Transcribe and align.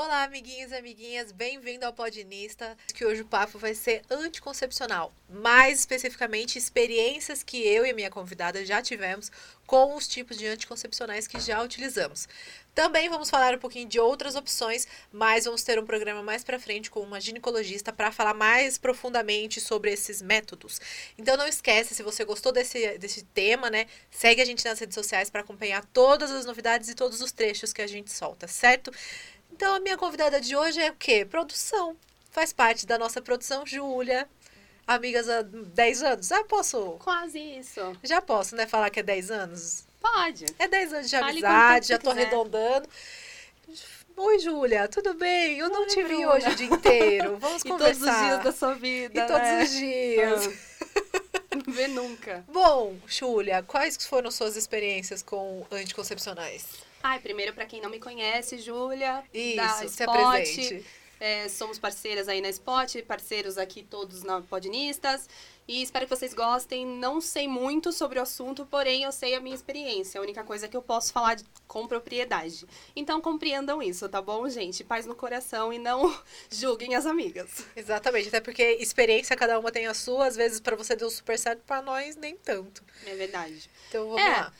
Olá, 0.00 0.22
amiguinhos 0.22 0.70
e 0.70 0.76
amiguinhas, 0.76 1.32
bem-vindo 1.32 1.84
ao 1.84 1.92
Podinista, 1.92 2.78
que 2.94 3.04
hoje 3.04 3.22
o 3.22 3.26
papo 3.26 3.58
vai 3.58 3.74
ser 3.74 4.00
anticoncepcional, 4.08 5.12
mais 5.28 5.80
especificamente 5.80 6.56
experiências 6.56 7.42
que 7.42 7.56
eu 7.66 7.84
e 7.84 7.92
minha 7.92 8.08
convidada 8.08 8.64
já 8.64 8.80
tivemos 8.80 9.28
com 9.66 9.96
os 9.96 10.06
tipos 10.06 10.38
de 10.38 10.46
anticoncepcionais 10.46 11.26
que 11.26 11.40
já 11.40 11.60
utilizamos. 11.60 12.28
Também 12.76 13.08
vamos 13.08 13.28
falar 13.28 13.56
um 13.56 13.58
pouquinho 13.58 13.88
de 13.88 13.98
outras 13.98 14.36
opções, 14.36 14.86
mas 15.10 15.46
vamos 15.46 15.64
ter 15.64 15.80
um 15.80 15.84
programa 15.84 16.22
mais 16.22 16.44
para 16.44 16.60
frente 16.60 16.92
com 16.92 17.00
uma 17.00 17.20
ginecologista 17.20 17.92
para 17.92 18.12
falar 18.12 18.34
mais 18.34 18.78
profundamente 18.78 19.60
sobre 19.60 19.90
esses 19.90 20.22
métodos. 20.22 20.80
Então 21.18 21.36
não 21.36 21.48
esquece, 21.48 21.92
se 21.92 22.04
você 22.04 22.24
gostou 22.24 22.52
desse, 22.52 22.96
desse 22.98 23.24
tema, 23.24 23.68
né, 23.68 23.86
segue 24.12 24.40
a 24.40 24.44
gente 24.44 24.64
nas 24.64 24.78
redes 24.78 24.94
sociais 24.94 25.28
para 25.28 25.40
acompanhar 25.40 25.84
todas 25.86 26.30
as 26.30 26.46
novidades 26.46 26.88
e 26.88 26.94
todos 26.94 27.20
os 27.20 27.32
trechos 27.32 27.72
que 27.72 27.82
a 27.82 27.86
gente 27.88 28.12
solta, 28.12 28.46
certo? 28.46 28.92
Então 29.52 29.74
a 29.74 29.80
minha 29.80 29.96
convidada 29.96 30.40
de 30.40 30.56
hoje 30.56 30.80
é 30.80 30.90
o 30.90 30.94
quê? 30.94 31.24
Produção. 31.24 31.96
Faz 32.30 32.52
parte 32.52 32.86
da 32.86 32.98
nossa 32.98 33.20
produção, 33.20 33.66
Júlia. 33.66 34.28
Amigas 34.86 35.28
há 35.28 35.42
10 35.42 36.02
anos. 36.02 36.28
Já 36.28 36.44
posso? 36.44 36.92
Quase 37.02 37.38
isso. 37.38 37.80
Já 38.02 38.22
posso, 38.22 38.56
né? 38.56 38.66
Falar 38.66 38.90
que 38.90 39.00
é 39.00 39.02
10 39.02 39.30
anos? 39.30 39.84
Pode. 40.00 40.46
É 40.58 40.68
10 40.68 40.92
anos 40.92 41.10
de 41.10 41.16
amizade, 41.16 41.88
já 41.88 41.98
tô 41.98 42.10
quiser. 42.10 42.22
arredondando. 42.22 42.88
Oi, 44.16 44.38
Júlia, 44.40 44.88
tudo 44.88 45.14
bem? 45.14 45.58
Eu 45.58 45.68
não 45.68 45.86
te 45.86 46.02
vi 46.02 46.26
hoje 46.26 46.48
o 46.48 46.54
dia 46.54 46.66
inteiro. 46.66 47.36
Vamos 47.40 47.62
e 47.62 47.68
conversar. 47.68 48.00
todos 48.00 48.16
os 48.16 48.26
dias 48.26 48.44
da 48.44 48.52
sua 48.52 48.74
vida. 48.74 49.20
E 49.20 49.26
todos 49.26 49.42
né? 49.42 49.62
os 49.62 49.70
dias. 49.70 50.48
Não 51.66 51.72
vê 51.72 51.88
nunca. 51.88 52.44
Bom, 52.48 52.96
Júlia, 53.06 53.62
quais 53.62 53.96
foram 54.06 54.30
suas 54.30 54.56
experiências 54.56 55.22
com 55.22 55.66
anticoncepcionais? 55.70 56.66
Ai, 57.02 57.20
primeiro, 57.20 57.52
para 57.54 57.64
quem 57.64 57.80
não 57.80 57.90
me 57.90 57.98
conhece, 58.00 58.58
Júlia, 58.58 59.22
Isso, 59.32 59.56
da 59.56 59.68
se 59.68 59.84
Spot. 59.86 60.08
apresente. 60.08 60.84
É, 61.20 61.48
somos 61.48 61.78
parceiras 61.78 62.28
aí 62.28 62.40
na 62.40 62.48
Spot, 62.50 63.02
parceiros 63.02 63.56
aqui 63.58 63.82
todos 63.82 64.22
na 64.22 64.40
Podnistas. 64.42 65.28
E 65.68 65.82
espero 65.82 66.06
que 66.06 66.16
vocês 66.16 66.32
gostem. 66.32 66.86
Não 66.86 67.20
sei 67.20 67.46
muito 67.46 67.92
sobre 67.92 68.18
o 68.18 68.22
assunto, 68.22 68.64
porém 68.64 69.02
eu 69.04 69.12
sei 69.12 69.34
a 69.34 69.40
minha 69.40 69.54
experiência. 69.54 70.18
A 70.18 70.22
única 70.22 70.42
coisa 70.42 70.66
que 70.66 70.74
eu 70.74 70.80
posso 70.80 71.12
falar 71.12 71.34
de, 71.34 71.44
com 71.66 71.86
propriedade. 71.86 72.66
Então 72.96 73.20
compreendam 73.20 73.82
isso, 73.82 74.08
tá 74.08 74.22
bom, 74.22 74.48
gente? 74.48 74.82
Paz 74.82 75.04
no 75.04 75.14
coração 75.14 75.70
e 75.70 75.78
não 75.78 76.18
julguem 76.50 76.94
as 76.94 77.04
amigas. 77.04 77.66
Exatamente, 77.76 78.28
até 78.28 78.40
porque 78.40 78.62
experiência 78.80 79.36
cada 79.36 79.58
uma 79.58 79.70
tem 79.70 79.86
a 79.86 79.92
sua. 79.92 80.26
Às 80.26 80.36
vezes 80.36 80.58
para 80.58 80.74
você 80.74 80.96
deu 80.96 81.10
super 81.10 81.38
certo, 81.38 81.60
para 81.66 81.82
nós 81.82 82.16
nem 82.16 82.34
tanto. 82.34 82.82
É 83.04 83.14
verdade. 83.14 83.68
Então 83.90 84.06
vamos 84.06 84.22
É. 84.22 84.28
lá. 84.30 84.52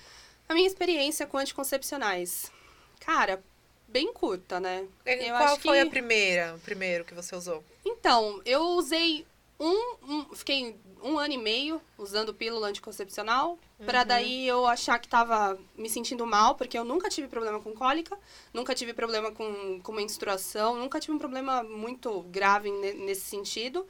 A 0.47 0.53
minha 0.55 0.67
experiência 0.67 1.27
com 1.27 1.39
anticoncepcionais. 1.39 2.53
Cara, 3.01 3.43
bem 3.89 4.13
curta, 4.13 4.61
né? 4.61 4.87
Eu 5.07 5.35
Qual 5.37 5.59
foi 5.59 5.79
que- 5.81 5.87
a 5.87 5.91
primeira, 5.91 6.55
o 6.55 6.59
primeiro 6.59 7.03
que 7.05 7.15
você 7.15 7.35
usou? 7.35 7.65
Então, 7.85 8.43
eu 8.45 8.61
usei 8.63 9.27
um, 9.59 9.97
um- 10.07 10.35
Fiquei 10.35 10.77
um 11.03 11.19
ano 11.19 11.35
e 11.35 11.39
meio 11.39 11.81
usando 11.97 12.35
pílula 12.35 12.69
anticoncepcional. 12.69 13.59
Pra 13.87 14.03
daí 14.05 14.47
eu 14.47 14.67
achar 14.67 14.99
que 14.99 15.09
tava 15.09 15.59
me 15.77 15.89
sentindo 15.89 16.27
mal, 16.27 16.55
porque 16.57 16.77
eu 16.79 16.85
nunca 16.85 17.09
tive 17.09 17.29
problema 17.29 17.61
com 17.61 17.73
cólica, 17.73 18.19
nunca 18.53 18.75
tive 18.75 18.93
problema 18.93 19.31
com, 19.31 19.81
com 19.81 19.93
menstruação, 19.93 20.77
nunca 20.77 20.99
tive 20.99 21.13
um 21.13 21.19
problema 21.19 21.63
muito 21.63 22.23
grave 22.25 22.71
ne- 22.71 22.95
nesse 22.95 23.23
sentido. 23.23 23.87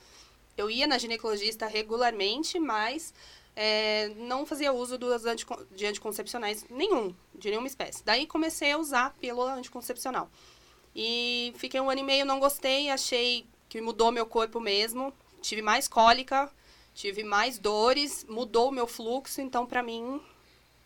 Eu 0.57 0.71
ia 0.71 0.87
na 0.87 0.99
ginecologista 0.99 1.67
regularmente, 1.67 2.59
mas 2.59 3.15
é, 3.57 4.11
não 4.17 4.45
fazia 4.45 4.73
uso 4.73 4.99
dos 4.99 5.25
anticon- 5.25 5.65
de 5.71 5.87
anticoncepcionais 5.87 6.67
nenhum, 6.69 7.15
de 7.35 7.49
nenhuma 7.51 7.67
espécie. 7.69 8.05
Daí 8.05 8.27
comecei 8.27 8.73
a 8.73 8.79
usar 8.79 9.15
pílula 9.21 9.55
anticoncepcional. 9.55 10.29
E 10.95 11.53
fiquei 11.57 11.81
um 11.81 11.89
ano 11.89 12.01
e 12.01 12.05
meio, 12.05 12.25
não 12.27 12.41
gostei, 12.41 12.91
achei 12.91 13.47
que 13.69 13.81
mudou 13.81 14.11
meu 14.11 14.27
corpo 14.27 14.61
mesmo. 14.61 15.13
Tive 15.41 15.63
mais 15.63 15.87
cólica, 15.87 16.51
tive 16.99 17.23
mais 17.23 17.59
dores, 17.59 18.27
mudou 18.29 18.71
o 18.71 18.73
meu 18.73 18.87
fluxo, 18.87 19.41
então 19.41 19.65
pra 19.65 19.85
mim 19.85 20.21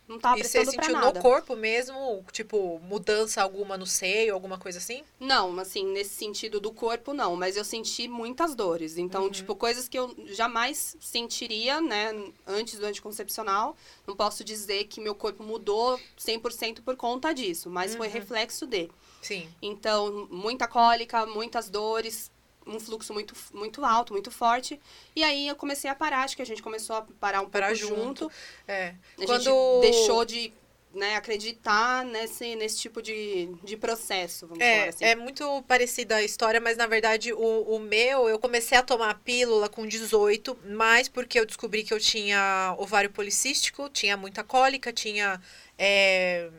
não 0.07 0.19
tava 0.19 0.39
e 0.39 0.43
você 0.43 0.63
sentiu 0.63 0.99
no 0.99 1.13
corpo 1.13 1.55
mesmo, 1.55 2.23
tipo, 2.31 2.79
mudança 2.83 3.41
alguma 3.41 3.75
no 3.77 3.87
seio, 3.87 4.35
alguma 4.35 4.59
coisa 4.59 4.77
assim? 4.77 5.01
Não, 5.19 5.57
assim, 5.59 5.85
nesse 5.87 6.11
sentido 6.11 6.59
do 6.59 6.71
corpo, 6.71 7.13
não. 7.13 7.35
Mas 7.35 7.57
eu 7.57 7.63
senti 7.63 8.07
muitas 8.07 8.53
dores. 8.53 8.97
Então, 8.97 9.27
tipo, 9.31 9.55
coisas 9.55 9.87
que 9.87 9.97
eu 9.97 10.13
jamais 10.27 10.95
sentiria, 10.99 11.81
né, 11.81 12.11
antes 12.45 12.77
do 12.77 12.85
anticoncepcional. 12.85 13.75
Não 14.05 14.15
posso 14.15 14.43
dizer 14.43 14.83
que 14.85 15.01
meu 15.01 15.15
corpo 15.15 15.41
mudou 15.41 15.99
100% 16.19 16.81
por 16.81 16.95
conta 16.95 17.33
disso, 17.33 17.69
mas 17.69 17.95
foi 17.95 18.07
reflexo 18.07 18.67
de. 18.67 18.89
Sim. 19.21 19.49
Então, 19.61 20.27
muita 20.29 20.67
cólica, 20.67 21.25
muitas 21.25 21.69
dores, 21.69 22.29
um 22.67 22.79
fluxo 22.79 23.13
muito, 23.13 23.35
muito 23.53 23.83
alto, 23.85 24.13
muito 24.13 24.31
forte. 24.31 24.79
E 25.15 25.23
aí 25.23 25.47
eu 25.47 25.55
comecei 25.55 25.89
a 25.89 25.95
parar, 25.95 26.23
acho 26.23 26.35
que 26.35 26.41
a 26.41 26.45
gente 26.45 26.61
começou 26.63 26.95
a 26.97 27.01
parar 27.19 27.41
um 27.41 27.49
Parar 27.51 27.67
pouco 27.69 27.75
junto. 27.75 28.25
junto. 28.25 28.31
É. 28.67 28.95
A 29.17 29.25
Quando 29.25 29.49
gente 29.51 29.51
deixou 29.75 30.25
de 30.25 30.53
né, 30.93 31.15
acreditar 31.15 32.05
nesse, 32.05 32.55
nesse 32.55 32.79
tipo 32.79 33.01
de, 33.01 33.47
de 33.63 33.77
processo, 33.77 34.47
vamos 34.47 34.67
falar 34.67 34.87
É, 34.87 34.87
assim. 34.87 35.05
é 35.05 35.15
muito 35.15 35.61
parecida 35.63 36.15
a 36.17 36.23
história, 36.23 36.61
mas 36.61 36.77
na 36.77 36.87
verdade 36.87 37.33
o, 37.33 37.37
o 37.75 37.79
meu, 37.79 38.29
eu 38.29 38.39
comecei 38.39 38.77
a 38.77 38.83
tomar 38.83 39.09
a 39.09 39.13
pílula 39.15 39.67
com 39.67 39.85
18, 39.87 40.57
mais 40.65 41.09
porque 41.09 41.39
eu 41.39 41.45
descobri 41.45 41.83
que 41.83 41.93
eu 41.93 41.99
tinha 41.99 42.75
ovário 42.77 43.09
policístico, 43.09 43.89
tinha 43.89 44.15
muita 44.15 44.43
cólica, 44.43 44.93
tinha. 44.93 45.41
é, 45.77 46.49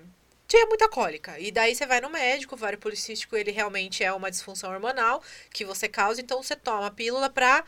tinha 0.46 0.66
muita 0.66 0.88
cólica. 0.88 1.38
E 1.38 1.50
daí 1.50 1.74
você 1.74 1.86
vai 1.86 2.00
no 2.00 2.10
médico, 2.10 2.54
o 2.54 2.58
ovário 2.58 2.78
policístico 2.78 3.36
ele 3.36 3.50
realmente 3.50 4.04
é 4.04 4.12
uma 4.12 4.30
disfunção 4.30 4.70
hormonal 4.72 5.22
que 5.50 5.64
você 5.64 5.88
causa, 5.88 6.20
então 6.20 6.42
você 6.42 6.54
toma 6.56 6.86
a 6.86 6.90
pílula 6.90 7.30
pra 7.30 7.64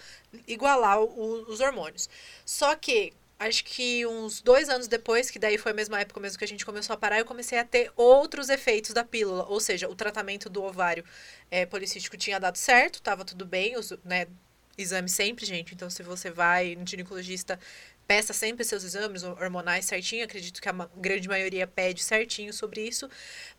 igualar 0.47 1.01
o- 1.01 1.45
os 1.51 1.61
hormônios. 1.61 2.09
Só 2.45 2.75
que 2.77 3.13
acho 3.39 3.65
que 3.65 4.07
uns 4.07 4.41
dois 4.41 4.69
anos 4.69 4.89
depois, 4.89 5.31
que 5.31 5.39
daí 5.39 5.59
foi 5.59 5.73
a 5.73 5.75
mesma 5.75 6.01
época 6.01 6.21
mesmo 6.21 6.39
que 6.39 6.45
a 6.45 6.49
gente 6.49 6.65
começou 6.65 6.95
a 6.95 6.97
parar, 6.97 7.19
eu 7.19 7.25
comecei 7.25 7.59
a 7.59 7.65
ter 7.65 7.91
outros 7.97 8.49
efeitos 8.49 8.93
da 8.93 9.05
pílula. 9.05 9.45
Ou 9.49 9.61
seja, 9.61 9.89
o 9.89 9.95
tratamento 9.95 10.49
do 10.49 10.63
ovário 10.63 11.05
é, 11.51 11.67
policístico 11.67 12.17
tinha 12.17 12.41
dado 12.41 12.57
certo, 12.57 13.03
tava 13.03 13.25
tudo 13.25 13.45
bem, 13.45 13.77
os, 13.77 13.93
né? 14.05 14.27
Exame 14.79 15.09
sempre, 15.09 15.47
gente. 15.47 15.75
Então, 15.75 15.89
se 15.89 16.03
você 16.03 16.31
vai 16.31 16.75
no 16.77 16.87
ginecologista, 16.87 17.59
peça 18.07 18.33
sempre 18.33 18.65
seus 18.65 18.85
exames 18.85 19.23
hormonais 19.23 19.85
certinho. 19.87 20.25
Acredito 20.25 20.61
que 20.63 20.69
a 20.69 20.73
grande 20.97 21.29
maioria 21.29 21.67
pede 21.67 22.03
certinho 22.03 22.53
sobre 22.53 22.87
isso. 22.87 23.09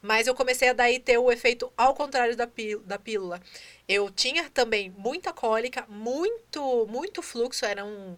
Mas 0.01 0.27
eu 0.27 0.33
comecei 0.35 0.69
a 0.69 0.73
daí 0.73 0.99
ter 0.99 1.17
o 1.17 1.31
efeito 1.31 1.71
ao 1.77 1.93
contrário 1.93 2.35
da, 2.35 2.47
pí- 2.47 2.77
da 2.77 2.97
pílula. 2.97 3.41
Eu 3.87 4.09
tinha 4.09 4.49
também 4.49 4.93
muita 4.97 5.33
cólica, 5.33 5.85
muito, 5.89 6.87
muito 6.89 7.21
fluxo. 7.21 7.65
Era 7.65 7.83
um. 7.83 8.15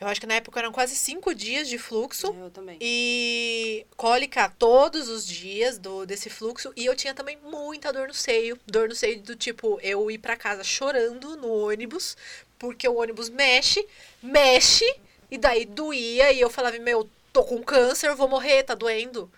Eu 0.00 0.06
acho 0.08 0.18
que 0.18 0.26
na 0.26 0.36
época 0.36 0.58
eram 0.58 0.72
quase 0.72 0.96
cinco 0.96 1.34
dias 1.34 1.68
de 1.68 1.76
fluxo. 1.76 2.34
Eu 2.34 2.50
também. 2.50 2.78
E 2.80 3.84
cólica 3.98 4.48
todos 4.58 5.10
os 5.10 5.26
dias 5.26 5.76
do 5.78 6.06
desse 6.06 6.30
fluxo. 6.30 6.72
E 6.74 6.86
eu 6.86 6.96
tinha 6.96 7.12
também 7.12 7.36
muita 7.44 7.92
dor 7.92 8.08
no 8.08 8.14
seio. 8.14 8.58
Dor 8.66 8.88
no 8.88 8.94
seio 8.94 9.20
do 9.20 9.36
tipo, 9.36 9.78
eu 9.82 10.10
ir 10.10 10.16
pra 10.16 10.36
casa 10.38 10.64
chorando 10.64 11.36
no 11.36 11.48
ônibus, 11.52 12.16
porque 12.60 12.86
o 12.86 12.96
ônibus 12.96 13.30
mexe, 13.30 13.84
mexe, 14.22 14.84
e 15.30 15.38
daí 15.38 15.64
doía. 15.64 16.30
E 16.30 16.40
eu 16.40 16.50
falava, 16.50 16.78
meu, 16.78 17.08
tô 17.32 17.42
com 17.42 17.60
câncer, 17.62 18.14
vou 18.14 18.28
morrer, 18.28 18.62
tá 18.62 18.74
doendo. 18.74 19.32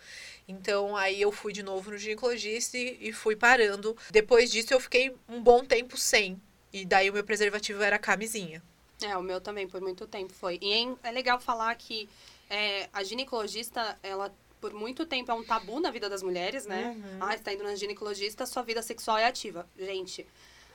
Então 0.47 0.97
aí 0.97 1.23
eu 1.23 1.31
fui 1.31 1.53
de 1.53 1.63
novo 1.63 1.93
no 1.93 1.97
ginecologista 1.97 2.77
e, 2.77 2.99
e 3.01 3.13
fui 3.13 3.37
parando. 3.37 3.97
Depois 4.11 4.51
disso 4.51 4.75
eu 4.75 4.81
fiquei 4.81 5.15
um 5.29 5.41
bom 5.41 5.65
tempo 5.65 5.97
sem. 5.97 6.39
E 6.73 6.85
daí 6.85 7.09
o 7.09 7.13
meu 7.13 7.23
preservativo 7.23 7.81
era 7.83 7.97
a 7.97 7.99
camisinha. 7.99 8.61
É, 9.01 9.17
o 9.17 9.23
meu 9.23 9.41
também, 9.41 9.69
por 9.69 9.81
muito 9.81 10.07
tempo 10.07 10.33
foi. 10.33 10.59
E 10.61 10.73
é, 10.73 11.09
é 11.09 11.13
legal 11.13 11.41
falar 11.41 11.75
que 11.77 12.09
é, 12.51 12.89
a 12.93 13.05
ginecologista, 13.05 13.97
ela 14.03 14.35
por 14.61 14.73
muito 14.73 15.07
tempo 15.07 15.31
é 15.31 15.35
um 15.35 15.45
tabu 15.45 15.81
na 15.81 15.91
vida 15.91 16.09
das 16.09 16.23
mulheres, 16.23 16.67
né? 16.67 16.97
Ah, 17.21 17.37
você 17.37 17.43
tá 17.43 17.53
indo 17.53 17.65
na 17.65 17.75
ginecologista, 17.75 18.47
sua 18.47 18.63
vida 18.63 18.81
sexual 18.81 19.19
é 19.19 19.27
ativa. 19.27 19.69
Gente, 19.77 20.25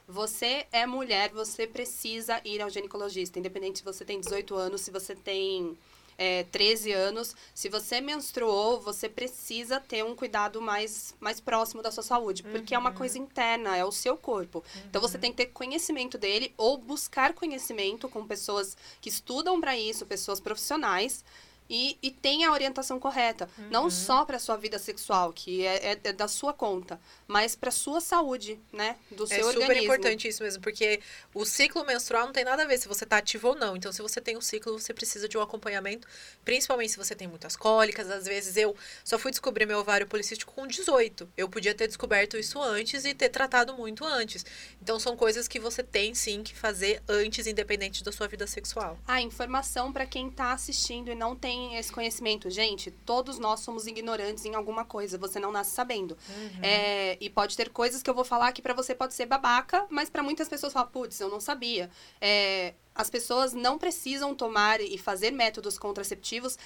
você 0.08 0.66
é 0.72 0.86
mulher, 0.86 1.32
você 1.32 1.68
precisa 1.68 2.40
ir 2.46 2.62
ao 2.62 2.70
ginecologista, 2.70 3.40
independente 3.40 3.80
se 3.80 3.86
você 3.86 4.06
tem 4.06 4.20
18 4.20 4.56
anos, 4.56 4.82
se 4.82 4.92
você 4.92 5.14
tem 5.16 5.78
é, 6.18 6.44
13 6.46 6.92
anos. 6.92 7.36
Se 7.54 7.70
você 7.70 8.02
menstruou, 8.02 8.82
você 8.82 9.08
precisa 9.08 9.80
ter 9.80 10.04
um 10.04 10.16
cuidado 10.16 10.62
mais, 10.62 11.14
mais 11.20 11.40
próximo 11.40 11.82
da 11.82 11.92
sua 11.92 12.04
saúde, 12.04 12.44
porque 12.44 12.74
é 12.74 12.80
uma 12.80 12.92
coisa 12.92 13.20
interna, 13.20 13.78
é 13.78 13.86
o 13.86 13.92
seu 13.92 14.18
corpo. 14.18 14.64
Então 14.90 15.02
você 15.02 15.18
tem 15.18 15.32
que 15.32 15.38
ter 15.38 15.48
conhecimento 15.48 16.18
dele 16.18 16.54
ou 16.58 16.78
buscar 16.78 17.34
conhecimento 17.34 18.10
com 18.10 18.26
pessoas 18.26 18.76
que 19.00 19.10
estudam 19.10 19.60
para 19.62 19.78
isso, 19.78 20.06
pessoas 20.06 20.40
profissionais. 20.40 21.24
E, 21.70 21.98
e 22.02 22.12
tenha 22.12 22.50
a 22.50 22.52
orientação 22.52 23.00
correta. 23.00 23.50
Uhum. 23.58 23.70
Não 23.70 23.90
só 23.90 24.26
para 24.26 24.40
sua 24.40 24.56
vida 24.56 24.80
sexual, 24.80 25.34
que 25.34 25.66
é, 25.66 25.94
é, 25.94 26.00
é 26.04 26.14
da 26.14 26.28
sua 26.28 26.54
conta, 26.54 27.00
mas 27.28 27.56
para 27.56 27.72
sua 27.72 28.00
saúde, 28.00 28.60
né? 28.72 28.96
Do 29.12 29.28
seu 29.28 29.46
organismo. 29.46 29.64
É 29.64 29.76
super 29.76 29.84
importante 29.84 30.28
isso 30.28 30.44
mesmo, 30.44 30.62
porque 30.62 31.02
o 31.34 31.46
ciclo 31.46 31.86
menstrual 31.86 32.26
não 32.26 32.34
tem 32.34 32.46
nada 32.46 32.64
a 32.64 32.66
ver 32.66 32.78
se 32.78 32.88
você 32.88 33.06
tá 33.06 33.18
ativo 33.18 33.50
ou 33.50 33.56
não. 33.56 33.76
Então, 33.76 33.92
se 33.92 34.02
você 34.02 34.22
tem 34.22 34.38
um 34.38 34.42
ciclo, 34.42 34.80
você 34.80 34.94
precisa 34.94 35.28
de 35.28 35.38
um 35.38 35.42
acompanhamento, 35.42 36.08
principalmente 36.46 36.92
se 36.92 36.98
você 36.98 37.16
tem 37.16 37.28
muitas 37.28 37.56
cólicas. 37.56 38.10
Às 38.10 38.26
vezes, 38.26 38.56
eu 38.58 38.76
só 39.04 39.20
fui 39.20 39.32
descobrir 39.32 39.66
meu 39.66 39.80
ovário 39.80 40.08
policístico 40.08 40.54
com 40.54 40.66
18. 40.66 41.30
Eu 41.36 41.50
podia 41.50 41.74
ter 41.74 41.88
descoberto 41.88 42.38
isso 42.38 42.62
antes 42.62 43.04
e 43.06 43.14
ter 43.14 43.30
tratado 43.30 43.76
muito 43.76 44.06
antes. 44.06 44.46
Então, 44.82 45.00
são 45.00 45.18
coisas 45.18 45.48
que 45.48 45.60
você 45.60 45.84
tem, 45.84 46.16
sim, 46.16 46.44
que 46.44 46.56
fazer 46.56 47.02
antes, 47.08 47.48
independente 47.48 48.04
da 48.04 48.12
sua 48.12 48.28
vida 48.28 48.48
sexual. 48.48 48.98
A 49.08 49.22
informação 49.22 49.92
para 49.92 50.06
quem 50.06 50.30
tá 50.30 50.54
assistindo 50.54 51.12
e 51.12 51.16
não 51.16 51.36
tem 51.36 51.57
tem 51.58 51.76
esse 51.76 51.92
conhecimento. 51.92 52.50
Gente, 52.50 52.92
todos 52.92 53.40
nós 53.40 53.62
somos 53.62 53.88
ignorantes 53.88 54.46
em 54.46 54.54
alguma 54.54 54.86
coisa, 54.86 55.18
você 55.18 55.40
não 55.40 55.52
nasce 55.52 55.72
sabendo. 55.72 56.16
Uhum. 56.30 56.60
É, 56.62 57.18
e 57.20 57.30
pode 57.30 57.58
ter 57.58 57.70
coisas 57.70 58.04
que 58.04 58.10
eu 58.10 58.14
vou 58.14 58.24
falar 58.24 58.52
que 58.52 58.62
para 58.62 58.74
você 58.74 58.94
pode 58.94 59.16
ser 59.16 59.26
babaca, 59.26 59.86
mas 59.90 60.10
para 60.10 60.22
muitas 60.22 60.48
pessoas 60.48 60.72
fala, 60.72 60.86
putz, 60.86 61.20
eu 61.20 61.30
não 61.30 61.40
sabia. 61.40 61.90
É, 62.22 62.76
as 62.94 63.10
pessoas 63.10 63.54
não 63.54 63.78
precisam 63.78 64.36
tomar 64.36 64.80
e 64.82 64.98
fazer 64.98 65.32
métodos 65.32 65.78
contraceptivos 65.78 66.58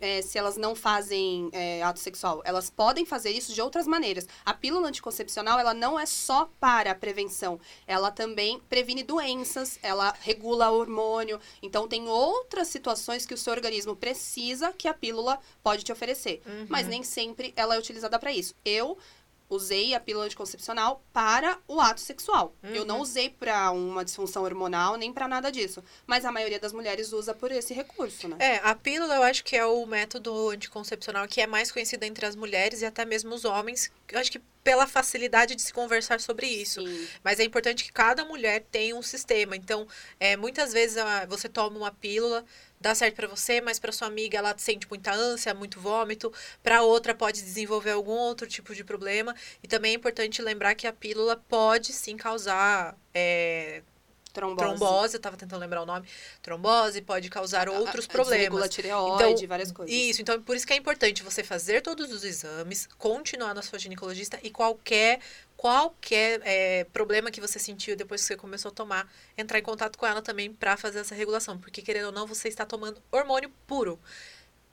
é, 0.00 0.22
se 0.22 0.38
elas 0.38 0.56
não 0.56 0.74
fazem 0.74 1.48
é, 1.52 1.82
ato 1.82 1.98
sexual. 1.98 2.42
Elas 2.44 2.70
podem 2.70 3.04
fazer 3.04 3.30
isso 3.30 3.52
de 3.52 3.60
outras 3.60 3.86
maneiras. 3.86 4.26
A 4.44 4.54
pílula 4.54 4.88
anticoncepcional, 4.88 5.58
ela 5.58 5.74
não 5.74 5.98
é 5.98 6.06
só 6.06 6.50
para 6.60 6.92
a 6.92 6.94
prevenção. 6.94 7.60
Ela 7.86 8.10
também 8.10 8.60
previne 8.68 9.02
doenças, 9.02 9.78
ela 9.82 10.14
regula 10.20 10.70
hormônio. 10.70 11.40
Então, 11.62 11.88
tem 11.88 12.08
outras 12.08 12.68
situações 12.68 13.26
que 13.26 13.34
o 13.34 13.38
seu 13.38 13.52
organismo 13.52 13.96
precisa 13.96 14.72
que 14.72 14.88
a 14.88 14.94
pílula 14.94 15.38
pode 15.62 15.84
te 15.84 15.92
oferecer. 15.92 16.42
Uhum. 16.46 16.66
Mas 16.68 16.86
nem 16.86 17.02
sempre 17.02 17.52
ela 17.56 17.74
é 17.74 17.78
utilizada 17.78 18.18
para 18.18 18.32
isso. 18.32 18.54
Eu 18.64 18.98
usei 19.48 19.94
a 19.94 20.00
pílula 20.00 20.26
anticoncepcional 20.26 21.02
para 21.12 21.58
o 21.66 21.80
ato 21.80 22.00
sexual. 22.00 22.54
Uhum. 22.62 22.70
Eu 22.70 22.84
não 22.84 22.96
uhum. 22.96 23.02
usei 23.02 23.30
para 23.30 23.70
uma 23.70 24.04
disfunção 24.04 24.44
hormonal 24.44 24.96
nem 24.96 25.12
para 25.12 25.26
nada 25.26 25.50
disso. 25.50 25.82
Mas 26.06 26.24
a 26.24 26.32
maioria 26.32 26.60
das 26.60 26.72
mulheres 26.72 27.12
usa 27.12 27.32
por 27.34 27.50
esse 27.50 27.72
recurso, 27.72 28.28
né? 28.28 28.36
É, 28.38 28.56
a 28.62 28.74
pílula 28.74 29.14
eu 29.14 29.22
acho 29.22 29.42
que 29.44 29.56
é 29.56 29.64
o 29.64 29.86
método 29.86 30.50
anticoncepcional 30.50 31.26
que 31.26 31.40
é 31.40 31.46
mais 31.46 31.72
conhecido 31.72 32.04
entre 32.04 32.26
as 32.26 32.36
mulheres 32.36 32.82
e 32.82 32.86
até 32.86 33.04
mesmo 33.04 33.34
os 33.34 33.44
homens. 33.44 33.90
Eu 34.08 34.18
acho 34.18 34.30
que 34.30 34.40
pela 34.62 34.86
facilidade 34.86 35.54
de 35.54 35.62
se 35.62 35.72
conversar 35.72 36.20
sobre 36.20 36.46
isso. 36.46 36.86
Sim. 36.86 37.08
Mas 37.24 37.40
é 37.40 37.44
importante 37.44 37.84
que 37.84 37.92
cada 37.92 38.24
mulher 38.24 38.64
tenha 38.70 38.94
um 38.94 39.02
sistema. 39.02 39.56
Então, 39.56 39.86
é, 40.20 40.36
muitas 40.36 40.74
vezes 40.74 40.98
ah, 40.98 41.24
você 41.26 41.48
toma 41.48 41.78
uma 41.78 41.90
pílula 41.90 42.44
dá 42.80 42.94
certo 42.94 43.16
para 43.16 43.28
você, 43.28 43.60
mas 43.60 43.78
para 43.78 43.92
sua 43.92 44.08
amiga 44.08 44.38
ela 44.38 44.54
sente 44.56 44.88
muita 44.88 45.12
ânsia, 45.12 45.54
muito 45.54 45.80
vômito, 45.80 46.32
para 46.62 46.82
outra 46.82 47.14
pode 47.14 47.42
desenvolver 47.42 47.90
algum 47.90 48.12
outro 48.12 48.46
tipo 48.46 48.74
de 48.74 48.84
problema. 48.84 49.34
E 49.62 49.68
também 49.68 49.92
é 49.92 49.94
importante 49.96 50.42
lembrar 50.42 50.74
que 50.74 50.86
a 50.86 50.92
pílula 50.92 51.36
pode 51.48 51.92
sim 51.92 52.16
causar 52.16 52.96
é, 53.14 53.82
Trombose. 54.38 54.78
Trombose, 54.78 55.14
eu 55.14 55.20
tava 55.20 55.36
tentando 55.36 55.60
lembrar 55.60 55.82
o 55.82 55.86
nome. 55.86 56.06
Trombose 56.42 57.00
pode 57.02 57.28
causar 57.28 57.68
outros 57.68 58.06
a, 58.06 58.08
a 58.08 58.12
problemas. 58.12 58.68
Tireoide, 58.68 59.34
então, 59.34 59.48
várias 59.48 59.72
coisas. 59.72 59.94
Isso, 59.94 60.22
então 60.22 60.40
por 60.42 60.56
isso 60.56 60.66
que 60.66 60.72
é 60.72 60.76
importante 60.76 61.22
você 61.22 61.42
fazer 61.42 61.80
todos 61.80 62.12
os 62.12 62.24
exames, 62.24 62.88
continuar 62.98 63.54
na 63.54 63.62
sua 63.62 63.78
ginecologista 63.78 64.38
e 64.42 64.50
qualquer 64.50 65.20
qualquer 65.56 66.40
é, 66.44 66.84
problema 66.92 67.32
que 67.32 67.40
você 67.40 67.58
sentiu 67.58 67.96
depois 67.96 68.20
que 68.20 68.28
você 68.28 68.36
começou 68.36 68.70
a 68.70 68.72
tomar, 68.72 69.12
entrar 69.36 69.58
em 69.58 69.62
contato 69.62 69.98
com 69.98 70.06
ela 70.06 70.22
também 70.22 70.52
para 70.52 70.76
fazer 70.76 71.00
essa 71.00 71.16
regulação, 71.16 71.58
porque 71.58 71.82
querendo 71.82 72.06
ou 72.06 72.12
não, 72.12 72.28
você 72.28 72.46
está 72.46 72.64
tomando 72.64 73.02
hormônio 73.10 73.50
puro. 73.66 73.98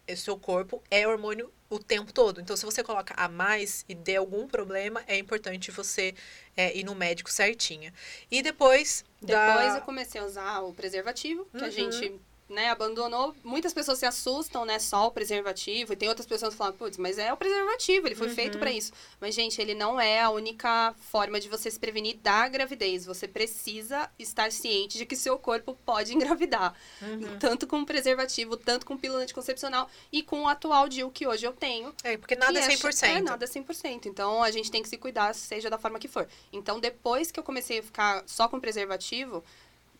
O 0.09 0.17
seu 0.17 0.37
corpo 0.37 0.83
é 0.89 1.07
hormônio 1.07 1.51
o 1.69 1.79
tempo 1.79 2.13
todo. 2.13 2.39
Então, 2.39 2.55
se 2.55 2.65
você 2.65 2.83
coloca 2.83 3.13
a 3.17 3.27
mais 3.27 3.83
e 3.89 3.95
der 3.95 4.17
algum 4.17 4.47
problema, 4.47 5.03
é 5.07 5.17
importante 5.17 5.71
você 5.71 6.13
é, 6.55 6.77
ir 6.77 6.83
no 6.83 6.93
médico 6.93 7.31
certinha. 7.31 7.93
E 8.29 8.41
depois. 8.41 9.03
Depois 9.21 9.73
da... 9.73 9.77
eu 9.79 9.81
comecei 9.81 10.21
a 10.21 10.25
usar 10.25 10.59
o 10.61 10.73
preservativo, 10.73 11.45
que 11.45 11.57
uhum. 11.57 11.65
a 11.65 11.69
gente 11.69 12.19
né, 12.47 12.69
abandonou. 12.69 13.35
Muitas 13.43 13.73
pessoas 13.73 13.97
se 13.97 14.05
assustam, 14.05 14.65
né, 14.65 14.77
só 14.79 15.07
o 15.07 15.11
preservativo. 15.11 15.93
E 15.93 15.95
tem 15.95 16.07
outras 16.07 16.27
pessoas 16.27 16.53
que 16.53 16.57
falam, 16.57 16.73
putz, 16.73 16.97
mas 16.97 17.17
é 17.17 17.33
o 17.33 17.37
preservativo, 17.37 18.07
ele 18.07 18.15
foi 18.15 18.27
uhum. 18.27 18.35
feito 18.35 18.59
para 18.59 18.71
isso. 18.71 18.91
Mas, 19.19 19.33
gente, 19.33 19.59
ele 19.59 19.73
não 19.73 19.99
é 19.99 20.21
a 20.21 20.29
única 20.29 20.93
forma 20.97 21.39
de 21.39 21.49
você 21.49 21.71
se 21.71 21.79
prevenir 21.79 22.17
da 22.17 22.47
gravidez. 22.47 23.05
Você 23.05 23.27
precisa 23.27 24.09
estar 24.19 24.51
ciente 24.51 24.97
de 24.97 25.05
que 25.05 25.15
seu 25.15 25.37
corpo 25.39 25.77
pode 25.85 26.13
engravidar. 26.15 26.75
Uhum. 27.01 27.39
Tanto 27.39 27.65
com 27.65 27.83
preservativo, 27.83 28.55
tanto 28.55 28.85
com 28.85 28.97
pílula 28.97 29.23
anticoncepcional 29.23 29.89
e 30.11 30.21
com 30.21 30.43
o 30.43 30.47
atual 30.47 30.87
DIU 30.87 31.09
que 31.09 31.25
hoje 31.25 31.45
eu 31.45 31.53
tenho. 31.53 31.93
É, 32.03 32.17
porque 32.17 32.35
nada 32.35 32.59
é 32.59 32.67
100%. 32.67 33.03
É, 33.03 33.21
nada 33.21 33.45
é 33.45 33.47
100%. 33.47 34.05
Então, 34.05 34.43
a 34.43 34.51
gente 34.51 34.69
tem 34.69 34.83
que 34.83 34.89
se 34.89 34.97
cuidar, 34.97 35.33
seja 35.33 35.69
da 35.69 35.77
forma 35.77 35.99
que 35.99 36.07
for. 36.07 36.27
Então, 36.53 36.79
depois 36.79 37.31
que 37.31 37.39
eu 37.39 37.43
comecei 37.43 37.79
a 37.79 37.83
ficar 37.83 38.23
só 38.27 38.47
com 38.47 38.59
preservativo, 38.59 39.43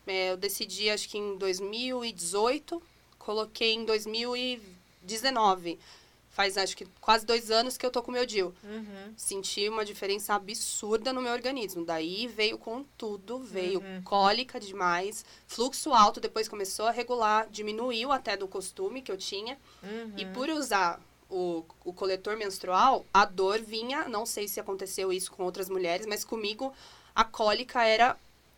é, 0.08 0.32
eu 0.32 0.38
decidi, 0.38 0.90
acho 0.90 1.10
que 1.10 1.18
em 1.18 1.38
2018, 1.38 2.82
coloquei 3.18 3.74
em 3.74 3.86
2019. 3.86 5.80
Faz, 6.30 6.58
acho 6.58 6.76
que, 6.76 6.86
quase 7.00 7.26
dois 7.26 7.50
anos 7.50 7.78
que 7.78 7.86
eu 7.86 7.90
tô 7.92 8.04
com 8.04 8.12
o 8.12 8.14
meu 8.14 8.26
DIL. 8.26 8.54
Uhum. 8.62 9.14
Senti 9.16 9.70
uma 9.70 9.86
diferença 9.86 10.34
absurda 10.34 11.14
no 11.14 11.22
meu 11.22 11.32
organismo. 11.32 11.86
Daí 11.86 12.28
veio 12.28 12.58
com 12.58 12.84
tudo, 12.98 13.40
veio 13.40 13.80
uhum. 13.80 14.02
cólica 14.04 14.60
demais, 14.60 15.24
fluxo 15.48 15.94
alto, 15.94 16.20
depois 16.20 16.50
começou 16.50 16.88
a 16.88 16.92
regular, 16.92 17.48
diminuiu 17.50 18.12
até 18.12 18.36
do 18.36 18.50
costume 18.50 19.02
que 19.02 19.10
eu 19.10 19.18
tinha. 19.18 19.58
Uhum. 19.82 20.12
E 20.18 20.26
por 20.26 20.50
usar 20.50 21.00
o, 21.30 21.64
o 21.86 21.94
coletor 21.94 22.36
menstrual, 22.36 23.06
a 23.14 23.24
dor 23.24 23.60
vinha, 23.62 24.10
não 24.10 24.26
sei 24.26 24.48
se 24.48 24.60
aconteceu 24.60 25.14
isso 25.14 25.32
com 25.32 25.44
outras 25.44 25.70
mulheres, 25.70 26.06
mas 26.06 26.26
comigo 26.26 26.74
a 27.16 27.24
cólica 27.24 27.84
era 27.86 28.18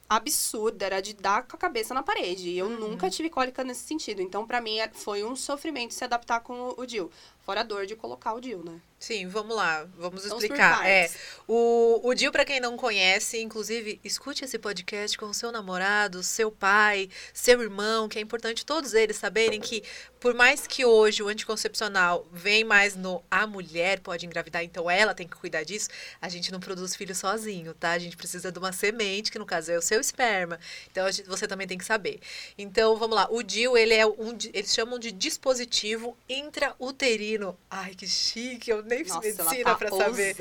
absurda, 0.10 0.86
era 0.86 1.02
de 1.02 1.14
dar 1.14 1.48
com 1.48 1.56
a 1.56 1.60
cabeça 1.60 1.94
na 1.94 2.04
parede. 2.04 2.50
E 2.50 2.58
eu 2.58 2.68
uhum. 2.68 2.90
nunca 2.90 3.10
tive 3.10 3.30
cólica 3.30 3.64
nesse 3.64 3.84
sentido. 3.84 4.22
Então, 4.22 4.46
para 4.46 4.62
mim, 4.62 4.80
é, 4.80 4.90
foi 4.90 5.24
um 5.24 5.36
sofrimento 5.36 5.94
se 5.94 6.04
adaptar 6.04 6.40
com 6.42 6.74
o 6.78 6.86
Dil. 6.86 7.12
Fora 7.40 7.62
a 7.62 7.64
dor 7.64 7.86
de 7.86 7.96
colocar 7.96 8.34
o 8.34 8.42
Dil, 8.42 8.64
né? 8.64 8.80
Sim, 9.00 9.28
vamos 9.28 9.56
lá, 9.56 9.84
vamos, 9.96 10.24
vamos 10.24 10.44
explicar. 10.44 10.84
É, 10.88 11.08
o, 11.48 12.02
o 12.04 12.16
Dil, 12.16 12.32
para 12.32 12.44
quem 12.44 12.60
não 12.60 12.76
conhece, 12.76 13.40
inclusive, 13.40 14.00
escute 14.04 14.44
esse 14.44 14.58
podcast 14.58 15.16
com 15.16 15.32
seu 15.32 15.52
namorado, 15.52 16.24
seu 16.24 16.52
pai, 16.52 17.08
seu 17.32 17.62
irmão, 17.62 18.10
que 18.10 18.18
é 18.18 18.22
importante 18.22 18.66
todos 18.66 18.96
eles 18.96 19.16
saberem 19.18 19.62
que, 19.62 19.84
por 20.20 20.34
mais 20.34 20.66
que 20.66 20.84
hoje 20.84 21.22
o 21.22 21.28
anticoncepcional 21.28 22.28
vem 22.34 22.64
mais 22.64 22.96
no 22.96 23.24
a 23.30 23.46
mulher 23.46 24.00
pode 24.00 24.26
engravidar, 24.26 24.64
então 24.64 24.90
ela 24.90 25.14
tem 25.14 25.28
que 25.28 25.38
cuidar 25.38 25.64
disso, 25.64 25.90
a 26.20 26.28
gente 26.28 26.52
não 26.52 26.60
produz 26.60 26.96
filho 26.96 27.14
sozinho, 27.14 27.76
tá? 27.76 27.92
A 27.92 28.00
gente 28.00 28.18
precisa 28.18 28.52
de 28.52 28.58
uma 28.58 28.74
semente, 28.74 29.32
que 29.32 29.38
no 29.38 29.46
caso 29.46 29.72
é 29.72 29.78
o 29.78 29.82
seu 29.82 30.02
esperma. 30.02 30.60
Então 30.92 31.10
gente, 31.12 31.30
você 31.30 31.48
também 31.48 31.68
tem 31.68 31.78
que 31.78 31.86
saber. 31.86 32.20
Então, 32.58 32.98
vamos 32.98 33.16
lá, 33.16 33.28
o 33.30 33.44
Dil, 33.44 33.78
ele 33.78 33.94
é 33.94 34.08
um, 34.08 34.36
eles 34.52 34.74
chamam 34.74 34.98
de 34.98 35.12
dispositivo 35.12 36.18
intrauterino. 36.28 37.56
Ai, 37.70 37.94
que 37.94 38.08
chique, 38.08 38.72
eu 38.72 38.87
nem 38.88 39.04
Nossa, 39.04 39.20
medicina 39.20 39.64
tá 39.64 39.76
para 39.76 39.90
saber. 39.90 40.36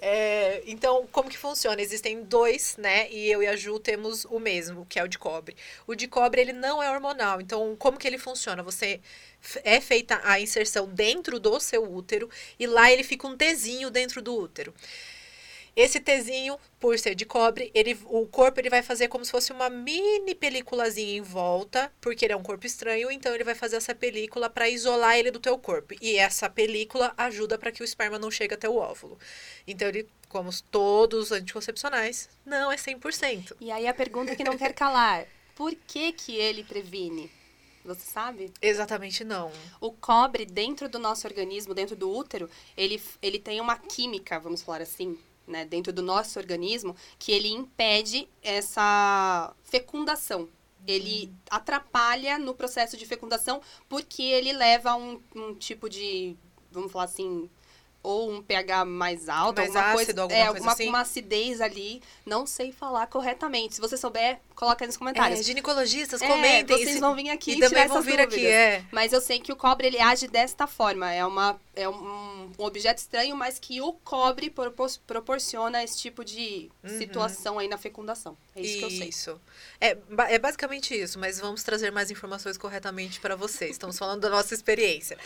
É, 0.00 0.62
então, 0.66 1.06
como 1.10 1.28
que 1.28 1.36
funciona? 1.36 1.82
Existem 1.82 2.22
dois, 2.22 2.76
né? 2.78 3.10
E 3.10 3.30
eu 3.30 3.42
e 3.42 3.46
a 3.46 3.56
Ju 3.56 3.78
temos 3.78 4.24
o 4.24 4.38
mesmo, 4.38 4.86
que 4.86 4.98
é 4.98 5.04
o 5.04 5.08
de 5.08 5.18
cobre. 5.18 5.56
O 5.86 5.94
de 5.94 6.06
cobre, 6.06 6.40
ele 6.40 6.52
não 6.52 6.82
é 6.82 6.90
hormonal. 6.90 7.40
Então, 7.40 7.76
como 7.76 7.98
que 7.98 8.06
ele 8.06 8.18
funciona? 8.18 8.62
Você 8.62 9.00
é 9.64 9.80
feita 9.80 10.20
a 10.24 10.40
inserção 10.40 10.86
dentro 10.86 11.40
do 11.40 11.58
seu 11.58 11.90
útero 11.90 12.28
e 12.58 12.66
lá 12.66 12.90
ele 12.90 13.02
fica 13.02 13.26
um 13.26 13.36
tezinho 13.36 13.90
dentro 13.90 14.22
do 14.22 14.34
útero. 14.34 14.72
Esse 15.80 15.98
tezinho, 15.98 16.58
por 16.78 16.98
ser 16.98 17.14
de 17.14 17.24
cobre, 17.24 17.70
ele, 17.72 17.98
o 18.04 18.26
corpo 18.26 18.60
ele 18.60 18.68
vai 18.68 18.82
fazer 18.82 19.08
como 19.08 19.24
se 19.24 19.30
fosse 19.30 19.50
uma 19.50 19.70
mini 19.70 20.34
peliculazinha 20.34 21.16
em 21.16 21.22
volta, 21.22 21.90
porque 22.02 22.26
ele 22.26 22.34
é 22.34 22.36
um 22.36 22.42
corpo 22.42 22.66
estranho, 22.66 23.10
então 23.10 23.34
ele 23.34 23.44
vai 23.44 23.54
fazer 23.54 23.76
essa 23.76 23.94
película 23.94 24.50
para 24.50 24.68
isolar 24.68 25.16
ele 25.16 25.30
do 25.30 25.40
teu 25.40 25.56
corpo. 25.56 25.94
E 25.98 26.18
essa 26.18 26.50
película 26.50 27.14
ajuda 27.16 27.56
para 27.56 27.72
que 27.72 27.82
o 27.82 27.84
esperma 27.84 28.18
não 28.18 28.30
chegue 28.30 28.52
até 28.52 28.68
o 28.68 28.76
óvulo. 28.76 29.18
Então 29.66 29.88
ele, 29.88 30.06
como 30.28 30.50
todos 30.70 31.18
os 31.18 31.32
anticoncepcionais, 31.32 32.28
não 32.44 32.70
é 32.70 32.76
100%. 32.76 33.56
E 33.58 33.72
aí 33.72 33.88
a 33.88 33.94
pergunta 33.94 34.36
que 34.36 34.44
não 34.44 34.58
quer 34.58 34.74
calar, 34.74 35.26
por 35.54 35.74
que 35.74 36.12
que 36.12 36.36
ele 36.36 36.62
previne? 36.62 37.30
Você 37.86 38.02
sabe? 38.02 38.52
Exatamente 38.60 39.24
não. 39.24 39.50
O 39.80 39.90
cobre 39.90 40.44
dentro 40.44 40.90
do 40.90 40.98
nosso 40.98 41.26
organismo, 41.26 41.72
dentro 41.72 41.96
do 41.96 42.14
útero, 42.14 42.50
ele, 42.76 43.02
ele 43.22 43.38
tem 43.38 43.62
uma 43.62 43.78
química, 43.78 44.38
vamos 44.38 44.60
falar 44.60 44.82
assim, 44.82 45.18
né, 45.46 45.64
dentro 45.64 45.92
do 45.92 46.02
nosso 46.02 46.38
organismo, 46.38 46.94
que 47.18 47.32
ele 47.32 47.48
impede 47.48 48.28
essa 48.42 49.54
fecundação. 49.64 50.48
Ele 50.86 51.26
uhum. 51.26 51.34
atrapalha 51.50 52.38
no 52.38 52.54
processo 52.54 52.96
de 52.96 53.04
fecundação 53.04 53.60
porque 53.88 54.22
ele 54.22 54.52
leva 54.52 54.90
a 54.90 54.96
um, 54.96 55.20
um 55.34 55.54
tipo 55.54 55.88
de, 55.88 56.36
vamos 56.72 56.90
falar 56.90 57.04
assim, 57.04 57.50
ou 58.02 58.30
um 58.32 58.42
pH 58.42 58.84
mais 58.84 59.28
alto, 59.28 59.56
Mais 59.56 59.68
alguma 59.76 59.84
ácido, 59.92 60.04
coisa, 60.06 60.22
alguma 60.22 60.38
é, 60.38 60.42
coisa 60.44 60.58
alguma 60.58 60.72
assim? 60.72 60.88
uma 60.88 61.00
acidez 61.00 61.60
ali. 61.60 62.02
Não 62.24 62.46
sei 62.46 62.72
falar 62.72 63.06
corretamente. 63.08 63.74
Se 63.74 63.80
você 63.80 63.96
souber, 63.96 64.38
coloca 64.54 64.82
aí 64.84 64.86
nos 64.86 64.96
comentários. 64.96 65.40
É, 65.40 65.42
ginecologistas, 65.42 66.22
É, 66.22 66.26
comentem. 66.26 66.76
vocês 66.78 66.94
se- 66.94 67.00
vão 67.00 67.14
vir 67.14 67.28
aqui 67.30 67.52
e 67.52 67.60
também 67.60 67.86
vão 67.88 68.00
vir 68.00 68.12
dúvidas. 68.16 68.34
aqui, 68.34 68.46
é. 68.46 68.84
Mas 68.90 69.12
eu 69.12 69.20
sei 69.20 69.38
que 69.38 69.52
o 69.52 69.56
cobre 69.56 69.86
ele 69.86 70.00
age 70.00 70.28
desta 70.28 70.66
forma. 70.66 71.12
É, 71.12 71.24
uma, 71.26 71.60
é 71.76 71.86
um, 71.88 72.50
um 72.58 72.64
objeto 72.64 72.98
estranho, 72.98 73.36
mas 73.36 73.58
que 73.58 73.80
o 73.82 73.92
cobre 73.92 74.48
propor- 74.48 74.90
proporciona 75.06 75.84
esse 75.84 75.98
tipo 75.98 76.24
de 76.24 76.70
situação 76.98 77.58
aí 77.58 77.68
na 77.68 77.76
fecundação. 77.76 78.36
É 78.56 78.62
isso, 78.62 78.78
que 78.78 78.84
eu 78.84 78.90
sei. 78.90 79.08
Isso. 79.08 79.40
É, 79.80 79.96
é 80.30 80.38
basicamente 80.38 80.94
isso, 80.98 81.18
mas 81.18 81.38
vamos 81.38 81.62
trazer 81.62 81.90
mais 81.92 82.10
informações 82.10 82.56
corretamente 82.56 83.20
para 83.20 83.36
vocês. 83.36 83.72
Estamos 83.72 83.98
falando 83.98 84.20
da 84.22 84.30
nossa 84.30 84.54
experiência. 84.54 85.18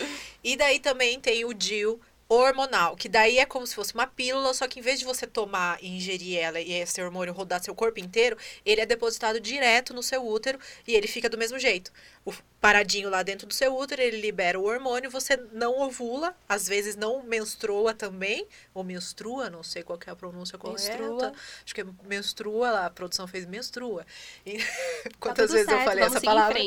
E 0.42 0.56
daí 0.56 0.80
também 0.80 1.20
tem 1.20 1.44
o 1.44 1.52
DIU 1.54 2.00
hormonal, 2.28 2.96
que 2.96 3.08
daí 3.08 3.38
é 3.38 3.46
como 3.46 3.66
se 3.66 3.74
fosse 3.74 3.94
uma 3.94 4.06
pílula, 4.06 4.52
só 4.54 4.66
que 4.66 4.80
em 4.80 4.82
vez 4.82 4.98
de 4.98 5.04
você 5.04 5.26
tomar 5.26 5.78
e 5.82 5.88
ingerir 5.88 6.38
ela 6.38 6.60
e 6.60 6.72
esse 6.72 7.00
hormônio 7.02 7.34
rodar 7.34 7.62
seu 7.62 7.74
corpo 7.74 8.00
inteiro, 8.00 8.36
ele 8.64 8.80
é 8.80 8.86
depositado 8.86 9.38
direto 9.40 9.92
no 9.92 10.02
seu 10.02 10.26
útero 10.26 10.58
e 10.86 10.94
ele 10.94 11.06
fica 11.06 11.28
do 11.28 11.38
mesmo 11.38 11.58
jeito. 11.58 11.92
O 12.24 12.32
paradinho 12.60 13.10
lá 13.10 13.22
dentro 13.22 13.46
do 13.46 13.52
seu 13.52 13.76
útero, 13.76 14.00
ele 14.00 14.18
libera 14.18 14.58
o 14.58 14.64
hormônio, 14.64 15.10
você 15.10 15.36
não 15.52 15.78
ovula, 15.80 16.34
às 16.48 16.66
vezes 16.66 16.96
não 16.96 17.22
menstrua 17.22 17.92
também, 17.92 18.46
ou 18.72 18.82
menstrua, 18.82 19.50
não 19.50 19.62
sei 19.62 19.82
qual 19.82 19.98
é 20.06 20.10
a 20.10 20.16
pronúncia 20.16 20.56
correta. 20.56 20.96
Menstrua. 20.96 21.32
Acho 21.62 21.74
que 21.74 21.80
é 21.82 21.86
menstrua, 22.04 22.86
a 22.86 22.90
produção 22.90 23.26
fez 23.26 23.44
menstrua. 23.44 24.06
E- 24.46 24.56
Tá 25.04 25.10
Quantas 25.20 25.50
vezes 25.50 25.68
eu 25.68 25.74
certo, 25.74 25.84
falei 25.84 26.04
vamos 26.04 26.16
essa 26.16 26.24
palavra? 26.24 26.58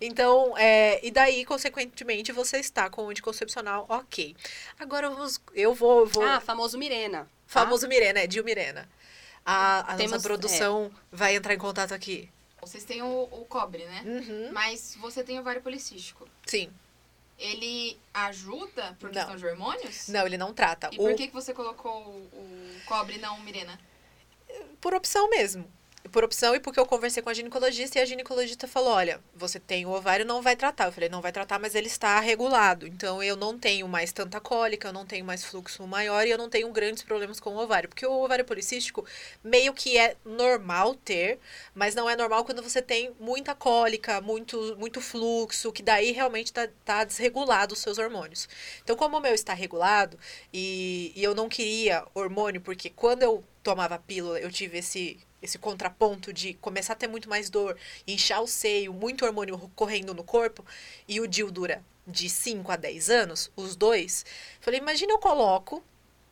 Então, 0.00 0.56
é, 0.56 0.98
e 1.06 1.10
daí, 1.10 1.44
consequentemente, 1.44 2.32
você 2.32 2.58
está 2.58 2.88
com 2.88 3.04
o 3.04 3.08
anticoncepcional 3.10 3.86
ok. 3.88 4.34
Agora 4.78 5.01
vamos. 5.10 5.40
Eu 5.54 5.74
vou. 5.74 6.00
eu 6.00 6.06
vou 6.06 6.22
Ah, 6.24 6.40
famoso 6.40 6.78
Mirena. 6.78 7.28
famoso 7.46 7.86
Mirena, 7.88 8.20
é 8.20 8.26
Dil 8.26 8.44
Mirena. 8.44 8.88
A, 9.44 9.80
a 9.80 9.96
Temos- 9.96 10.12
nossa 10.12 10.22
produção 10.22 10.90
vai 11.10 11.34
entrar 11.36 11.52
em 11.54 11.58
contato 11.58 11.92
aqui. 11.92 12.28
Vocês 12.60 12.84
têm 12.84 13.02
o, 13.02 13.22
o 13.24 13.44
cobre, 13.48 13.84
né? 13.84 14.02
Uhum. 14.06 14.50
Mas 14.52 14.96
você 15.00 15.24
tem 15.24 15.38
ovário 15.40 15.60
policístico. 15.60 16.28
Sim. 16.46 16.70
Ele 17.38 17.98
ajuda 18.14 18.96
por 19.00 19.06
Não. 19.08 19.14
questão 19.14 19.36
de 19.36 19.44
hormônios? 19.46 20.06
Não, 20.08 20.24
ele 20.24 20.38
não 20.38 20.54
trata. 20.54 20.88
E 20.92 20.96
O- 20.96 21.02
por 21.02 21.14
que, 21.16 21.26
que 21.26 21.34
você 21.34 21.52
colocou 21.52 21.90
o, 22.04 22.18
o 22.32 22.80
cobre 22.86 23.16
e 23.16 23.18
não 23.18 23.36
o 23.36 23.40
Mirena? 23.42 23.78
por 24.80 24.94
opção 24.94 25.28
mesmo. 25.30 25.68
Por 26.10 26.24
opção 26.24 26.54
e 26.54 26.60
porque 26.60 26.80
eu 26.80 26.84
conversei 26.84 27.22
com 27.22 27.30
a 27.30 27.34
ginecologista 27.34 27.98
e 27.98 28.02
a 28.02 28.04
ginecologista 28.04 28.66
falou: 28.66 28.92
olha, 28.92 29.20
você 29.34 29.60
tem 29.60 29.86
o 29.86 29.90
ovário, 29.90 30.26
não 30.26 30.42
vai 30.42 30.56
tratar. 30.56 30.86
Eu 30.86 30.92
falei: 30.92 31.08
não 31.08 31.22
vai 31.22 31.32
tratar, 31.32 31.58
mas 31.58 31.74
ele 31.74 31.86
está 31.86 32.18
regulado. 32.20 32.86
Então 32.86 33.22
eu 33.22 33.36
não 33.36 33.58
tenho 33.58 33.86
mais 33.88 34.12
tanta 34.12 34.40
cólica, 34.40 34.88
eu 34.88 34.92
não 34.92 35.06
tenho 35.06 35.24
mais 35.24 35.44
fluxo 35.44 35.86
maior 35.86 36.26
e 36.26 36.30
eu 36.30 36.38
não 36.38 36.50
tenho 36.50 36.70
grandes 36.72 37.02
problemas 37.02 37.38
com 37.38 37.50
o 37.54 37.58
ovário. 37.58 37.88
Porque 37.88 38.04
o 38.04 38.12
ovário 38.12 38.44
policístico 38.44 39.06
meio 39.44 39.72
que 39.72 39.96
é 39.96 40.16
normal 40.24 40.94
ter, 40.94 41.38
mas 41.74 41.94
não 41.94 42.10
é 42.10 42.16
normal 42.16 42.44
quando 42.44 42.62
você 42.62 42.82
tem 42.82 43.14
muita 43.20 43.54
cólica, 43.54 44.20
muito, 44.20 44.76
muito 44.78 45.00
fluxo, 45.00 45.72
que 45.72 45.82
daí 45.82 46.12
realmente 46.12 46.46
está 46.46 46.68
tá 46.84 47.04
desregulado 47.04 47.72
os 47.72 47.78
seus 47.78 47.98
hormônios. 47.98 48.48
Então, 48.82 48.96
como 48.96 49.16
o 49.16 49.20
meu 49.20 49.34
está 49.34 49.54
regulado 49.54 50.18
e, 50.52 51.12
e 51.14 51.22
eu 51.22 51.34
não 51.34 51.48
queria 51.48 52.04
hormônio, 52.14 52.60
porque 52.60 52.90
quando 52.90 53.22
eu 53.22 53.44
tomava 53.62 53.98
pílula, 53.98 54.40
eu 54.40 54.50
tive 54.50 54.78
esse, 54.78 55.18
esse 55.42 55.58
contraponto 55.58 56.32
de 56.32 56.54
começar 56.54 56.92
a 56.92 56.96
ter 56.96 57.08
muito 57.08 57.28
mais 57.28 57.50
dor, 57.50 57.76
inchar 58.06 58.40
o 58.42 58.46
seio, 58.46 58.92
muito 58.92 59.24
hormônio 59.24 59.58
correndo 59.74 60.14
no 60.14 60.22
corpo, 60.22 60.64
e 61.08 61.20
o 61.20 61.26
DIU 61.26 61.50
dura 61.50 61.84
de 62.06 62.28
5 62.28 62.70
a 62.70 62.76
10 62.76 63.10
anos, 63.10 63.50
os 63.56 63.76
dois. 63.76 64.24
Falei, 64.60 64.80
imagina 64.80 65.12
eu 65.12 65.18
coloco, 65.18 65.82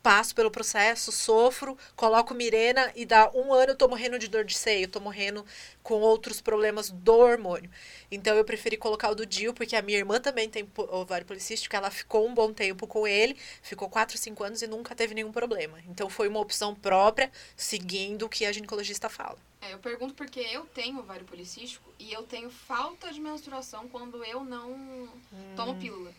passo 0.01 0.33
pelo 0.33 0.49
processo, 0.49 1.11
sofro, 1.11 1.77
coloco 1.95 2.33
Mirena 2.33 2.91
e 2.95 3.05
dá 3.05 3.29
um 3.33 3.53
ano 3.53 3.71
eu 3.71 3.75
tô 3.75 3.87
morrendo 3.87 4.17
de 4.17 4.27
dor 4.27 4.43
de 4.43 4.57
seio, 4.57 4.87
tô 4.87 4.99
morrendo 4.99 5.45
com 5.83 5.95
outros 6.01 6.41
problemas 6.41 6.89
do 6.89 7.13
hormônio. 7.13 7.69
Então 8.11 8.35
eu 8.35 8.43
preferi 8.43 8.77
colocar 8.77 9.09
o 9.09 9.15
do 9.15 9.25
DIU, 9.25 9.53
porque 9.53 9.75
a 9.75 9.81
minha 9.81 9.97
irmã 9.97 10.19
também 10.19 10.49
tem 10.49 10.67
ovário 10.75 11.25
policístico, 11.25 11.75
ela 11.75 11.91
ficou 11.91 12.27
um 12.27 12.33
bom 12.33 12.51
tempo 12.51 12.87
com 12.87 13.07
ele, 13.07 13.37
ficou 13.61 13.89
4, 13.89 14.17
5 14.17 14.43
anos 14.43 14.61
e 14.61 14.67
nunca 14.67 14.95
teve 14.95 15.13
nenhum 15.13 15.31
problema. 15.31 15.79
Então 15.87 16.09
foi 16.09 16.27
uma 16.27 16.39
opção 16.39 16.73
própria, 16.73 17.31
seguindo 17.55 18.25
o 18.25 18.29
que 18.29 18.45
a 18.45 18.51
ginecologista 18.51 19.09
fala. 19.09 19.37
É, 19.61 19.73
eu 19.73 19.79
pergunto 19.79 20.15
porque 20.15 20.39
eu 20.39 20.65
tenho 20.65 20.99
ovário 20.99 21.25
policístico 21.25 21.93
e 21.99 22.11
eu 22.11 22.23
tenho 22.23 22.49
falta 22.49 23.13
de 23.13 23.19
menstruação 23.19 23.87
quando 23.87 24.23
eu 24.25 24.43
não 24.43 24.71
Hum. 24.71 25.53
tomo 25.55 25.75
pílula. 25.75 26.11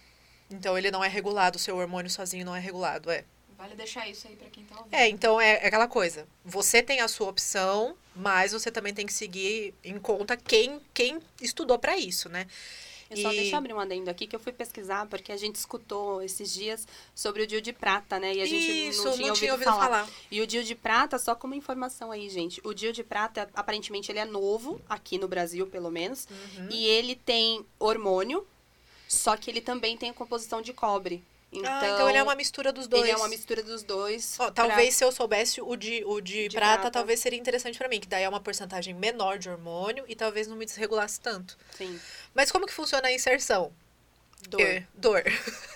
Então 0.48 0.76
ele 0.78 0.90
não 0.90 1.02
é 1.02 1.08
regulado, 1.08 1.56
o 1.56 1.60
seu 1.60 1.76
hormônio 1.76 2.10
sozinho 2.10 2.44
não 2.44 2.54
é 2.54 2.60
regulado, 2.60 3.10
é. 3.10 3.24
Vale 3.62 3.76
deixar 3.76 4.08
isso 4.08 4.26
aí 4.26 4.34
pra 4.34 4.48
quem 4.50 4.64
tá 4.64 4.76
ouvindo. 4.76 4.92
É, 4.92 5.08
então 5.08 5.40
é 5.40 5.52
é 5.62 5.66
aquela 5.68 5.86
coisa. 5.86 6.26
Você 6.44 6.82
tem 6.82 7.00
a 7.00 7.06
sua 7.06 7.28
opção, 7.28 7.96
mas 8.16 8.50
você 8.50 8.72
também 8.72 8.92
tem 8.92 9.06
que 9.06 9.12
seguir 9.12 9.72
em 9.84 10.00
conta 10.00 10.36
quem, 10.36 10.80
quem 10.92 11.20
estudou 11.40 11.78
pra 11.78 11.96
isso, 11.96 12.28
né? 12.28 12.48
Eu 13.08 13.18
só 13.18 13.32
E- 13.32 13.36
deixa 13.36 13.54
eu 13.54 13.58
abrir 13.58 13.72
um 13.72 13.78
adendo 13.78 14.10
aqui 14.10 14.26
que 14.26 14.34
eu 14.34 14.40
fui 14.40 14.52
pesquisar, 14.52 15.06
porque 15.06 15.30
a 15.30 15.36
gente 15.36 15.54
escutou 15.54 16.20
esses 16.22 16.52
dias 16.52 16.88
sobre 17.14 17.44
o 17.44 17.46
DIU 17.46 17.60
de 17.60 17.72
prata, 17.72 18.18
né? 18.18 18.34
E 18.34 18.40
a 18.42 18.46
gente 18.46 18.88
isso, 18.88 19.04
não 19.04 19.32
tinha 19.32 19.52
ouvido, 19.52 19.62
falar. 19.62 20.08
E 20.28 20.40
o 20.40 20.46
DIU 20.46 20.64
de 20.64 20.74
prata, 20.74 21.16
só 21.16 21.36
como 21.36 21.54
informação 21.54 22.10
aí, 22.10 22.28
gente. 22.28 22.60
O 22.64 22.74
DIU 22.74 22.92
de 22.92 23.04
prata, 23.04 23.48
aparentemente, 23.54 24.10
ele 24.10 24.18
é 24.18 24.24
novo, 24.24 24.80
aqui 24.88 25.18
no 25.18 25.28
Brasil, 25.28 25.68
pelo 25.68 25.88
menos. 25.88 26.26
Uhum. 26.28 26.68
E 26.68 26.84
ele 26.86 27.14
tem 27.14 27.64
hormônio, 27.78 28.44
só 29.06 29.36
que 29.36 29.48
ele 29.48 29.60
também 29.60 29.96
tem 29.96 30.10
a 30.10 30.14
composição 30.14 30.60
de 30.60 30.72
cobre. 30.72 31.22
Então, 31.54 31.70
ah, 31.70 31.86
então 31.86 32.08
ele 32.08 32.16
é 32.16 32.22
uma 32.22 32.34
mistura 32.34 32.72
dos 32.72 32.86
dois. 32.88 33.02
ele 33.02 33.12
é 33.12 33.16
uma 33.16 33.28
mistura 33.28 33.62
dos 33.62 33.82
dois. 33.82 34.36
Pra- 34.38 34.50
talvez 34.50 34.94
se 34.94 35.04
eu 35.04 35.12
soubesse 35.12 35.60
o 35.60 35.76
de, 35.76 36.02
o 36.06 36.18
de, 36.20 36.48
De 36.48 36.56
prata, 36.56 36.74
prata. 36.82 36.90
talvez 36.92 37.20
seria 37.20 37.38
interessante 37.38 37.76
pra 37.76 37.88
mim, 37.88 38.00
que 38.00 38.08
daí 38.08 38.22
é 38.24 38.28
uma 38.28 38.40
porcentagem 38.40 38.94
menor 38.94 39.38
de 39.38 39.50
hormônio 39.50 40.02
e 40.08 40.14
talvez 40.16 40.46
não 40.48 40.56
me 40.56 40.64
desregulasse 40.64 41.20
tanto. 41.20 41.58
Sim, 41.76 42.00
Mas 42.34 42.50
como 42.50 42.66
que 42.66 42.72
funciona 42.72 43.08
a 43.08 43.12
inserção? 43.12 43.70
dor. 44.48 44.60
É, 44.62 44.84
dor. 44.94 45.22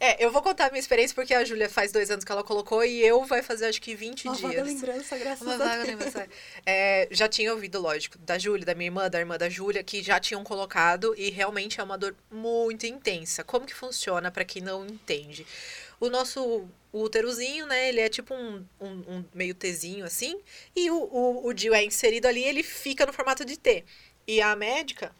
é, 0.00 0.24
eu 0.24 0.30
vou 0.30 0.42
contar 0.42 0.66
a 0.66 0.70
minha 0.70 0.80
experiência 0.80 1.14
porque 1.14 1.34
a 1.34 1.44
Júlia 1.44 1.68
faz 1.68 1.92
dois 1.92 2.10
anos 2.10 2.24
que 2.24 2.32
ela 2.32 2.44
colocou 2.44 2.84
e 2.84 3.00
eu 3.00 3.24
vai 3.24 3.42
fazer 3.42 3.66
acho 3.66 3.80
que 3.80 3.94
20 3.94 4.24
Uma 4.26 4.36
dias. 4.36 4.50
vaga 4.52 4.62
lembrança, 4.62 5.18
graças 5.18 5.42
Uma 5.46 5.54
a 5.54 5.58
vaga 5.58 5.74
Deus. 5.84 5.88
lembrança. 5.88 6.28
É, 6.66 7.08
já 7.10 7.28
tinha 7.28 7.52
ouvido, 7.52 7.80
lógico, 7.80 8.18
da 8.18 8.38
Júlia, 8.38 8.64
da 8.64 8.74
minha 8.74 8.88
irmã, 8.88 9.08
da 9.08 9.18
irmã 9.18 9.36
da 9.36 9.48
Júlia, 9.48 9.82
que 9.82 10.02
já 10.02 10.18
tinham 10.20 10.42
colocado 10.44 11.14
e 11.16 11.30
realmente 11.30 11.80
é 11.80 11.82
uma 11.82 11.96
dor 11.98 12.14
muito 12.30 12.86
intensa. 12.86 13.44
Como 13.44 13.66
que 13.66 13.74
funciona 13.74 14.30
para 14.30 14.44
quem 14.44 14.62
não 14.62 14.84
entende? 14.86 15.46
O 16.00 16.08
nosso 16.10 16.68
úterozinho, 16.92 17.66
né, 17.66 17.88
ele 17.88 18.00
é 18.00 18.08
tipo 18.08 18.34
um, 18.34 18.64
um, 18.80 18.88
um 19.08 19.24
meio 19.34 19.54
Tzinho 19.54 20.04
assim, 20.04 20.40
e 20.74 20.90
o, 20.90 20.96
o, 20.96 21.46
o 21.46 21.52
DIU 21.52 21.74
é 21.74 21.84
inserido 21.84 22.26
ali, 22.26 22.42
ele 22.44 22.62
fica 22.62 23.04
no 23.06 23.12
formato 23.12 23.44
de 23.44 23.56
T. 23.56 23.84
E 24.26 24.40
a 24.40 24.54
médica, 24.56 25.14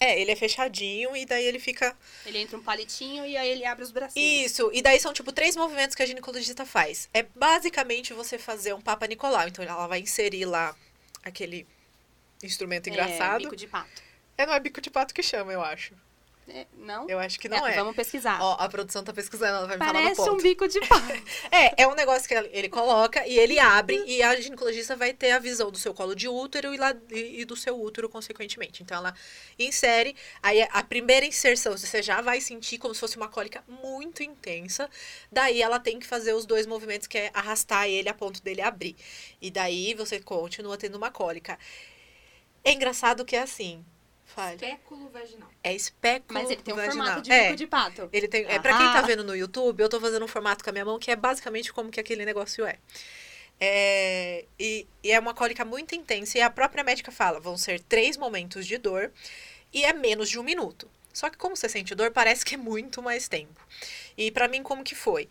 é, 0.00 0.20
ele 0.20 0.30
é 0.30 0.36
fechadinho 0.36 1.16
e 1.16 1.24
daí 1.26 1.44
ele 1.44 1.58
fica 1.58 1.96
Ele 2.24 2.38
entra 2.38 2.56
um 2.56 2.62
palitinho 2.62 3.26
e 3.26 3.36
aí 3.36 3.48
ele 3.48 3.64
abre 3.64 3.82
os 3.84 3.90
bracinhos. 3.90 4.50
isso, 4.50 4.70
e 4.72 4.80
daí 4.82 4.98
são 5.00 5.12
tipo 5.12 5.32
três 5.32 5.56
movimentos 5.56 5.94
que 5.94 6.02
a 6.02 6.06
ginecologista 6.06 6.64
faz. 6.64 7.08
É 7.12 7.22
basicamente 7.34 8.12
você 8.12 8.38
fazer 8.38 8.72
um 8.74 8.80
Papa 8.80 9.06
Nicolau. 9.06 9.48
Então 9.48 9.64
ela 9.64 9.86
vai 9.86 10.00
inserir 10.00 10.44
lá 10.44 10.74
aquele 11.22 11.66
instrumento 12.42 12.86
É, 12.88 12.90
engraçado. 12.90 13.42
bico 13.42 13.56
de 13.56 13.66
pato. 13.66 14.02
É, 14.36 14.46
não 14.46 14.54
é 14.54 14.60
bico 14.60 14.80
de 14.80 14.90
pato 14.90 15.12
que 15.12 15.22
chama, 15.22 15.52
eu 15.52 15.62
acho. 15.62 15.94
É, 16.50 16.66
não? 16.78 17.08
Eu 17.08 17.18
acho 17.18 17.38
que 17.38 17.48
não 17.48 17.66
é. 17.66 17.74
Vamos 17.74 17.94
pesquisar. 17.94 18.40
Ó, 18.40 18.56
a 18.58 18.68
produção 18.68 19.04
tá 19.04 19.12
pesquisando, 19.12 19.58
ela 19.58 19.66
vai 19.66 19.76
me 19.76 19.84
falar 19.84 19.92
no 19.92 20.04
Parece 20.04 20.20
ponto. 20.22 20.34
um 20.34 20.42
bico 20.42 20.66
de 20.66 20.80
pato. 20.80 21.08
É, 21.50 21.82
é 21.82 21.86
um 21.86 21.94
negócio 21.94 22.28
que 22.28 22.34
ele 22.34 22.68
coloca 22.68 23.26
e 23.26 23.38
ele 23.38 23.58
abre 23.58 24.02
e 24.06 24.22
a 24.22 24.38
ginecologista 24.40 24.96
vai 24.96 25.12
ter 25.12 25.32
a 25.32 25.38
visão 25.38 25.70
do 25.70 25.78
seu 25.78 25.92
colo 25.94 26.14
de 26.14 26.28
útero 26.28 26.74
e, 26.74 26.76
lá, 26.76 26.94
e 27.10 27.44
do 27.44 27.56
seu 27.56 27.80
útero, 27.80 28.08
consequentemente. 28.08 28.82
Então 28.82 28.98
ela 28.98 29.14
insere, 29.58 30.14
aí 30.42 30.66
a 30.70 30.82
primeira 30.82 31.26
inserção 31.26 31.76
você 31.76 32.02
já 32.02 32.20
vai 32.20 32.40
sentir 32.40 32.78
como 32.78 32.94
se 32.94 33.00
fosse 33.00 33.16
uma 33.16 33.28
cólica 33.28 33.62
muito 33.68 34.22
intensa. 34.22 34.88
Daí 35.30 35.60
ela 35.60 35.78
tem 35.78 35.98
que 35.98 36.06
fazer 36.06 36.32
os 36.32 36.46
dois 36.46 36.66
movimentos, 36.66 37.06
que 37.06 37.18
é 37.18 37.30
arrastar 37.34 37.88
ele 37.88 38.08
a 38.08 38.14
ponto 38.14 38.42
dele 38.42 38.60
abrir. 38.60 38.96
E 39.40 39.50
daí 39.50 39.94
você 39.94 40.20
continua 40.20 40.76
tendo 40.76 40.96
uma 40.96 41.10
cólica. 41.10 41.58
É 42.64 42.72
engraçado 42.72 43.24
que 43.24 43.36
é 43.36 43.40
assim. 43.42 43.84
Fale. 44.38 44.54
Espéculo 44.54 45.08
vaginal. 45.08 45.48
É 45.64 45.74
espéculo 45.74 46.38
Mas 46.38 46.48
ele 46.48 46.62
tem 46.62 46.72
um 46.72 46.76
vaginal. 46.76 47.06
formato 47.06 47.22
de 47.22 47.32
é. 47.32 47.44
bico 47.46 47.56
de 47.56 47.66
pato. 47.66 48.08
Ele 48.12 48.28
tem, 48.28 48.44
é, 48.44 48.58
pra 48.60 48.76
quem 48.78 48.86
tá 48.86 49.00
Ah. 49.00 49.02
vendo 49.02 49.24
no 49.24 49.34
YouTube, 49.34 49.80
eu 49.80 49.88
tô 49.88 50.00
fazendo 50.00 50.24
um 50.24 50.28
formato 50.28 50.62
com 50.62 50.70
a 50.70 50.72
minha 50.72 50.84
mão 50.84 50.96
que 50.96 51.10
é 51.10 51.16
basicamente 51.16 51.72
como 51.72 51.90
que 51.90 51.98
aquele 51.98 52.24
negócio 52.24 52.64
é. 52.64 52.78
É, 53.60 54.44
e, 54.56 54.86
e 55.02 55.10
é 55.10 55.18
uma 55.18 55.34
cólica 55.34 55.64
muito 55.64 55.92
intensa. 55.94 56.38
E 56.38 56.40
a 56.40 56.48
própria 56.48 56.84
médica 56.84 57.10
fala: 57.10 57.40
vão 57.40 57.56
ser 57.58 57.80
três 57.80 58.16
momentos 58.16 58.64
de 58.64 58.78
dor 58.78 59.10
e 59.72 59.84
é 59.84 59.92
menos 59.92 60.28
de 60.30 60.38
um 60.38 60.44
minuto. 60.44 60.88
Só 61.12 61.28
que 61.28 61.36
como 61.36 61.56
você 61.56 61.68
sente 61.68 61.92
dor, 61.96 62.12
parece 62.12 62.44
que 62.44 62.54
é 62.54 62.58
muito 62.58 63.02
mais 63.02 63.26
tempo. 63.26 63.60
E 64.16 64.30
pra 64.30 64.46
mim, 64.46 64.62
como 64.62 64.84
que 64.84 64.94
foi? 64.94 65.28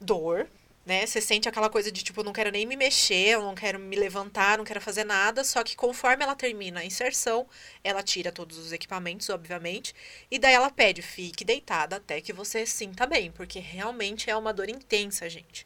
Dor, 0.00 0.46
né? 0.84 1.06
Você 1.06 1.20
sente 1.20 1.48
aquela 1.48 1.70
coisa 1.70 1.92
de 1.92 2.02
tipo, 2.02 2.20
eu 2.20 2.24
não 2.24 2.32
quero 2.32 2.50
nem 2.50 2.66
me 2.66 2.76
mexer, 2.76 3.28
eu 3.34 3.42
não 3.42 3.54
quero 3.54 3.78
me 3.78 3.96
levantar, 3.96 4.58
não 4.58 4.64
quero 4.64 4.80
fazer 4.80 5.04
nada. 5.04 5.44
Só 5.44 5.62
que 5.62 5.76
conforme 5.76 6.24
ela 6.24 6.34
termina 6.34 6.80
a 6.80 6.84
inserção, 6.84 7.46
ela 7.84 8.02
tira 8.02 8.32
todos 8.32 8.58
os 8.58 8.72
equipamentos, 8.72 9.28
obviamente. 9.28 9.94
E 10.30 10.38
daí 10.38 10.54
ela 10.54 10.70
pede, 10.70 11.02
fique 11.02 11.44
deitada 11.44 11.96
até 11.96 12.20
que 12.20 12.32
você 12.32 12.66
sinta 12.66 13.06
bem, 13.06 13.30
porque 13.30 13.58
realmente 13.58 14.28
é 14.28 14.36
uma 14.36 14.52
dor 14.52 14.68
intensa, 14.68 15.28
gente. 15.30 15.64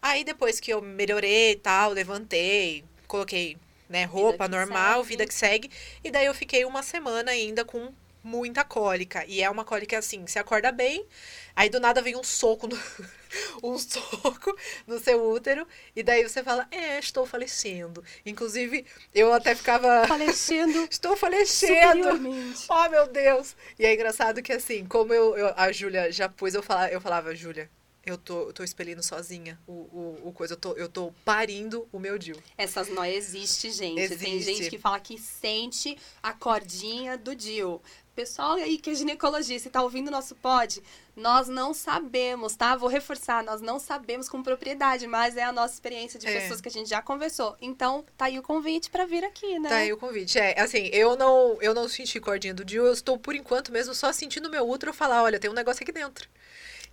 Aí 0.00 0.24
depois 0.24 0.60
que 0.60 0.72
eu 0.72 0.80
melhorei 0.80 1.52
e 1.52 1.56
tal, 1.56 1.90
levantei, 1.90 2.84
coloquei 3.06 3.56
né, 3.88 4.04
roupa 4.04 4.44
Vida 4.44 4.56
normal, 4.56 4.96
segue. 5.02 5.08
vida 5.08 5.26
que 5.26 5.34
segue. 5.34 5.70
E 6.02 6.10
daí 6.10 6.26
eu 6.26 6.34
fiquei 6.34 6.64
uma 6.64 6.82
semana 6.82 7.30
ainda 7.30 7.64
com 7.64 7.92
muita 8.26 8.64
cólica. 8.64 9.24
E 9.26 9.40
é 9.42 9.48
uma 9.48 9.64
cólica 9.64 9.96
assim, 9.98 10.26
você 10.26 10.38
acorda 10.38 10.72
bem, 10.72 11.06
aí 11.54 11.70
do 11.70 11.78
nada 11.78 12.02
vem 12.02 12.16
um 12.16 12.24
soco 12.24 12.66
no, 12.66 12.76
um 13.62 13.78
soco 13.78 14.54
no 14.86 14.98
seu 14.98 15.30
útero, 15.30 15.66
e 15.94 16.02
daí 16.02 16.22
você 16.22 16.42
fala, 16.42 16.66
é, 16.70 16.98
estou 16.98 17.24
falecendo. 17.24 18.02
Inclusive, 18.24 18.84
eu 19.14 19.32
até 19.32 19.54
ficava. 19.54 20.06
Falecendo 20.08 20.88
Estou 20.90 21.16
falecendo! 21.16 22.08
Oh, 22.68 22.88
meu 22.88 23.06
Deus! 23.06 23.54
E 23.78 23.84
é 23.86 23.94
engraçado 23.94 24.42
que 24.42 24.52
assim, 24.52 24.84
como 24.86 25.14
eu, 25.14 25.36
eu- 25.36 25.54
a 25.56 25.70
Júlia 25.70 26.10
já 26.10 26.28
pôs, 26.28 26.54
eu 26.54 26.62
falava, 26.62 26.90
eu 26.92 27.00
falava, 27.00 27.34
Júlia, 27.34 27.70
eu 28.04 28.16
tô, 28.16 28.42
eu 28.48 28.52
tô 28.52 28.62
expelindo 28.62 29.02
sozinha 29.02 29.58
o, 29.66 29.72
o, 29.72 30.28
o 30.28 30.32
coisa, 30.32 30.54
eu 30.54 30.56
tô, 30.56 30.72
eu 30.74 30.88
tô 30.88 31.12
parindo 31.24 31.88
o 31.92 31.98
meu 31.98 32.16
Dil. 32.16 32.36
Essas 32.56 32.88
noias 32.88 33.34
existem, 33.34 33.72
gente. 33.72 34.16
Tem 34.16 34.36
Existe. 34.36 34.54
gente 34.54 34.70
que 34.70 34.78
fala 34.78 35.00
que 35.00 35.18
sente 35.18 35.98
a 36.22 36.32
cordinha 36.32 37.18
do 37.18 37.34
Dil. 37.34 37.82
Pessoal 38.16 38.54
aí 38.54 38.78
que 38.78 38.88
é 38.88 38.94
ginecologista 38.94 39.68
e 39.68 39.70
tá 39.70 39.82
ouvindo 39.82 40.08
o 40.08 40.10
nosso 40.10 40.34
pod, 40.34 40.82
nós 41.14 41.48
não 41.48 41.74
sabemos, 41.74 42.56
tá? 42.56 42.74
Vou 42.74 42.88
reforçar, 42.88 43.44
nós 43.44 43.60
não 43.60 43.78
sabemos 43.78 44.26
com 44.26 44.42
propriedade, 44.42 45.06
mas 45.06 45.36
é 45.36 45.42
a 45.44 45.52
nossa 45.52 45.74
experiência 45.74 46.18
de 46.18 46.26
É. 46.26 46.40
pessoas 46.40 46.62
que 46.62 46.68
a 46.68 46.70
gente 46.72 46.88
já 46.88 47.02
conversou. 47.02 47.54
Então, 47.60 48.06
tá 48.16 48.24
aí 48.24 48.38
o 48.38 48.42
convite 48.42 48.88
pra 48.88 49.04
vir 49.04 49.22
aqui, 49.22 49.58
né? 49.58 49.68
Tá 49.68 49.76
aí 49.76 49.92
o 49.92 49.98
convite. 49.98 50.38
É, 50.38 50.58
assim, 50.58 50.88
eu 50.94 51.14
não, 51.14 51.58
eu 51.60 51.74
não 51.74 51.86
senti 51.90 52.18
cordinha 52.18 52.54
do 52.54 52.64
Dil, 52.64 52.86
eu 52.86 52.92
estou, 52.94 53.18
por 53.18 53.34
enquanto 53.34 53.70
mesmo, 53.70 53.94
só 53.94 54.10
sentindo 54.12 54.48
meu 54.48 54.66
útero 54.66 54.94
falar, 54.94 55.22
olha, 55.22 55.38
tem 55.38 55.50
um 55.50 55.54
negócio 55.54 55.82
aqui 55.82 55.92
dentro. 55.92 56.26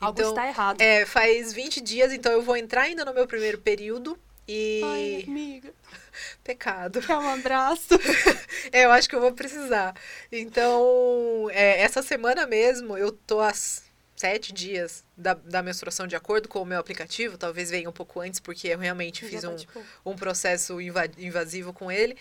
Algo 0.01 0.19
Então, 0.19 0.31
está 0.31 0.45
errado. 0.45 0.81
É, 0.81 1.05
faz 1.05 1.53
20 1.53 1.79
dias, 1.79 2.11
então 2.11 2.33
eu 2.33 2.41
vou 2.41 2.57
entrar 2.57 2.81
ainda 2.81 3.05
no 3.05 3.13
meu 3.13 3.25
primeiro 3.25 3.57
período. 3.59 4.19
E. 4.45 4.81
Ai, 4.83 5.23
amiga, 5.25 5.73
Pecado. 6.43 7.01
quer 7.01 7.17
um 7.17 7.29
abraço? 7.29 7.87
É, 8.71 8.85
eu 8.85 8.91
acho 8.91 9.09
que 9.09 9.15
eu 9.15 9.19
vou 9.21 9.33
precisar. 9.33 9.93
Então, 10.31 11.49
é, 11.51 11.81
essa 11.81 12.01
semana 12.01 12.47
mesmo, 12.47 12.97
eu 12.97 13.11
tô 13.11 13.39
há 13.41 13.49
s- 13.49 13.81
sete 14.15 14.53
dias 14.53 15.03
da, 15.17 15.33
da 15.33 15.61
menstruação 15.61 16.07
de 16.07 16.15
acordo 16.15 16.47
com 16.47 16.61
o 16.61 16.65
meu 16.65 16.79
aplicativo. 16.79 17.37
Talvez 17.37 17.69
venha 17.69 17.89
um 17.89 17.93
pouco 17.93 18.21
antes, 18.21 18.39
porque 18.39 18.69
eu 18.69 18.79
realmente 18.79 19.25
fiz 19.25 19.41
tá, 19.41 19.49
um, 19.49 20.11
um 20.11 20.15
processo 20.15 20.79
inva- 20.79 21.09
invasivo 21.17 21.73
com 21.73 21.91
ele. 21.91 22.15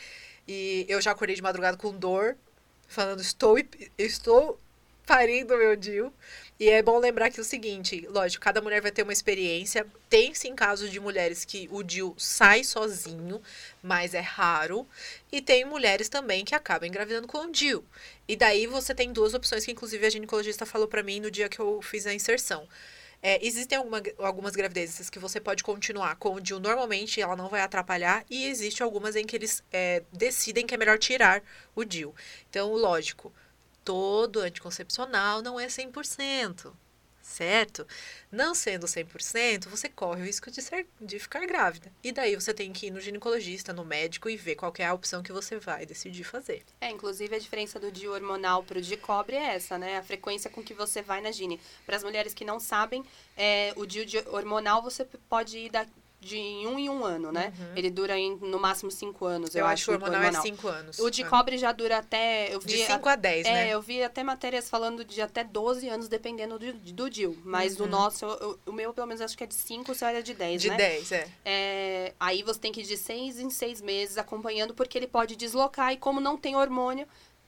E 0.49 0.85
eu 0.89 1.01
já 1.01 1.13
acordei 1.13 1.37
de 1.37 1.43
madrugada 1.43 1.77
com 1.77 1.93
dor, 1.93 2.37
falando, 2.89 3.21
estou, 3.21 3.57
estou 3.97 4.59
parindo 5.07 5.57
meu 5.57 5.77
Dil. 5.77 6.13
E 6.63 6.71
é 6.71 6.81
bom 6.81 6.97
lembrar 7.01 7.29
que 7.29 7.41
é 7.41 7.43
o 7.43 7.45
seguinte, 7.45 8.07
lógico, 8.09 8.45
cada 8.45 8.61
mulher 8.61 8.81
vai 8.81 8.93
ter 8.93 9.03
uma 9.03 9.13
experiência. 9.13 9.85
Tem 10.09 10.33
sim 10.33 10.55
casos 10.55 10.93
de 10.93 11.01
mulheres 11.01 11.45
que 11.45 11.69
o 11.73 11.83
Dil 11.83 12.15
sai 12.17 12.63
sozinho, 12.63 13.43
mas 13.83 14.15
é 14.15 14.21
raro. 14.21 14.87
E 15.33 15.43
tem 15.43 15.65
mulheres 15.65 16.09
também 16.09 16.45
que 16.45 16.55
acabam 16.55 16.89
engravidando 16.89 17.27
com 17.27 17.39
o 17.39 17.51
Dil. 17.51 17.85
E 18.29 18.37
daí 18.37 18.69
você 18.69 18.95
tem 18.95 19.13
duas 19.13 19.35
opções 19.35 19.65
que 19.65 19.73
inclusive 19.73 20.07
a 20.07 20.11
ginecologista 20.11 20.65
falou 20.65 20.87
pra 20.87 21.03
mim 21.03 21.19
no 21.19 21.33
dia 21.33 21.49
que 21.49 21.59
eu 21.59 21.83
fiz 21.83 22.07
a 22.07 22.15
inserção. 22.15 22.69
É, 23.21 23.45
existem 23.45 23.77
alguma, 23.77 24.01
algumas 24.19 24.55
gravidezes 24.55 25.11
que 25.11 25.19
você 25.19 25.41
pode 25.41 25.65
continuar 25.65 26.15
com 26.15 26.35
o 26.35 26.41
DIU 26.41 26.61
normalmente, 26.61 27.21
ela 27.21 27.35
não 27.35 27.49
vai 27.49 27.61
atrapalhar, 27.61 28.25
e 28.31 28.47
existe 28.47 28.85
algumas 28.85 29.17
em 29.17 29.27
que 29.27 29.35
eles 29.35 29.65
é, 29.73 30.05
decidem 30.13 30.65
que 30.65 30.75
é 30.75 30.79
melhor 30.79 30.99
tirar 30.99 31.43
o 31.75 31.85
DIU. 31.85 32.15
Então, 32.49 32.73
lógico, 32.73 33.33
todo 33.85 34.41
anticoncepcional 34.41 35.43
não 35.43 35.59
é 35.59 35.67
100%, 35.67 36.73
certo? 37.21 37.87
Não 38.31 38.55
sendo 38.55 38.87
100%, 38.87 39.69
você 39.69 39.89
corre 39.89 40.23
o 40.23 40.25
risco 40.25 40.51
de, 40.51 40.61
ser, 40.61 40.87
de 41.01 41.19
ficar 41.19 41.47
grávida. 41.47 41.93
E 42.03 42.13
daí 42.13 42.35
você 42.35 42.53
tem 42.53 42.73
que 42.73 42.87
ir 42.87 42.91
no 42.91 43.01
ginecologista, 43.01 43.73
no 43.73 43.85
médico 43.85 44.29
e 44.29 44.37
ver 44.37 44.57
qual 44.57 44.73
é 44.79 44.85
a 44.85 44.95
opção 44.95 45.23
que 45.23 45.33
você 45.33 45.59
vai 45.59 45.87
decidir 45.87 46.25
fazer. 46.25 46.63
É, 46.81 46.91
inclusive 46.91 47.35
a 47.35 47.39
diferença 47.39 47.79
do 47.79 47.91
DIU 47.91 48.13
hormonal 48.13 48.63
pro 48.63 48.81
de 48.81 48.97
cobre 48.97 49.37
é 49.37 49.55
essa, 49.55 49.79
né? 49.79 49.99
A 49.99 50.03
frequência 50.03 50.51
com 50.51 50.63
que 50.63 50.75
você 50.75 51.03
vai 51.03 51.21
na 51.21 51.33
gine. 51.33 51.61
Para 51.87 51.97
as 51.97 52.05
mulheres 52.05 52.35
que 52.35 52.45
não 52.45 52.61
sabem, 52.61 53.05
é, 53.37 53.73
o 53.77 53.87
de 53.87 54.19
hormonal 54.29 54.83
você 54.83 55.05
pode 55.29 55.59
ir 55.59 55.71
da, 55.71 55.87
de 56.23 56.37
um 56.67 56.79
em 56.79 56.89
um 56.89 57.05
ano, 57.05 57.33
né? 57.33 57.53
Ele 57.75 57.91
dura 57.91 58.17
em, 58.17 58.37
no 58.37 58.59
máximo 58.61 58.91
cinco 58.91 59.25
anos, 59.27 59.55
eu, 59.55 59.63
Uhum. 59.65 59.69
Eu, 59.69 59.73
acho 59.73 59.85
que 59.87 59.91
o 59.91 59.95
hormonal, 59.95 60.21
hormonal. 60.21 60.41
é 60.41 60.43
5 60.43 60.69
anos. 60.69 60.99
O 61.01 61.11
de 61.11 61.23
É. 61.23 61.27
cobre 61.27 61.59
já 61.59 61.73
dura 61.73 61.99
até. 61.99 62.55
Eu 62.55 62.61
vi 62.61 62.67
De 62.69 62.87
5 62.87 63.09
a 63.09 63.17
10, 63.17 63.47
é, 63.47 63.53
né? 63.53 63.69
eu 63.71 63.83
vi 63.83 64.03
até 64.03 64.23
matérias 64.23 64.71
falando 64.71 65.05
de 65.05 65.21
até 65.21 65.43
12 65.43 65.89
anos, 65.89 66.09
dependendo 66.09 66.59
do, 66.59 66.73
do 66.73 67.11
DIU. 67.11 67.37
Mas 67.45 67.79
Uhum. 67.81 67.87
o 67.87 67.89
nosso, 67.89 68.25
eu- 68.25 68.59
o 68.67 68.73
meu, 68.73 68.93
pelo 68.95 69.07
menos, 69.09 69.21
acho 69.21 69.37
que 69.37 69.43
é 69.43 69.47
de 69.47 69.55
5, 69.55 69.91
o 69.93 69.95
seu 69.95 70.07
era 70.09 70.23
de 70.23 70.33
10, 70.33 70.63
De 70.63 70.69
né? 70.71 70.77
10, 70.77 71.11
é. 71.13 71.29
É, 71.45 72.15
aí 72.21 72.43
você 72.43 72.59
tem 72.61 72.71
que 72.73 72.81
ir 72.81 72.85
de 72.85 72.97
seis 72.97 73.39
em 73.41 73.51
seis 73.51 73.81
meses 73.81 74.17
acompanhando, 74.17 74.75
porque 74.75 74.97
ele 74.97 75.07
pode 75.09 75.35
deslocar 75.37 75.93
e 75.93 75.97
como 75.97 76.21
não 76.21 76.37
tem 76.37 76.55
hormônio, 76.57 77.07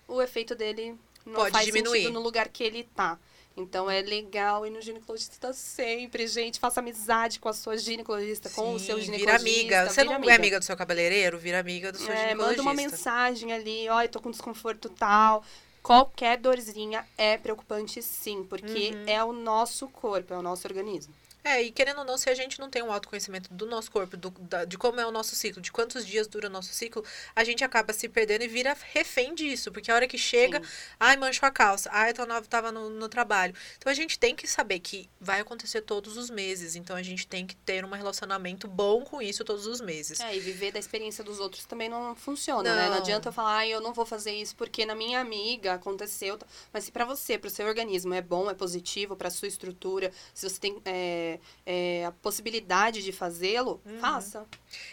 o 0.09 0.21
efeito 0.21 0.55
dele 0.55 0.99
não 1.25 1.35
Pode 1.35 1.53
faz 1.53 1.65
diminuir. 1.67 2.01
sentido 2.01 2.13
no 2.13 2.21
lugar 2.21 2.49
que 2.49 2.63
ele 2.65 2.85
tá. 2.95 3.19
Então 3.57 3.89
é 3.89 4.01
legal 4.03 4.67
ir 4.67 4.71
no 4.71 4.81
ginecologista 4.81 5.53
sempre, 5.53 6.27
gente. 6.27 6.59
Faça 6.59 6.81
amizade 6.81 7.39
com 7.39 7.49
a 7.49 7.53
sua 7.53 7.77
ginecologista, 7.79 8.51
com 8.51 8.75
o 8.75 8.79
seu 8.81 8.97
Sim, 8.99 9.05
ginecologista. 9.05 9.45
Vira 9.45 9.77
amiga. 9.77 9.91
Você 9.91 10.03
vira 10.03 10.19
não 10.19 10.29
é 10.31 10.35
amiga 10.35 10.59
do 10.59 10.65
seu 10.65 10.77
cabeleireiro? 10.77 11.39
Vira 11.39 11.61
amiga 11.61 11.93
do 11.93 11.99
seu 11.99 12.13
É, 12.13 12.17
ginecologista. 12.31 12.63
manda 12.63 12.63
uma 12.63 12.75
mensagem 12.75 13.53
ali, 13.53 13.89
ó, 13.89 14.03
eu 14.03 14.09
tô 14.09 14.21
com 14.21 14.31
desconforto 14.31 14.89
tal. 14.89 15.45
Qualquer 15.83 16.39
dorzinha 16.39 17.07
é 17.17 17.37
preocupante 17.37 18.03
sim, 18.03 18.43
porque 18.45 18.91
Uhum. 18.95 19.05
é 19.07 19.23
o 19.23 19.33
nosso 19.33 19.87
corpo, 19.89 20.33
é 20.35 20.39
o 20.39 20.43
nosso 20.43 20.67
organismo. 20.67 21.15
É, 21.45 21.63
e 21.63 21.71
querendo 21.71 21.99
ou 21.99 22.05
não, 22.07 22.17
se 22.17 22.31
a 22.31 22.35
gente 22.35 22.59
não 22.59 22.71
tem 22.71 22.83
um 22.83 22.91
autoconhecimento 22.91 23.53
do 23.53 23.67
nosso 23.67 23.91
corpo, 23.91 24.17
do- 24.17 24.31
da- 24.31 24.65
de 24.65 24.79
como 24.79 24.99
é 24.99 25.07
o 25.07 25.11
nosso 25.11 25.37
ciclo, 25.37 25.61
de 25.61 25.71
quantos 25.71 26.07
dias 26.07 26.27
dura 26.27 26.49
o 26.49 26.51
nosso 26.51 26.73
ciclo, 26.73 27.05
a 27.37 27.45
gente 27.45 27.63
acaba 27.63 27.93
se 27.93 28.09
perdendo 28.09 28.45
e 28.45 28.49
vira 28.49 28.75
refém 28.93 29.35
disso. 29.35 29.71
Porque 29.71 29.91
a 29.91 29.95
hora 29.95 30.09
que 30.09 30.17
chega, 30.17 30.59
Sim. 30.61 30.67
ai, 30.99 31.17
manchou 31.19 31.47
a 31.47 31.51
calça, 31.53 31.91
ai, 31.93 32.11
eu 32.11 32.15
tava, 32.15 32.43
tava 32.43 32.73
no, 32.73 32.89
no 32.89 33.09
trabalho. 33.11 33.55
Então 33.77 33.91
a 33.91 33.95
gente 33.95 34.19
tem 34.19 34.35
que 34.35 34.47
saber 34.47 34.81
que 34.81 35.09
vai 35.21 35.41
acontecer 35.41 35.83
todos 35.83 36.17
os 36.17 36.31
meses. 36.31 36.77
Então 36.77 36.97
a 36.97 37.03
gente 37.03 37.27
tem 37.27 37.47
que 37.47 37.55
ter 37.57 37.85
um 37.85 37.91
relacionamento 37.91 38.67
bom 38.67 39.03
com 39.03 39.21
isso 39.21 39.45
todos 39.45 39.67
os 39.67 39.83
meses. 39.83 40.21
É, 40.21 40.35
e 40.35 40.41
viver 40.41 40.73
da 40.73 40.79
experiência 40.79 41.23
dos 41.23 41.41
outros 41.41 41.67
também 41.67 41.91
não 41.91 42.17
funciona, 42.17 42.75
né? 42.75 42.85
Não 42.85 42.91
Não. 42.93 42.99
adianta 43.03 43.29
eu 43.29 43.33
falar, 43.35 43.57
ai, 43.59 43.69
eu 43.69 43.83
não 43.83 43.93
vou 43.93 44.07
fazer 44.07 44.33
isso 44.33 44.57
porque 44.57 44.87
na 44.87 44.95
minha 44.95 45.21
amiga 45.21 45.75
aconteceu. 45.75 46.39
Mas 46.73 46.85
se 46.85 46.91
pra 46.93 47.05
você, 47.05 47.37
pro 47.37 47.51
seu 47.51 47.67
organismo 47.67 48.15
é 48.15 48.23
bom, 48.23 48.51
é 48.51 48.55
positivo, 48.55 49.15
pra 49.15 49.29
sua 49.29 49.47
estrutura, 49.49 50.11
se 50.33 50.49
você 50.49 50.59
tem 50.59 50.81
é, 50.87 51.34
é, 51.67 52.05
a 52.07 52.13
possibilidade 52.13 53.03
de 53.03 53.13
fazê-lo, 53.13 53.81
Uhum. 53.85 53.99
faça. 54.01 54.47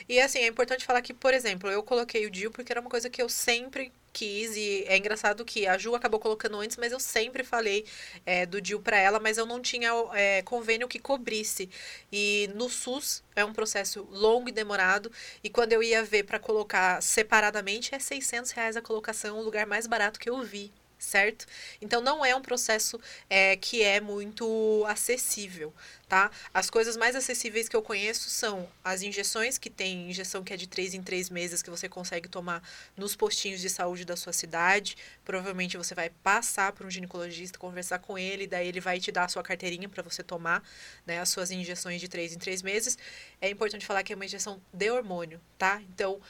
E 0.08 0.20
assim, 0.20 0.40
é 0.40 0.48
importante 0.48 0.86
falar 0.86 1.02
que, 1.02 1.14
por 1.14 1.34
exemplo, 1.34 1.70
eu 1.70 1.82
coloquei 1.84 2.26
o 2.26 2.30
DIU 2.32 2.52
porque 2.52 2.72
era 2.72 2.82
uma 2.82 2.90
coisa 2.90 3.10
que 3.10 3.22
eu 3.22 3.28
sempre 3.30 3.92
quis. 4.14 4.56
E 4.58 4.84
é 4.88 4.98
engraçado 4.98 5.44
que 5.46 5.66
a 5.66 5.78
Ju 5.78 5.96
acabou 5.96 6.20
colocando 6.20 6.58
antes, 6.60 6.76
mas 6.78 6.92
eu 6.92 7.00
sempre 7.00 7.44
falei 7.44 7.86
é, 8.26 8.46
do 8.46 8.62
DIU 8.62 8.80
pra 8.82 8.98
ela, 8.98 9.20
mas 9.20 9.38
eu 9.38 9.46
não 9.46 9.62
tinha 9.62 9.90
é, 10.14 10.42
convênio 10.42 10.88
que 10.88 11.00
cobrisse. 11.00 11.70
E 12.12 12.50
no 12.54 12.70
SUS 12.70 13.24
é 13.36 13.44
um 13.46 13.54
processo 13.54 14.06
longo 14.12 14.50
e 14.50 14.52
demorado. 14.52 15.12
E 15.44 15.50
quando 15.50 15.72
eu 15.74 15.82
ia 15.82 16.04
ver 16.04 16.24
pra 16.24 16.38
colocar 16.40 17.02
separadamente, 17.02 17.96
é 17.96 18.00
600 18.00 18.52
reais 18.52 18.76
a 18.76 18.82
colocação, 18.82 19.40
o 19.40 19.44
lugar 19.44 19.66
mais 19.66 19.88
barato 19.88 20.20
que 20.20 20.30
eu 20.30 20.42
vi. 20.44 20.72
Certo? 21.02 21.48
Então 21.82 22.00
não 22.00 22.24
é 22.24 22.36
um 22.36 22.44
processo 22.44 23.02
é, 23.28 23.56
que 23.58 23.82
é 23.82 24.00
muito 24.00 24.86
acessível, 24.88 25.74
tá? 26.08 26.30
As 26.54 26.70
coisas 26.70 26.96
mais 26.96 27.16
acessíveis 27.16 27.68
que 27.68 27.76
eu 27.76 27.82
conheço 27.82 28.30
são 28.30 28.70
as 28.84 29.02
injeções, 29.02 29.58
que 29.58 29.68
tem 29.68 30.12
injeção 30.12 30.44
que 30.44 30.54
é 30.54 30.56
de 30.58 30.68
três 30.68 30.94
em 30.94 31.02
três 31.02 31.28
meses, 31.28 31.64
que 31.64 31.72
você 31.72 31.90
consegue 31.90 32.30
tomar 32.30 32.62
nos 32.96 33.16
postinhos 33.16 33.62
de 33.62 33.68
saúde 33.68 34.06
da 34.06 34.16
sua 34.16 34.32
cidade. 34.32 34.96
Provavelmente 35.26 35.76
você 35.76 35.96
vai 35.96 36.12
passar 36.12 36.72
por 36.72 36.86
um 36.86 36.92
ginecologista, 36.92 37.58
conversar 37.58 37.98
com 37.98 38.16
ele, 38.16 38.46
daí 38.46 38.68
ele 38.68 38.80
vai 38.80 39.00
te 39.00 39.12
dar 39.12 39.26
a 39.26 39.28
sua 39.28 39.42
carteirinha 39.42 39.90
para 39.90 40.04
você 40.04 40.22
tomar 40.22 40.64
né, 41.04 41.20
as 41.20 41.30
suas 41.30 41.50
injeções 41.50 42.00
de 42.00 42.08
três 42.08 42.32
em 42.32 42.38
três 42.38 42.62
meses. 42.62 42.96
É 43.42 43.50
importante 43.50 43.88
falar 43.88 44.04
que 44.04 44.14
é 44.14 44.16
uma 44.16 44.26
injeção 44.26 44.62
de 44.72 44.92
hormônio, 44.92 45.42
tá? 45.58 45.82
Então. 45.90 46.22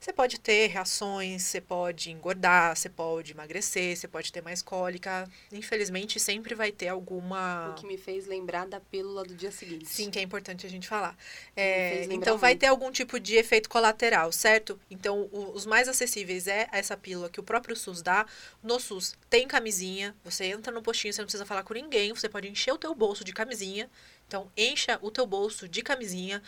Você 0.00 0.12
pode 0.12 0.38
ter 0.38 0.68
reações, 0.68 1.42
você 1.42 1.60
pode 1.60 2.12
engordar, 2.12 2.76
você 2.76 2.88
pode 2.88 3.32
emagrecer, 3.32 3.96
você 3.96 4.06
pode 4.06 4.32
ter 4.32 4.40
mais 4.40 4.62
cólica. 4.62 5.28
Infelizmente, 5.50 6.20
sempre 6.20 6.54
vai 6.54 6.70
ter 6.70 6.86
alguma. 6.88 7.74
O 7.76 7.80
que 7.80 7.86
me 7.86 7.98
fez 7.98 8.24
lembrar 8.26 8.66
da 8.68 8.78
pílula 8.78 9.24
do 9.24 9.34
dia 9.34 9.50
seguinte. 9.50 9.86
Sim, 9.88 10.08
que 10.08 10.18
é 10.18 10.22
importante 10.22 10.64
a 10.64 10.70
gente 10.70 10.86
falar. 10.86 11.16
É, 11.56 12.04
então 12.12 12.38
vai 12.38 12.52
muito. 12.52 12.60
ter 12.60 12.66
algum 12.68 12.92
tipo 12.92 13.18
de 13.18 13.34
efeito 13.34 13.68
colateral, 13.68 14.30
certo? 14.30 14.78
Então 14.88 15.28
o- 15.32 15.52
os 15.52 15.66
mais 15.66 15.88
acessíveis 15.88 16.46
é 16.46 16.68
essa 16.70 16.96
pílula 16.96 17.28
que 17.28 17.40
o 17.40 17.42
próprio 17.42 17.74
SUS 17.74 18.00
dá. 18.00 18.24
No 18.62 18.78
SUS 18.78 19.16
tem 19.28 19.48
camisinha, 19.48 20.14
você 20.22 20.44
entra 20.44 20.72
no 20.72 20.80
postinho, 20.80 21.12
você 21.12 21.20
não 21.20 21.26
precisa 21.26 21.44
falar 21.44 21.64
com 21.64 21.74
ninguém, 21.74 22.12
você 22.14 22.28
pode 22.28 22.48
encher 22.48 22.72
o 22.72 22.78
teu 22.78 22.94
bolso 22.94 23.24
de 23.24 23.32
camisinha 23.32 23.90
Então, 24.28 24.50
encha 24.56 24.98
o 25.02 25.10
teu 25.10 25.26
bolso 25.26 25.66
de 25.66 25.82
camisinha. 25.82 26.42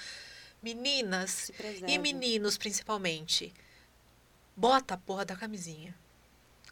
Meninas 0.63 1.51
e 1.87 1.99
meninos, 1.99 2.59
principalmente. 2.59 3.53
Bota 4.57 4.95
a 4.95 4.99
porra 4.99 5.25
da 5.25 5.35
camisinha. 5.37 5.95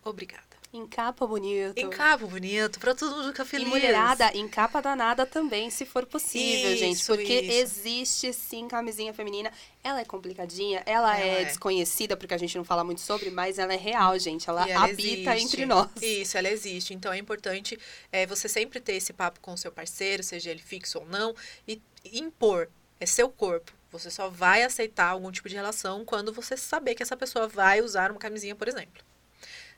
Obrigada. 0.04 0.46
Encapa 0.70 1.26
bonito. 1.26 1.78
Encapa 1.80 2.26
bonito, 2.26 2.78
pra 2.78 2.94
todo 2.94 3.16
mundo 3.16 3.28
ficar 3.28 3.44
E 3.44 3.46
feliz. 3.46 3.66
mulherada, 3.68 4.36
encapa 4.36 4.82
danada 4.82 5.24
também, 5.24 5.70
se 5.70 5.86
for 5.86 6.04
possível, 6.04 6.76
gente. 6.76 6.96
Isso, 6.98 7.06
Porque 7.16 7.40
isso. 7.40 7.52
existe 7.52 8.32
sim 8.34 8.68
camisinha 8.68 9.14
feminina. 9.14 9.50
Ela 9.82 10.00
é 10.02 10.04
complicadinha, 10.04 10.82
ela, 10.84 11.16
Ela 11.18 11.20
é, 11.26 11.40
é. 11.40 11.44
desconhecida, 11.46 12.18
porque 12.18 12.34
a 12.34 12.38
gente 12.38 12.54
não 12.58 12.64
fala 12.64 12.84
muito 12.84 13.00
sobre, 13.00 13.30
mas 13.30 13.58
ela 13.58 13.72
é 13.72 13.78
real, 13.78 14.18
gente. 14.18 14.46
Ela 14.50 14.68
E 14.68 14.72
ela 14.72 14.84
habita 14.84 15.34
existe. 15.34 15.46
entre 15.46 15.64
nós. 15.64 15.88
Isso, 16.02 16.36
ela 16.36 16.50
existe. 16.50 16.92
Então 16.92 17.14
é 17.14 17.16
importante 17.18 17.78
é, 18.12 18.26
você 18.26 18.46
sempre 18.46 18.78
ter 18.78 18.92
esse 18.92 19.14
papo 19.14 19.40
com 19.40 19.54
o 19.54 19.58
seu 19.58 19.72
parceiro, 19.72 20.22
seja 20.22 20.50
ele 20.50 20.60
fixo 20.60 20.98
ou 20.98 21.06
não, 21.06 21.34
e 21.66 21.80
impor. 22.12 22.68
É 23.00 23.06
seu 23.06 23.30
corpo. 23.30 23.72
Você 23.90 24.10
só 24.10 24.28
vai 24.28 24.62
aceitar 24.62 25.06
algum 25.08 25.30
tipo 25.32 25.48
de 25.48 25.54
relação 25.54 26.04
quando 26.04 26.32
você 26.32 26.56
saber 26.56 26.94
que 26.94 27.02
essa 27.02 27.16
pessoa 27.16 27.48
vai 27.48 27.80
usar 27.80 28.10
uma 28.10 28.20
camisinha, 28.20 28.54
por 28.54 28.68
exemplo. 28.68 29.02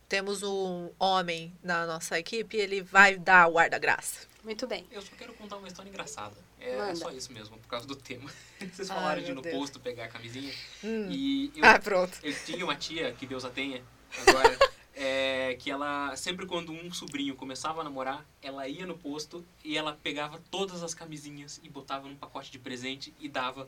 Temos 0.08 0.42
um 0.42 0.90
homem 0.98 1.56
na 1.62 1.86
nossa 1.86 2.18
equipe, 2.18 2.56
ele 2.56 2.82
vai 2.82 3.16
dar 3.16 3.46
o 3.48 3.56
ar 3.58 3.70
da 3.70 3.78
graça. 3.78 4.26
Muito 4.42 4.66
bem. 4.66 4.84
Eu 4.90 5.00
só 5.02 5.12
quero 5.16 5.32
contar 5.34 5.56
uma 5.58 5.68
história 5.68 5.88
engraçada. 5.88 6.34
É, 6.58 6.76
Manda. 6.76 6.90
é 6.92 6.94
só 6.96 7.10
isso 7.12 7.32
mesmo, 7.32 7.56
por 7.58 7.68
causa 7.68 7.86
do 7.86 7.94
tema. 7.94 8.28
Vocês 8.58 8.90
Ai, 8.90 8.96
falaram 8.96 9.22
de 9.22 9.30
ir 9.30 9.34
no 9.34 9.42
Deus. 9.42 9.54
posto 9.56 9.78
pegar 9.78 10.06
a 10.06 10.08
camisinha. 10.08 10.52
Hum. 10.82 11.06
E 11.10 11.52
eu, 11.54 11.64
Ah, 11.64 11.78
pronto. 11.78 12.18
eu 12.22 12.34
tinha 12.44 12.64
uma 12.64 12.74
tia, 12.74 13.12
que 13.12 13.24
Deus 13.26 13.44
a 13.44 13.50
tenha, 13.50 13.82
agora, 14.26 14.58
é, 15.02 15.56
que 15.58 15.70
ela, 15.70 16.14
sempre 16.14 16.44
quando 16.44 16.72
um 16.72 16.92
sobrinho 16.92 17.34
começava 17.34 17.80
a 17.80 17.84
namorar, 17.84 18.22
ela 18.42 18.68
ia 18.68 18.84
no 18.84 18.98
posto 18.98 19.42
e 19.64 19.78
ela 19.78 19.98
pegava 20.02 20.38
todas 20.50 20.82
as 20.82 20.92
camisinhas 20.92 21.58
e 21.64 21.70
botava 21.70 22.06
num 22.06 22.14
pacote 22.14 22.52
de 22.52 22.58
presente 22.58 23.14
e 23.18 23.26
dava 23.26 23.66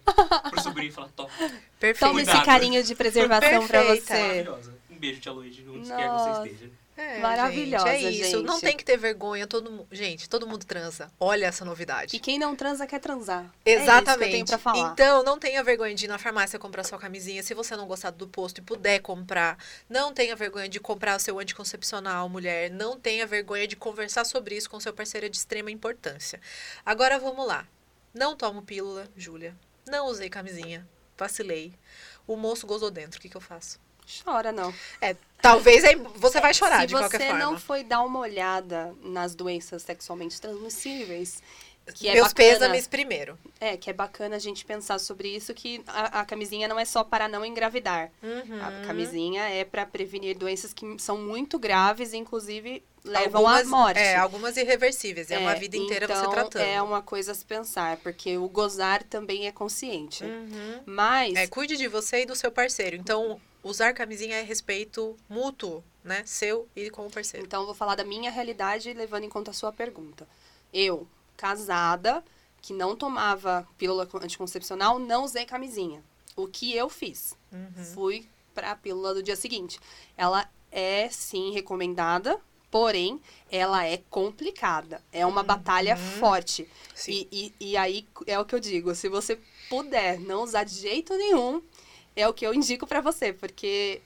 pro 0.50 0.60
sobrinho 0.60 0.90
e 0.90 0.92
falava, 0.92 1.12
top, 1.16 1.32
Perfeito. 1.80 2.00
Toma 2.00 2.20
esse 2.20 2.44
carinho 2.44 2.82
de 2.84 2.94
preservação 2.94 3.66
pra 3.66 3.80
Perfeita. 3.80 4.04
você. 4.04 4.20
maravilhosa. 4.20 4.78
Um 4.90 4.98
beijo, 4.98 5.20
tia 5.20 5.32
Luíde, 5.32 5.64
onde 5.66 5.88
quer 5.88 6.10
que 6.10 6.18
você 6.18 6.50
esteja. 6.50 6.70
É, 6.94 7.18
Maravilhosa, 7.20 7.86
gente, 7.92 8.04
é 8.06 8.10
isso. 8.10 8.42
Não 8.42 8.54
gente. 8.56 8.64
tem 8.64 8.76
que 8.76 8.84
ter 8.84 8.98
vergonha. 8.98 9.46
Todo 9.46 9.70
mu- 9.70 9.86
Gente, 9.90 10.28
todo 10.28 10.46
mundo 10.46 10.66
transa. 10.66 11.10
Olha 11.18 11.46
essa 11.46 11.64
novidade. 11.64 12.14
E 12.14 12.20
quem 12.20 12.38
não 12.38 12.54
transa 12.54 12.86
quer 12.86 13.00
transar. 13.00 13.50
É 13.64 13.72
Exatamente. 13.72 14.58
falar. 14.58 14.92
Então, 14.92 15.22
não 15.22 15.38
tenha 15.38 15.64
vergonha 15.64 15.94
de 15.94 16.04
ir 16.04 16.08
na 16.08 16.18
farmácia 16.18 16.58
comprar 16.58 16.84
sua 16.84 16.98
camisinha. 16.98 17.42
Se 17.42 17.54
você 17.54 17.74
não 17.76 17.86
gostar 17.86 18.10
do 18.10 18.28
posto 18.28 18.58
e 18.58 18.62
puder 18.62 18.98
comprar, 19.00 19.56
não 19.88 20.12
tenha 20.12 20.36
vergonha 20.36 20.68
de 20.68 20.78
comprar 20.78 21.16
o 21.16 21.20
seu 21.20 21.38
anticoncepcional, 21.38 22.28
mulher. 22.28 22.70
Não 22.70 23.00
tenha 23.00 23.26
vergonha 23.26 23.66
de 23.66 23.74
conversar 23.74 24.24
sobre 24.24 24.54
isso 24.56 24.68
com 24.68 24.78
seu 24.78 24.92
parceiro 24.92 25.26
é 25.26 25.28
de 25.30 25.36
extrema 25.38 25.70
importância. 25.70 26.40
Agora 26.84 27.18
vamos 27.18 27.46
lá. 27.46 27.66
Não 28.12 28.36
tomo 28.36 28.60
pílula, 28.62 29.08
Júlia. 29.16 29.56
Não 29.86 30.06
usei 30.08 30.28
camisinha. 30.28 30.86
Vacilei. 31.16 31.72
O 32.26 32.36
moço 32.36 32.66
gozou 32.66 32.90
dentro. 32.90 33.18
O 33.18 33.22
que, 33.22 33.28
que 33.30 33.36
eu 33.36 33.40
faço? 33.40 33.80
Chora, 34.06 34.52
não. 34.52 34.72
É, 35.00 35.16
talvez 35.40 35.84
aí 35.84 35.96
você 36.16 36.40
vai 36.40 36.52
chorar 36.52 36.82
Se 36.82 36.88
de 36.88 36.94
qualquer 36.94 37.18
você 37.18 37.26
forma. 37.28 37.38
não 37.44 37.58
foi 37.58 37.82
dar 37.84 38.02
uma 38.02 38.18
olhada 38.18 38.94
nas 39.02 39.34
doenças 39.34 39.82
sexualmente 39.82 40.40
transmissíveis, 40.40 41.42
que 41.94 42.08
é 42.08 42.14
Meus 42.14 42.28
bacana, 42.28 42.48
pêsames 42.48 42.86
primeiro. 42.86 43.38
É, 43.60 43.76
que 43.76 43.90
é 43.90 43.92
bacana 43.92 44.36
a 44.36 44.38
gente 44.38 44.64
pensar 44.64 44.98
sobre 45.00 45.28
isso, 45.34 45.52
que 45.52 45.82
a, 45.86 46.20
a 46.20 46.24
camisinha 46.24 46.68
não 46.68 46.78
é 46.78 46.84
só 46.84 47.02
para 47.02 47.26
não 47.26 47.44
engravidar. 47.44 48.10
Uhum. 48.22 48.62
A 48.62 48.86
camisinha 48.86 49.42
é 49.48 49.64
para 49.64 49.84
prevenir 49.84 50.36
doenças 50.36 50.72
que 50.72 50.96
são 50.98 51.18
muito 51.18 51.58
graves 51.58 52.12
e, 52.12 52.16
inclusive, 52.16 52.84
levam 53.04 53.40
algumas, 53.40 53.66
à 53.66 53.70
morte. 53.70 53.98
É, 53.98 54.16
algumas 54.16 54.56
irreversíveis. 54.56 55.30
É, 55.30 55.38
uma 55.38 55.56
vida 55.56 55.76
inteira 55.76 56.04
então, 56.04 56.16
você 56.16 56.30
tratando. 56.30 56.62
É 56.62 56.80
uma 56.80 57.02
coisa 57.02 57.32
a 57.32 57.34
se 57.34 57.44
pensar, 57.44 57.96
porque 57.96 58.36
o 58.38 58.48
gozar 58.48 59.02
também 59.02 59.48
é 59.48 59.52
consciente. 59.52 60.22
Uhum. 60.22 60.80
Mas 60.86 61.34
É, 61.34 61.46
cuide 61.48 61.76
de 61.76 61.88
você 61.88 62.22
e 62.22 62.26
do 62.26 62.36
seu 62.36 62.52
parceiro. 62.52 62.94
Então, 62.94 63.40
usar 63.62 63.92
camisinha 63.92 64.36
é 64.36 64.42
respeito 64.42 65.16
mútuo, 65.28 65.82
né? 66.02 66.22
Seu 66.26 66.68
e 66.74 66.90
com 66.90 67.06
o 67.06 67.10
parceiro. 67.10 67.46
Então, 67.46 67.60
eu 67.60 67.66
vou 67.66 67.74
falar 67.74 67.94
da 67.94 68.04
minha 68.04 68.30
realidade, 68.30 68.92
levando 68.92 69.24
em 69.24 69.28
conta 69.28 69.50
a 69.50 69.54
sua 69.54 69.72
pergunta. 69.72 70.28
Eu, 70.72 71.06
casada, 71.36 72.24
que 72.60 72.72
não 72.72 72.96
tomava 72.96 73.66
pílula 73.76 74.08
anticoncepcional, 74.14 74.98
não 74.98 75.24
usei 75.24 75.44
camisinha. 75.44 76.02
O 76.36 76.46
que 76.46 76.74
eu 76.74 76.88
fiz? 76.88 77.36
Uhum. 77.52 77.84
Fui 77.92 78.26
para 78.54 78.70
a 78.70 78.76
pílula 78.76 79.14
do 79.14 79.22
dia 79.22 79.36
seguinte. 79.36 79.78
Ela 80.16 80.48
é, 80.70 81.08
sim, 81.10 81.52
recomendada, 81.52 82.40
porém, 82.70 83.20
ela 83.50 83.84
é 83.84 83.98
complicada. 84.08 85.02
É 85.12 85.26
uma 85.26 85.42
batalha 85.42 85.96
forte. 85.96 86.62
Uhum. 86.62 86.68
E, 87.08 87.28
e, 87.30 87.54
e 87.60 87.76
aí, 87.76 88.06
é 88.26 88.38
o 88.38 88.44
que 88.44 88.54
eu 88.54 88.60
digo, 88.60 88.94
se 88.94 89.08
você 89.08 89.38
puder 89.68 90.18
não 90.20 90.42
usar 90.42 90.64
de 90.64 90.74
jeito 90.74 91.14
nenhum, 91.16 91.62
é 92.14 92.28
o 92.28 92.34
que 92.34 92.46
eu 92.46 92.54
indico 92.54 92.86
pra 92.86 93.00
você, 93.00 93.32
porque, 93.32 94.00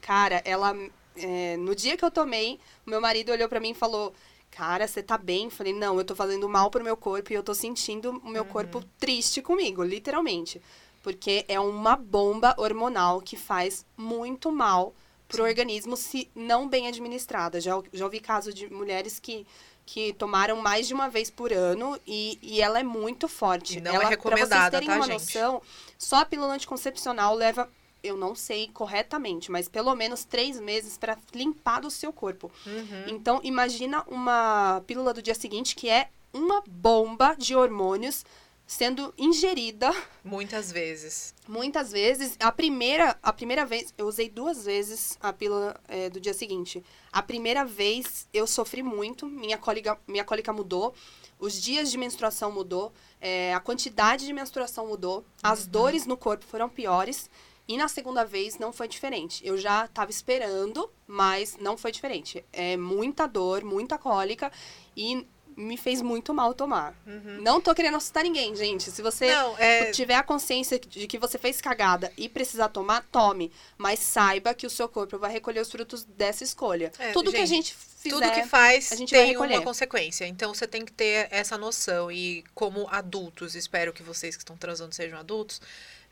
cara, 0.00 0.42
ela, 0.44 0.76
é, 1.16 1.56
no 1.56 1.74
dia 1.74 1.96
que 1.96 2.04
eu 2.04 2.10
tomei, 2.10 2.60
o 2.86 2.90
meu 2.90 3.00
marido 3.00 3.32
olhou 3.32 3.48
pra 3.48 3.60
mim 3.60 3.70
e 3.70 3.74
falou, 3.74 4.12
cara, 4.50 4.86
você 4.88 5.02
tá 5.02 5.18
bem? 5.18 5.50
Falei, 5.50 5.72
não, 5.72 5.98
eu 5.98 6.04
tô 6.04 6.14
fazendo 6.14 6.48
mal 6.48 6.70
pro 6.70 6.82
meu 6.82 6.96
corpo 6.96 7.32
e 7.32 7.36
eu 7.36 7.42
tô 7.42 7.54
sentindo 7.54 8.20
o 8.24 8.28
meu 8.28 8.44
corpo 8.44 8.82
triste 8.98 9.42
comigo, 9.42 9.82
literalmente. 9.82 10.60
Porque 11.02 11.44
é 11.46 11.60
uma 11.60 11.94
bomba 11.94 12.54
hormonal 12.58 13.20
que 13.20 13.36
faz 13.36 13.84
muito 13.96 14.50
mal 14.50 14.94
pro 15.28 15.44
organismo 15.44 15.96
se 15.96 16.28
não 16.34 16.68
bem 16.68 16.88
administrada. 16.88 17.60
Já, 17.60 17.80
já 17.92 18.04
ouvi 18.04 18.18
casos 18.18 18.54
de 18.54 18.72
mulheres 18.72 19.20
que, 19.20 19.46
que 19.84 20.12
tomaram 20.14 20.56
mais 20.56 20.88
de 20.88 20.94
uma 20.94 21.08
vez 21.08 21.30
por 21.30 21.52
ano 21.52 21.98
e, 22.06 22.38
e 22.42 22.60
ela 22.60 22.80
é 22.80 22.82
muito 22.82 23.28
forte. 23.28 23.78
E 23.78 23.80
não 23.80 23.92
é 23.92 23.94
ela, 23.94 24.00
Pra 24.04 24.10
recomendada, 24.10 24.48
vocês 24.56 24.70
terem 24.70 24.88
tá, 24.88 24.96
uma 24.96 25.06
gente? 25.06 25.12
noção, 25.20 25.62
só 25.98 26.16
a 26.16 26.24
pílula 26.24 26.54
anticoncepcional 26.54 27.34
leva, 27.34 27.68
eu 28.02 28.16
não 28.16 28.34
sei 28.34 28.68
corretamente, 28.68 29.50
mas 29.50 29.68
pelo 29.68 29.94
menos 29.94 30.24
três 30.24 30.60
meses 30.60 30.96
para 30.96 31.18
limpar 31.34 31.80
do 31.80 31.90
seu 31.90 32.12
corpo. 32.12 32.50
Uhum. 32.66 33.04
Então, 33.08 33.40
imagina 33.42 34.04
uma 34.06 34.82
pílula 34.86 35.12
do 35.12 35.22
dia 35.22 35.34
seguinte 35.34 35.74
que 35.74 35.88
é 35.88 36.08
uma 36.32 36.62
bomba 36.66 37.34
de 37.36 37.56
hormônios 37.56 38.24
sendo 38.66 39.14
ingerida 39.16 39.94
Muitas 40.24 40.72
vezes. 40.72 41.32
muitas 41.46 41.92
vezes. 41.92 42.36
A 42.40 42.50
primeira, 42.50 43.16
a 43.22 43.32
primeira 43.32 43.64
vez, 43.64 43.94
eu 43.96 44.06
usei 44.06 44.28
duas 44.28 44.64
vezes 44.64 45.16
a 45.22 45.32
pílula 45.32 45.80
é, 45.86 46.10
do 46.10 46.20
dia 46.20 46.34
seguinte. 46.34 46.82
A 47.12 47.22
primeira 47.22 47.64
vez 47.64 48.26
eu 48.32 48.46
sofri 48.46 48.82
muito, 48.82 49.26
minha 49.26 49.56
cólica, 49.56 49.98
minha 50.06 50.24
cólica 50.24 50.52
mudou, 50.52 50.92
os 51.38 51.60
dias 51.60 51.90
de 51.90 51.98
menstruação 51.98 52.50
mudou, 52.50 52.92
é, 53.20 53.54
a 53.54 53.60
quantidade 53.60 54.24
de 54.26 54.32
menstruação 54.32 54.86
mudou, 54.86 55.24
as 55.42 55.66
dores 55.66 56.06
no 56.06 56.16
corpo 56.16 56.44
foram 56.44 56.68
piores. 56.68 57.28
E 57.68 57.76
na 57.76 57.88
segunda 57.88 58.24
vez 58.24 58.58
não 58.58 58.72
foi 58.72 58.86
diferente. 58.86 59.44
Eu 59.44 59.58
já 59.58 59.86
estava 59.86 60.08
esperando, 60.08 60.88
mas 61.04 61.56
não 61.60 61.76
foi 61.76 61.90
diferente. 61.90 62.44
É 62.52 62.76
muita 62.76 63.26
dor, 63.26 63.64
muita 63.64 63.98
cólica 63.98 64.52
e 64.96 65.26
me 65.56 65.76
fez 65.76 66.02
muito 66.02 66.34
mal 66.34 66.52
tomar. 66.52 66.94
Não 67.40 67.60
tô 67.60 67.74
querendo 67.74 67.96
assustar 67.96 68.22
ninguém, 68.22 68.54
gente. 68.54 68.90
Se 68.90 69.00
você 69.00 69.34
Não, 69.34 69.56
é. 69.58 69.90
tiver 69.90 70.14
a 70.14 70.22
consciência 70.22 70.78
de 70.78 71.06
que 71.06 71.18
você 71.18 71.38
fez 71.38 71.60
cagada 71.60 72.12
e 72.16 72.28
precisar 72.28 72.68
tomar, 72.68 73.04
tome. 73.10 73.50
Mas 73.78 73.98
saiba 73.98 74.52
que 74.52 74.66
o 74.66 74.70
seu 74.70 74.88
corpo 74.88 75.18
vai 75.18 75.32
recolher 75.32 75.60
os 75.60 75.70
frutos 75.70 76.04
dessa 76.04 76.44
escolha. 76.44 76.92
É, 76.98 77.12
Tudo 77.12 77.30
que 77.32 77.38
a 77.38 77.46
gente, 77.46 77.68
gente 77.68 77.95
fizer... 78.10 78.26
Tudo 78.26 78.34
que 78.34 78.48
faz 78.48 78.88
tem 79.08 79.36
uma 79.36 79.62
consequência. 79.62 80.26
Então 80.26 80.54
você 80.54 80.66
tem 80.66 80.84
que 80.84 80.92
ter 80.92 81.28
essa 81.30 81.56
noção. 81.56 82.10
E 82.10 82.44
como 82.54 82.86
adultos, 82.90 83.54
espero 83.54 83.92
que 83.92 84.02
vocês 84.02 84.36
que 84.36 84.42
estão 84.42 84.56
transando 84.56 84.94
sejam 84.94 85.18
adultos, 85.18 85.60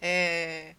é, 0.00 0.74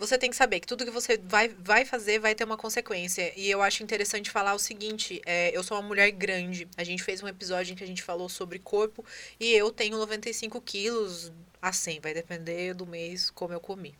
você 0.00 0.16
tem 0.16 0.30
que 0.30 0.36
saber 0.36 0.60
que 0.60 0.66
tudo 0.66 0.84
que 0.84 0.90
você 0.90 1.18
vai, 1.18 1.48
vai 1.48 1.84
fazer 1.84 2.18
vai 2.18 2.34
ter 2.34 2.44
uma 2.44 2.56
consequência. 2.56 3.32
E 3.36 3.50
eu 3.50 3.60
acho 3.60 3.82
interessante 3.82 4.30
falar 4.30 4.54
o 4.54 4.58
seguinte: 4.58 5.20
é, 5.26 5.54
eu 5.54 5.62
sou 5.62 5.76
uma 5.76 5.86
mulher 5.86 6.10
grande. 6.10 6.66
A 6.76 6.82
gente 6.82 7.02
fez 7.02 7.22
um 7.22 7.28
episódio 7.28 7.72
em 7.72 7.76
que 7.76 7.84
a 7.84 7.86
gente 7.86 8.02
falou 8.02 8.28
sobre 8.28 8.58
corpo 8.58 9.04
e 9.38 9.52
eu 9.52 9.70
tenho 9.70 9.98
95 9.98 10.60
quilos. 10.62 11.30
Assim, 11.62 12.00
vai 12.00 12.14
depender 12.14 12.72
do 12.74 12.86
mês 12.86 13.30
como 13.30 13.52
eu 13.52 13.60
comi. 13.60 13.94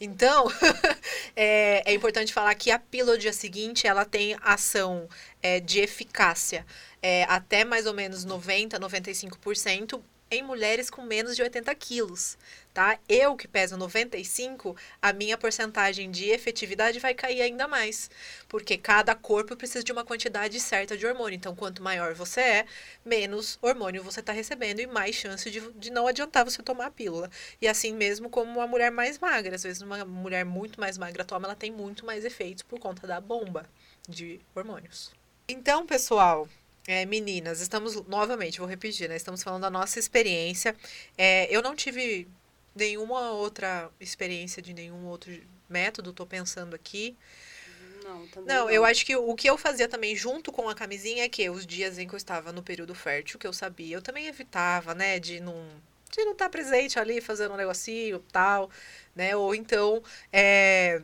Então, 0.00 0.46
é, 1.36 1.90
é 1.90 1.94
importante 1.94 2.32
falar 2.32 2.54
que 2.54 2.70
a 2.70 2.78
pílula 2.78 3.16
do 3.16 3.20
dia 3.20 3.32
seguinte, 3.32 3.86
ela 3.86 4.04
tem 4.04 4.36
ação 4.42 5.08
é, 5.40 5.60
de 5.60 5.80
eficácia 5.80 6.66
é, 7.00 7.24
até 7.24 7.64
mais 7.64 7.84
ou 7.84 7.92
menos 7.92 8.24
90, 8.24 8.80
95% 8.80 10.00
em 10.30 10.42
mulheres 10.42 10.90
com 10.90 11.02
menos 11.02 11.36
de 11.36 11.42
80 11.42 11.74
quilos, 11.74 12.36
tá? 12.72 12.98
Eu 13.08 13.36
que 13.36 13.46
peso 13.46 13.76
95, 13.76 14.76
a 15.00 15.12
minha 15.12 15.38
porcentagem 15.38 16.10
de 16.10 16.30
efetividade 16.30 16.98
vai 16.98 17.14
cair 17.14 17.40
ainda 17.42 17.68
mais, 17.68 18.10
porque 18.48 18.76
cada 18.76 19.14
corpo 19.14 19.56
precisa 19.56 19.84
de 19.84 19.92
uma 19.92 20.04
quantidade 20.04 20.58
certa 20.58 20.96
de 20.96 21.06
hormônio. 21.06 21.36
Então, 21.36 21.54
quanto 21.54 21.82
maior 21.82 22.14
você 22.14 22.40
é, 22.40 22.66
menos 23.04 23.58
hormônio 23.62 24.02
você 24.02 24.20
está 24.20 24.32
recebendo 24.32 24.80
e 24.80 24.86
mais 24.86 25.14
chance 25.14 25.50
de, 25.50 25.60
de 25.72 25.90
não 25.90 26.06
adiantar 26.06 26.44
você 26.44 26.62
tomar 26.62 26.86
a 26.86 26.90
pílula. 26.90 27.30
E 27.60 27.68
assim 27.68 27.94
mesmo 27.94 28.28
como 28.28 28.50
uma 28.52 28.66
mulher 28.66 28.90
mais 28.90 29.18
magra. 29.18 29.54
Às 29.54 29.62
vezes, 29.62 29.82
uma 29.82 30.04
mulher 30.04 30.44
muito 30.44 30.80
mais 30.80 30.98
magra 30.98 31.24
toma, 31.24 31.46
ela 31.46 31.54
tem 31.56 31.70
muito 31.70 32.04
mais 32.04 32.24
efeitos 32.24 32.62
por 32.62 32.78
conta 32.78 33.06
da 33.06 33.20
bomba 33.20 33.66
de 34.08 34.40
hormônios. 34.54 35.12
Então, 35.48 35.86
pessoal, 35.86 36.48
É, 36.86 37.06
meninas, 37.06 37.60
estamos 37.60 37.94
novamente, 38.06 38.58
vou 38.58 38.68
repetir, 38.68 39.08
né? 39.08 39.16
Estamos 39.16 39.42
falando 39.42 39.62
da 39.62 39.70
nossa 39.70 39.98
experiência. 39.98 40.76
É, 41.16 41.46
eu 41.54 41.62
não 41.62 41.74
tive 41.74 42.28
nenhuma 42.74 43.30
outra 43.32 43.90
experiência 43.98 44.60
de 44.60 44.74
nenhum 44.74 45.06
outro 45.06 45.32
método, 45.68 46.12
tô 46.12 46.26
pensando 46.26 46.74
aqui. 46.74 47.16
Não, 48.02 48.28
também 48.28 48.54
Não, 48.54 48.70
eu 48.70 48.84
acho 48.84 49.04
que 49.06 49.16
o 49.16 49.34
que 49.34 49.48
eu 49.48 49.56
fazia 49.56 49.88
também 49.88 50.14
junto 50.14 50.52
com 50.52 50.68
a 50.68 50.74
camisinha 50.74 51.24
é 51.24 51.28
que 51.28 51.48
os 51.48 51.66
dias 51.66 51.98
em 51.98 52.06
que 52.06 52.14
eu 52.14 52.18
estava 52.18 52.52
no 52.52 52.62
período 52.62 52.94
fértil, 52.94 53.38
que 53.38 53.46
eu 53.46 53.52
sabia, 53.52 53.96
eu 53.96 54.02
também 54.02 54.26
evitava, 54.26 54.94
né, 54.94 55.18
de 55.18 55.40
não 55.40 55.54
de 56.10 56.24
não 56.24 56.32
estar 56.32 56.48
presente 56.48 56.98
ali 56.98 57.20
fazendo 57.20 57.54
um 57.54 57.56
negocinho 57.56 58.20
tal, 58.30 58.70
né? 59.16 59.34
Ou 59.34 59.52
então, 59.52 60.00
é, 60.32 61.02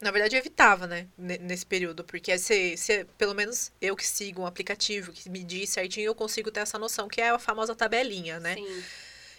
na 0.00 0.10
verdade, 0.10 0.36
eu 0.36 0.40
evitava, 0.40 0.86
né, 0.86 1.06
ne- 1.16 1.38
nesse 1.38 1.64
período, 1.64 2.04
porque 2.04 2.36
se, 2.38 2.76
se 2.76 3.04
pelo 3.16 3.34
menos 3.34 3.72
eu 3.80 3.96
que 3.96 4.06
sigo 4.06 4.42
um 4.42 4.46
aplicativo 4.46 5.12
que 5.12 5.28
me 5.30 5.42
diz 5.42 5.70
certinho, 5.70 6.06
eu 6.06 6.14
consigo 6.14 6.50
ter 6.50 6.60
essa 6.60 6.78
noção 6.78 7.08
que 7.08 7.20
é 7.20 7.30
a 7.30 7.38
famosa 7.38 7.74
tabelinha, 7.74 8.38
né? 8.38 8.54
Sim. 8.54 8.84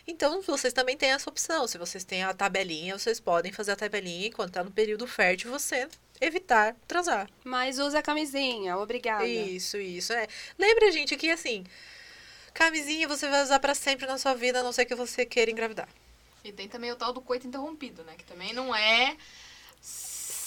Então, 0.10 0.41
vocês 0.41 0.74
também 0.74 0.96
têm 0.96 1.12
essa 1.12 1.30
opção. 1.30 1.67
Se 1.67 1.78
vocês 1.78 2.04
têm 2.06 2.24
a 2.24 2.34
tabelinha, 2.34 2.98
vocês 2.98 3.20
podem 3.20 3.52
fazer 3.52 3.74
a 3.74 3.76
tabelinha 3.76 4.28
enquanto 4.28 4.54
tá 4.54 4.63
no 4.63 4.72
período 4.72 5.06
fértil, 5.06 5.52
você 5.52 5.88
evitar 6.22 6.76
transar. 6.88 7.30
Mas 7.43 7.78
usa 7.78 8.00
a 8.00 8.02
camisinha, 8.02 8.78
obrigada. 8.78 9.26
Isso, 9.26 9.78
isso. 9.78 10.13
É. 10.13 10.26
Lembre, 10.58 10.91
gente, 10.93 11.15
que 11.17 11.30
assim, 11.30 11.65
camisinha 12.54 13.06
você 13.08 13.28
vai 13.28 13.43
usar 13.43 13.60
pra 13.60 13.76
sempre 13.76 14.08
na 14.08 14.17
sua 14.17 14.34
vida, 14.34 14.62
a 14.62 14.63
não 14.63 14.72
ser 14.72 14.86
que 14.86 14.96
você 14.96 15.26
queira 15.26 15.52
engravidar. 15.52 15.89
E 16.41 16.54
tem 16.54 16.70
também 16.70 16.89
o 16.91 16.96
tal 16.96 17.12
do 17.12 17.20
coito 17.22 17.46
interrompido, 17.46 18.02
né? 18.06 18.15
Que 18.17 18.24
também 18.24 18.54
não 18.54 18.74
é. 18.74 19.17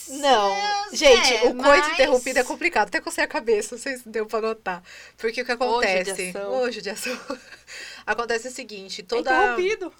Não, 0.09 0.55
É, 0.55 0.85
gente, 0.97 1.35
o 1.47 1.55
coito 1.55 1.57
mas- 1.57 1.93
interrompido 1.93 2.39
é 2.39 2.45
complicado. 2.45 2.89
Até 2.89 3.01
cocei 3.01 3.23
a 3.25 3.29
cabeça, 3.29 3.75
não 3.75 3.83
sei 3.83 3.97
se 3.97 4.09
deu 4.09 4.27
pra 4.27 4.41
notar. 4.41 4.83
Porque 5.17 5.43
o 5.43 5.45
que 5.45 5.53
acontece? 5.53 6.11
judiação. 6.11 6.53
Ô, 6.53 6.71
judiação. 6.71 7.19
acontece 8.07 8.49
o 8.49 8.51
seguinte, 8.51 9.03
É 9.03 9.05
toda... 9.05 9.31
interrompido. 9.31 9.93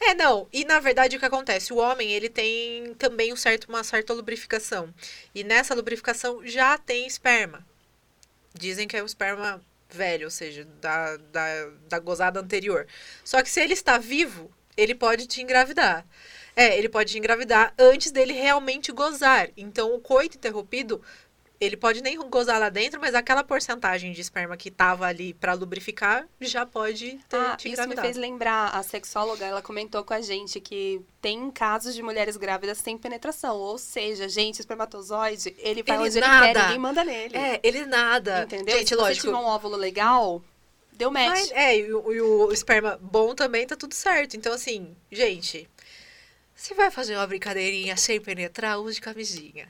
É, 0.00 0.14
não. 0.14 0.48
E 0.52 0.64
na 0.64 0.78
verdade 0.80 1.16
o 1.16 1.18
que 1.18 1.26
acontece? 1.26 1.72
O 1.72 1.76
homem, 1.76 2.12
ele 2.12 2.28
tem 2.28 2.94
também 2.94 3.32
um 3.32 3.36
certo, 3.36 3.64
uma 3.68 3.82
certa 3.84 4.12
lubrificação. 4.12 4.92
E 5.34 5.42
nessa 5.44 5.74
lubrificação 5.74 6.40
já 6.46 6.78
tem 6.78 7.06
esperma. 7.06 7.66
Dizem 8.54 8.86
que 8.88 8.96
é 8.96 9.02
o 9.02 9.06
esperma 9.06 9.60
velho, 9.90 10.26
ou 10.26 10.30
seja, 10.30 10.64
da, 10.80 11.16
da, 11.16 11.70
da 11.88 11.98
gozada 11.98 12.40
anterior. 12.40 12.86
Só 13.24 13.42
que 13.42 13.50
se 13.50 13.60
ele 13.60 13.72
está 13.72 13.98
vivo, 13.98 14.50
ele 14.76 14.94
pode 14.94 15.26
te 15.26 15.40
engravidar. 15.42 16.04
É, 16.60 16.76
ele 16.76 16.88
pode 16.88 17.16
engravidar 17.16 17.72
antes 17.78 18.10
dele 18.10 18.32
realmente 18.32 18.90
gozar. 18.90 19.48
Então, 19.56 19.94
o 19.94 20.00
coito 20.00 20.36
interrompido, 20.36 21.00
ele 21.60 21.76
pode 21.76 22.02
nem 22.02 22.18
gozar 22.28 22.58
lá 22.58 22.68
dentro, 22.68 23.00
mas 23.00 23.14
aquela 23.14 23.44
porcentagem 23.44 24.12
de 24.12 24.20
esperma 24.20 24.56
que 24.56 24.68
tava 24.70 25.06
ali 25.06 25.34
para 25.34 25.52
lubrificar 25.52 26.26
já 26.40 26.66
pode 26.66 27.18
ter, 27.28 27.36
Ah, 27.36 27.56
te 27.56 27.70
isso 27.72 27.88
me 27.88 27.96
fez 27.96 28.16
lembrar, 28.16 28.70
a 28.76 28.82
sexóloga, 28.82 29.44
ela 29.44 29.62
comentou 29.62 30.02
com 30.02 30.14
a 30.14 30.20
gente 30.20 30.60
que 30.60 31.00
tem 31.20 31.48
casos 31.50 31.94
de 31.94 32.02
mulheres 32.02 32.36
grávidas 32.36 32.78
sem 32.78 32.98
penetração. 32.98 33.56
Ou 33.56 33.78
seja, 33.78 34.28
gente, 34.28 34.58
espermatozoide, 34.58 35.54
ele 35.58 35.82
vai 35.84 35.96
Ele 35.96 36.06
onde 36.08 36.18
ele 36.18 36.26
nada. 36.26 36.52
quer, 36.52 36.62
ninguém 36.64 36.78
manda 36.78 37.04
nele. 37.04 37.36
É, 37.36 37.60
ele 37.62 37.86
nada. 37.86 38.42
Entendeu? 38.42 38.78
Gente, 38.78 38.88
Se 38.88 38.94
lógico. 38.96 39.14
você 39.26 39.28
tiver 39.28 39.36
um 39.36 39.46
óvulo 39.48 39.76
legal, 39.76 40.42
deu 40.92 41.10
match. 41.10 41.28
Mas, 41.28 41.50
é, 41.52 41.76
e 41.78 41.92
o, 41.94 42.12
e 42.12 42.20
o 42.20 42.52
esperma 42.52 42.98
bom 43.00 43.32
também 43.34 43.64
tá 43.66 43.76
tudo 43.76 43.94
certo. 43.94 44.36
Então, 44.36 44.52
assim, 44.52 44.96
gente, 45.10 45.68
se 46.58 46.74
vai 46.74 46.90
fazer 46.90 47.14
uma 47.14 47.26
brincadeirinha 47.26 47.96
sem 47.96 48.20
penetrar, 48.20 48.80
use 48.80 49.00
camisinha. 49.00 49.68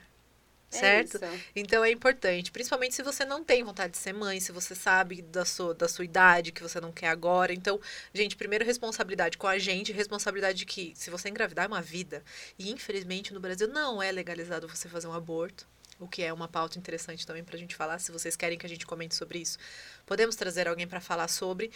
É 0.73 0.77
Certo? 0.79 1.17
isso. 1.17 1.43
Então 1.55 1.85
é 1.85 1.91
importante, 1.91 2.51
principalmente 2.51 2.95
se 2.95 3.03
você 3.03 3.27
não 3.27 3.45
tem 3.45 3.63
vontade 3.63 3.93
de 3.93 3.99
ser 3.99 4.15
mãe, 4.15 4.41
se 4.41 4.53
você 4.53 4.75
sabe 4.75 5.21
da 5.21 5.45
sua, 5.45 5.75
da 5.75 5.87
sua 5.87 6.05
idade, 6.05 6.51
que 6.51 6.63
você 6.63 6.81
não 6.81 6.91
quer 6.91 7.09
agora. 7.09 7.53
Então, 7.53 7.79
gente, 8.13 8.37
primeiro 8.37 8.65
responsabilidade 8.65 9.37
com 9.37 9.47
a 9.47 9.59
gente, 9.59 9.93
responsabilidade 9.93 10.59
de 10.59 10.65
que 10.67 10.95
se 10.97 11.11
você 11.11 11.29
engravidar 11.29 11.67
é 11.67 11.69
uma 11.69 11.83
vida. 11.83 12.25
E 12.59 12.71
infelizmente 12.71 13.35
no 13.35 13.41
Brasil 13.41 13.69
não 13.69 14.03
é 14.03 14.11
legalizado 14.11 14.67
você 14.67 14.89
fazer 14.89 15.09
um 15.09 15.13
aborto. 15.13 15.67
O 16.01 16.09
que 16.09 16.23
é 16.23 16.33
uma 16.33 16.49
pauta 16.49 16.79
interessante 16.79 17.27
também 17.27 17.45
pra 17.45 17.59
gente 17.59 17.77
falar. 17.77 17.99
Se 17.99 18.11
vocês 18.11 18.35
querem 18.35 18.57
que 18.57 18.65
a 18.65 18.69
gente 18.69 18.87
comente 18.87 19.15
sobre 19.15 19.41
isso, 19.41 19.59
podemos 20.07 20.37
trazer 20.37 20.69
alguém 20.69 20.89
pra 20.89 21.01
falar 21.01 21.29
sobre. 21.29 21.71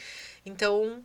Então, 0.47 1.05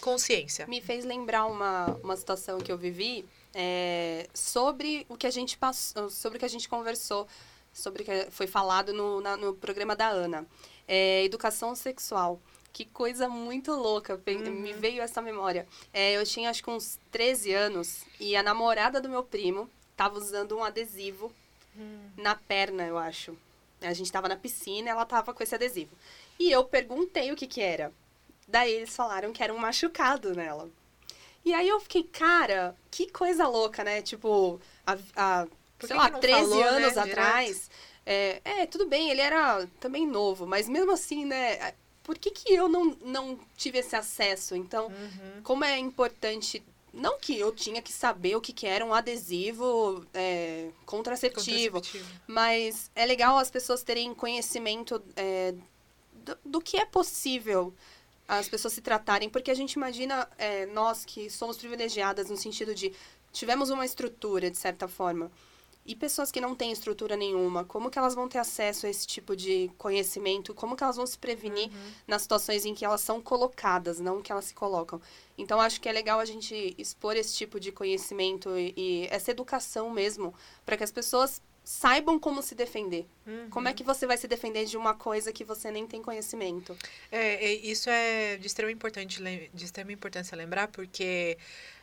consciência. 0.00 0.66
Me 0.66 0.80
fez 0.80 1.04
lembrar 1.04 1.46
uma, 1.46 1.86
uma 2.02 2.16
situação 2.16 2.58
que 2.58 2.70
eu 2.70 2.78
vivi 2.78 3.24
é, 3.54 4.28
sobre 4.34 5.06
o 5.08 5.16
que 5.16 5.26
a 5.26 5.30
gente 5.30 5.56
passou, 5.58 6.10
sobre 6.10 6.36
o 6.36 6.38
que 6.38 6.44
a 6.44 6.48
gente 6.48 6.68
conversou, 6.68 7.26
sobre 7.72 8.02
o 8.02 8.04
que 8.04 8.30
foi 8.30 8.46
falado 8.46 8.92
no, 8.92 9.20
na- 9.20 9.36
no 9.36 9.54
programa 9.54 9.94
da 9.96 10.08
Ana. 10.08 10.46
É, 10.86 11.24
educação 11.24 11.74
sexual. 11.74 12.40
Que 12.72 12.84
coisa 12.84 13.26
muito 13.28 13.72
louca, 13.72 14.18
pe- 14.18 14.36
me 14.36 14.72
veio 14.74 15.00
essa 15.02 15.22
memória. 15.22 15.66
É, 15.94 16.12
eu 16.12 16.24
tinha 16.26 16.50
acho 16.50 16.62
que 16.62 16.68
uns 16.70 16.98
13 17.10 17.52
anos 17.54 18.02
e 18.20 18.36
a 18.36 18.42
namorada 18.42 19.00
do 19.00 19.08
meu 19.08 19.22
primo 19.24 19.68
tava 19.96 20.18
usando 20.18 20.56
um 20.56 20.62
adesivo 20.62 21.32
na 22.16 22.34
perna, 22.34 22.84
eu 22.86 22.98
acho. 22.98 23.36
A 23.80 23.92
gente 23.94 24.12
tava 24.12 24.28
na 24.28 24.36
piscina, 24.36 24.90
ela 24.90 25.04
tava 25.06 25.32
com 25.34 25.42
esse 25.42 25.54
adesivo. 25.54 25.90
E 26.38 26.50
eu 26.50 26.64
perguntei 26.64 27.32
o 27.32 27.36
que 27.36 27.46
que 27.46 27.60
era. 27.62 27.92
Daí 28.46 28.72
eles 28.72 28.94
falaram 28.94 29.32
que 29.32 29.42
era 29.42 29.52
um 29.52 29.58
machucado 29.58 30.34
nela. 30.34 30.68
E 31.44 31.52
aí 31.54 31.68
eu 31.68 31.78
fiquei, 31.80 32.02
cara, 32.02 32.76
que 32.90 33.10
coisa 33.10 33.46
louca, 33.46 33.84
né? 33.84 34.02
Tipo, 34.02 34.60
Por 35.78 35.86
sei 35.86 35.96
lá, 35.96 36.06
que 36.06 36.12
não 36.12 36.20
13 36.20 36.40
falou, 36.40 36.56
né, 36.58 36.68
anos 36.68 36.92
direto? 36.94 37.08
atrás. 37.10 37.70
É, 38.04 38.40
é, 38.44 38.66
tudo 38.66 38.86
bem, 38.86 39.10
ele 39.10 39.20
era 39.20 39.66
também 39.80 40.06
novo, 40.06 40.46
mas 40.46 40.68
mesmo 40.68 40.92
assim, 40.92 41.24
né? 41.24 41.74
Por 42.02 42.16
que, 42.16 42.30
que 42.30 42.52
eu 42.54 42.68
não, 42.68 42.96
não 43.04 43.38
tive 43.56 43.78
esse 43.78 43.96
acesso? 43.96 44.54
Então, 44.54 44.86
Uhum. 44.86 45.42
como 45.42 45.64
é 45.64 45.76
importante. 45.78 46.62
Não 46.92 47.18
que 47.18 47.38
eu 47.38 47.52
tinha 47.52 47.82
que 47.82 47.92
saber 47.92 48.36
o 48.36 48.40
que, 48.40 48.52
que 48.54 48.66
era 48.66 48.82
um 48.84 48.94
adesivo 48.94 50.06
é, 50.14 50.70
contraceptivo, 50.86 51.74
Contraceptivo. 51.80 52.20
mas 52.26 52.90
é 52.94 53.04
legal 53.04 53.36
as 53.36 53.50
pessoas 53.50 53.82
terem 53.82 54.14
conhecimento 54.14 55.02
é, 55.14 55.52
do, 56.14 56.38
do 56.44 56.60
que 56.60 56.78
é 56.78 56.86
possível 56.86 57.74
as 58.28 58.48
pessoas 58.48 58.74
se 58.74 58.80
tratarem, 58.80 59.28
porque 59.28 59.50
a 59.50 59.54
gente 59.54 59.74
imagina, 59.74 60.28
é, 60.38 60.66
nós 60.66 61.04
que 61.04 61.30
somos 61.30 61.56
privilegiadas 61.56 62.28
no 62.28 62.36
sentido 62.36 62.74
de 62.74 62.92
tivemos 63.32 63.70
uma 63.70 63.84
estrutura, 63.84 64.50
de 64.50 64.56
certa 64.56 64.88
forma, 64.88 65.30
e 65.86 65.94
pessoas 65.94 66.32
que 66.32 66.40
não 66.40 66.54
têm 66.54 66.72
estrutura 66.72 67.16
nenhuma, 67.16 67.64
como 67.64 67.90
que 67.90 67.98
elas 67.98 68.14
vão 68.14 68.28
ter 68.28 68.38
acesso 68.38 68.86
a 68.86 68.90
esse 68.90 69.06
tipo 69.06 69.36
de 69.36 69.70
conhecimento? 69.78 70.52
Como 70.52 70.74
que 70.74 70.82
elas 70.82 70.96
vão 70.96 71.06
se 71.06 71.16
prevenir 71.16 71.70
nas 72.08 72.22
situações 72.22 72.64
em 72.64 72.74
que 72.74 72.84
elas 72.84 73.00
são 73.00 73.22
colocadas, 73.22 74.00
não 74.00 74.20
que 74.20 74.32
elas 74.32 74.46
se 74.46 74.54
colocam? 74.54 75.00
Então, 75.38 75.60
acho 75.60 75.80
que 75.80 75.88
é 75.88 75.92
legal 75.92 76.18
a 76.18 76.24
gente 76.24 76.74
expor 76.76 77.16
esse 77.16 77.36
tipo 77.36 77.60
de 77.60 77.70
conhecimento 77.70 78.50
e, 78.58 78.74
e 78.76 79.06
essa 79.10 79.30
educação 79.30 79.88
mesmo, 79.88 80.34
para 80.64 80.76
que 80.76 80.82
as 80.82 80.90
pessoas 80.90 81.40
saibam 81.66 82.16
como 82.16 82.40
se 82.42 82.54
defender. 82.54 83.08
Uhum. 83.26 83.50
Como 83.50 83.66
é 83.66 83.72
que 83.74 83.82
você 83.82 84.06
vai 84.06 84.16
se 84.16 84.28
defender 84.28 84.66
de 84.66 84.76
uma 84.76 84.94
coisa 84.94 85.32
que 85.32 85.42
você 85.42 85.68
nem 85.68 85.84
tem 85.84 86.00
conhecimento? 86.00 86.78
É, 87.10 87.44
é, 87.44 87.52
isso 87.54 87.90
é 87.90 88.36
de 88.36 88.46
extrema, 88.46 88.70
importante, 88.70 89.20
de 89.52 89.64
extrema 89.64 89.90
importância 89.90 90.36
lembrar, 90.36 90.68
porque 90.68 91.36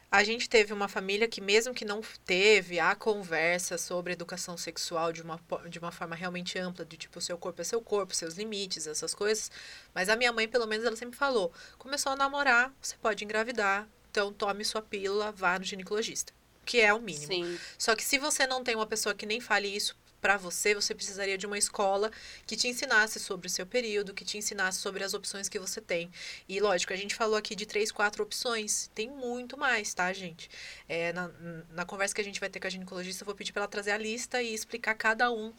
a 0.09 0.23
gente 0.23 0.47
teve 0.47 0.71
uma 0.71 0.87
família 0.87 1.27
que, 1.27 1.41
mesmo 1.41 1.73
que 1.73 1.83
não 1.83 1.99
teve 2.23 2.79
a 2.79 2.95
conversa 2.95 3.77
sobre 3.77 4.13
educação 4.13 4.55
sexual 4.55 5.11
de 5.11 5.21
uma, 5.21 5.37
de 5.69 5.79
uma 5.79 5.91
forma 5.91 6.15
realmente 6.15 6.57
ampla, 6.57 6.85
de 6.85 6.95
tipo, 6.95 7.19
seu 7.19 7.37
corpo 7.37 7.59
é 7.59 7.65
seu 7.65 7.81
corpo, 7.81 8.15
seus 8.15 8.35
limites, 8.35 8.87
essas 8.87 9.13
coisas, 9.13 9.51
mas 9.93 10.07
a 10.07 10.15
minha 10.15 10.31
mãe, 10.31 10.47
pelo 10.47 10.65
menos, 10.65 10.85
ela 10.85 10.95
sempre 10.95 11.17
falou: 11.17 11.51
começou 11.77 12.13
a 12.13 12.15
namorar, 12.15 12.73
você 12.81 12.95
pode 13.01 13.25
engravidar, 13.25 13.85
então 14.09 14.31
tome 14.31 14.63
sua 14.63 14.81
pílula, 14.81 15.33
vá 15.33 15.59
no 15.59 15.65
ginecologista. 15.65 16.31
Que 16.65 16.79
é 16.81 16.93
o 16.93 17.01
mínimo. 17.01 17.27
Sim. 17.27 17.59
Só 17.77 17.95
que 17.95 18.03
se 18.03 18.17
você 18.17 18.47
não 18.47 18.63
tem 18.63 18.75
uma 18.75 18.87
pessoa 18.87 19.13
que 19.13 19.25
nem 19.25 19.39
fale 19.39 19.67
isso 19.67 19.95
pra 20.23 20.37
você, 20.37 20.73
você 20.73 20.95
precisaria 20.95 21.37
de 21.37 21.45
uma 21.45 21.57
escola 21.57 22.09
que 22.47 22.55
te 22.55 22.69
ensinasse 22.69 23.19
sobre 23.19 23.47
o 23.47 23.49
seu 23.49 23.65
período, 23.65 24.13
que 24.13 24.23
te 24.23 24.37
ensinasse 24.37 24.79
sobre 24.79 25.03
as 25.03 25.13
opções 25.13 25.49
que 25.49 25.59
você 25.59 25.81
tem. 25.81 26.09
E 26.47 26.61
lógico, 26.61 26.93
a 26.93 26.95
gente 26.95 27.13
falou 27.13 27.35
aqui 27.35 27.53
de 27.53 27.65
três, 27.65 27.91
quatro 27.91 28.23
opções. 28.23 28.89
Tem 28.95 29.09
muito 29.09 29.57
mais, 29.57 29.93
tá, 29.93 30.13
gente? 30.13 30.49
É, 30.87 31.11
na, 31.11 31.29
na 31.71 31.83
conversa 31.83 32.15
que 32.15 32.21
a 32.21 32.23
gente 32.23 32.39
vai 32.39 32.49
ter 32.49 32.61
com 32.61 32.67
a 32.67 32.69
ginecologista, 32.69 33.23
eu 33.23 33.25
vou 33.25 33.35
pedir 33.35 33.51
pra 33.51 33.63
ela 33.63 33.67
trazer 33.67 33.91
a 33.91 33.97
lista 33.97 34.41
e 34.41 34.53
explicar 34.53 34.95
cada 34.95 35.29
um 35.29 35.53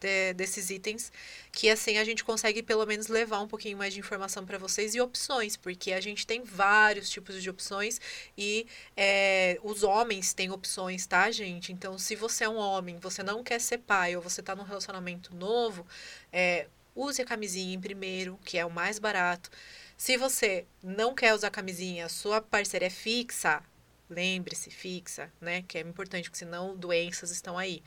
de- 0.00 0.32
desses 0.34 0.70
itens, 0.70 1.12
que 1.52 1.68
assim 1.68 1.98
a 1.98 2.04
gente 2.04 2.24
consegue 2.24 2.62
pelo 2.62 2.86
menos 2.86 3.08
levar 3.08 3.40
um 3.40 3.48
pouquinho 3.48 3.76
mais 3.78 3.92
de 3.92 4.00
informação 4.00 4.44
pra 4.46 4.58
vocês 4.58 4.94
e 4.94 5.00
opções, 5.00 5.56
porque 5.56 5.92
a 5.92 6.00
gente 6.00 6.26
tem 6.26 6.42
vários 6.42 7.08
tipos 7.10 7.42
de 7.42 7.50
opções 7.50 8.00
e 8.36 8.66
é, 8.96 9.58
os 9.62 9.82
homens 9.82 10.32
têm 10.32 10.50
opções, 10.50 11.06
tá, 11.06 11.30
gente? 11.30 11.72
Então, 11.72 11.98
se 11.98 12.16
você 12.16 12.44
é 12.44 12.48
um 12.48 12.56
homem, 12.56 12.98
você 12.98 13.22
não 13.22 13.42
quer 13.44 13.60
ser 13.60 13.78
pai 13.78 14.16
ou 14.16 14.22
você 14.22 14.42
tá 14.42 14.56
num 14.56 14.64
relacionamento 14.64 15.34
novo, 15.34 15.86
é, 16.32 16.66
use 16.94 17.20
a 17.22 17.24
camisinha 17.24 17.74
em 17.74 17.80
primeiro, 17.80 18.38
que 18.44 18.58
é 18.58 18.64
o 18.64 18.70
mais 18.70 18.98
barato. 18.98 19.50
Se 19.96 20.16
você 20.16 20.64
não 20.82 21.14
quer 21.14 21.34
usar 21.34 21.50
camisinha, 21.50 22.08
sua 22.08 22.40
parceira 22.40 22.86
é 22.86 22.90
fixa, 22.90 23.62
lembre-se, 24.08 24.70
fixa, 24.70 25.30
né? 25.40 25.62
Que 25.68 25.78
é 25.78 25.80
importante, 25.82 26.24
porque 26.24 26.38
senão 26.38 26.76
doenças 26.76 27.30
estão 27.30 27.56
aí. 27.58 27.82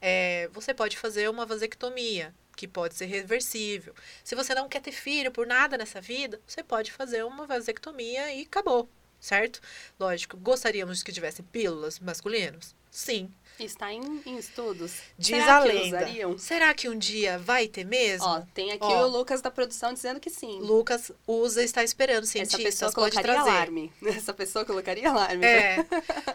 É, 0.00 0.48
você 0.52 0.72
pode 0.72 0.96
fazer 0.96 1.28
uma 1.28 1.44
vasectomia, 1.46 2.34
que 2.56 2.68
pode 2.68 2.94
ser 2.94 3.06
reversível. 3.06 3.94
Se 4.24 4.34
você 4.34 4.54
não 4.54 4.68
quer 4.68 4.80
ter 4.80 4.92
filho 4.92 5.30
por 5.30 5.46
nada 5.46 5.78
nessa 5.78 6.00
vida, 6.00 6.40
você 6.46 6.62
pode 6.62 6.92
fazer 6.92 7.24
uma 7.24 7.46
vasectomia 7.46 8.32
e 8.34 8.42
acabou, 8.42 8.88
certo? 9.18 9.60
Lógico, 9.98 10.36
gostaríamos 10.36 11.02
que 11.02 11.12
tivesse 11.12 11.42
pílulas 11.42 11.98
masculinos? 11.98 12.74
Sim, 12.90 13.32
Está 13.64 13.92
em, 13.92 14.22
em 14.26 14.38
estudos. 14.38 14.94
Diz 15.18 15.38
Será 15.38 15.58
a 15.58 15.62
que 15.62 15.68
lenda. 15.68 15.96
usariam? 15.98 16.38
Será 16.38 16.74
que 16.74 16.88
um 16.88 16.96
dia 16.98 17.38
vai 17.38 17.68
ter 17.68 17.84
mesmo? 17.84 18.26
Ó, 18.26 18.42
tem 18.54 18.72
aqui 18.72 18.84
Ó. 18.84 19.04
o 19.04 19.08
Lucas 19.08 19.40
da 19.40 19.50
produção 19.50 19.92
dizendo 19.92 20.18
que 20.18 20.30
sim. 20.30 20.60
Lucas 20.60 21.12
usa 21.26 21.62
e 21.62 21.64
está 21.64 21.84
esperando 21.84 22.24
Essa 22.24 22.32
cientistas, 22.32 22.62
pessoa 22.64 22.92
pode 22.92 23.20
trazer. 23.20 23.38
alarme. 23.50 23.92
Essa 24.06 24.32
pessoa 24.32 24.64
colocaria 24.64 25.08
alarme. 25.10 25.44
É, 25.44 25.84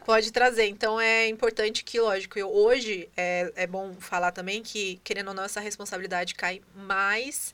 pode 0.06 0.32
trazer. 0.32 0.68
Então 0.68 1.00
é 1.00 1.28
importante 1.28 1.84
que, 1.84 2.00
lógico, 2.00 2.38
eu, 2.38 2.50
hoje 2.50 3.10
é, 3.18 3.52
é 3.56 3.68
bom 3.68 3.94
falar 4.00 4.32
também 4.32 4.62
que, 4.62 5.00
querendo 5.04 5.30
ou 5.30 5.34
não, 5.34 5.44
essa 5.44 5.60
responsabilidade 5.60 6.36
cai 6.36 6.62
mais 6.76 7.54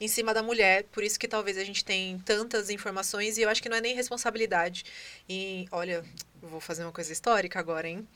em 0.00 0.08
cima 0.08 0.34
da 0.34 0.42
mulher. 0.42 0.84
Por 0.90 1.04
isso 1.04 1.18
que 1.18 1.28
talvez 1.28 1.56
a 1.56 1.64
gente 1.64 1.84
tem 1.84 2.18
tantas 2.24 2.68
informações 2.68 3.38
e 3.38 3.42
eu 3.42 3.48
acho 3.48 3.62
que 3.62 3.68
não 3.68 3.76
é 3.76 3.80
nem 3.80 3.94
responsabilidade. 3.94 4.84
E 5.28 5.66
olha, 5.70 6.04
vou 6.42 6.60
fazer 6.60 6.82
uma 6.82 6.92
coisa 6.92 7.12
histórica 7.12 7.58
agora, 7.60 7.88
hein? 7.88 8.06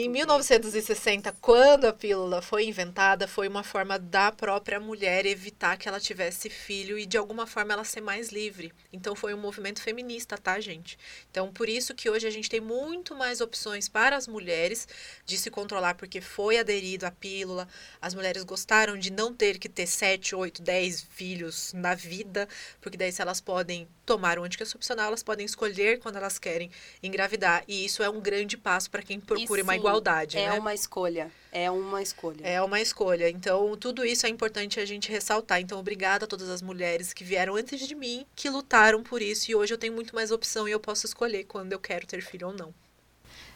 Em 0.00 0.08
1960, 0.08 1.34
quando 1.40 1.86
a 1.86 1.92
pílula 1.92 2.40
foi 2.40 2.66
inventada, 2.66 3.26
foi 3.26 3.48
uma 3.48 3.64
forma 3.64 3.98
da 3.98 4.30
própria 4.30 4.78
mulher 4.78 5.26
evitar 5.26 5.76
que 5.76 5.88
ela 5.88 5.98
tivesse 5.98 6.48
filho 6.48 6.96
e 6.96 7.04
de 7.04 7.16
alguma 7.16 7.48
forma 7.48 7.72
ela 7.72 7.82
ser 7.82 8.00
mais 8.00 8.28
livre. 8.28 8.72
Então 8.92 9.16
foi 9.16 9.34
um 9.34 9.40
movimento 9.40 9.82
feminista, 9.82 10.38
tá, 10.38 10.60
gente? 10.60 10.96
Então 11.32 11.52
por 11.52 11.68
isso 11.68 11.96
que 11.96 12.08
hoje 12.08 12.28
a 12.28 12.30
gente 12.30 12.48
tem 12.48 12.60
muito 12.60 13.12
mais 13.12 13.40
opções 13.40 13.88
para 13.88 14.14
as 14.14 14.28
mulheres 14.28 14.86
de 15.26 15.36
se 15.36 15.50
controlar, 15.50 15.96
porque 15.96 16.20
foi 16.20 16.58
aderido 16.58 17.04
à 17.04 17.10
pílula. 17.10 17.66
As 18.00 18.14
mulheres 18.14 18.44
gostaram 18.44 18.96
de 18.96 19.10
não 19.10 19.34
ter 19.34 19.58
que 19.58 19.68
ter 19.68 19.88
7, 19.88 20.32
8, 20.32 20.62
10 20.62 21.08
filhos 21.10 21.72
na 21.72 21.96
vida, 21.96 22.48
porque 22.80 22.96
daí 22.96 23.10
se 23.10 23.20
elas 23.20 23.40
podem 23.40 23.88
tomar 24.06 24.38
o 24.38 24.44
anticoncepcional, 24.44 25.08
elas 25.08 25.24
podem 25.24 25.44
escolher 25.44 25.98
quando 25.98 26.16
elas 26.16 26.38
querem 26.38 26.70
engravidar. 27.02 27.64
E 27.66 27.84
isso 27.84 28.00
é 28.00 28.08
um 28.08 28.20
grande 28.20 28.56
passo 28.56 28.90
para 28.90 29.02
quem 29.02 29.20
procura 29.20 29.62
uma 29.62 29.74
sim, 29.74 29.87
igualdade, 29.88 30.38
É 30.38 30.48
né? 30.50 30.58
uma 30.58 30.74
escolha. 30.74 31.30
É 31.50 31.70
uma 31.70 32.02
escolha. 32.02 32.40
É 32.46 32.60
uma 32.62 32.80
escolha. 32.80 33.28
Então, 33.30 33.76
tudo 33.76 34.04
isso 34.04 34.26
é 34.26 34.28
importante 34.28 34.78
a 34.80 34.84
gente 34.84 35.10
ressaltar. 35.10 35.60
Então, 35.60 35.78
obrigada 35.78 36.24
a 36.24 36.28
todas 36.28 36.48
as 36.50 36.60
mulheres 36.62 37.12
que 37.12 37.24
vieram 37.24 37.56
antes 37.56 37.86
de 37.86 37.94
mim, 37.94 38.26
que 38.36 38.50
lutaram 38.50 39.02
por 39.02 39.22
isso. 39.22 39.50
E 39.50 39.54
hoje 39.54 39.72
eu 39.74 39.78
tenho 39.78 39.92
muito 39.94 40.14
mais 40.14 40.30
opção 40.30 40.68
e 40.68 40.72
eu 40.72 40.80
posso 40.80 41.06
escolher 41.06 41.44
quando 41.44 41.72
eu 41.72 41.78
quero 41.78 42.06
ter 42.06 42.20
filho 42.22 42.48
ou 42.48 42.52
não. 42.54 42.72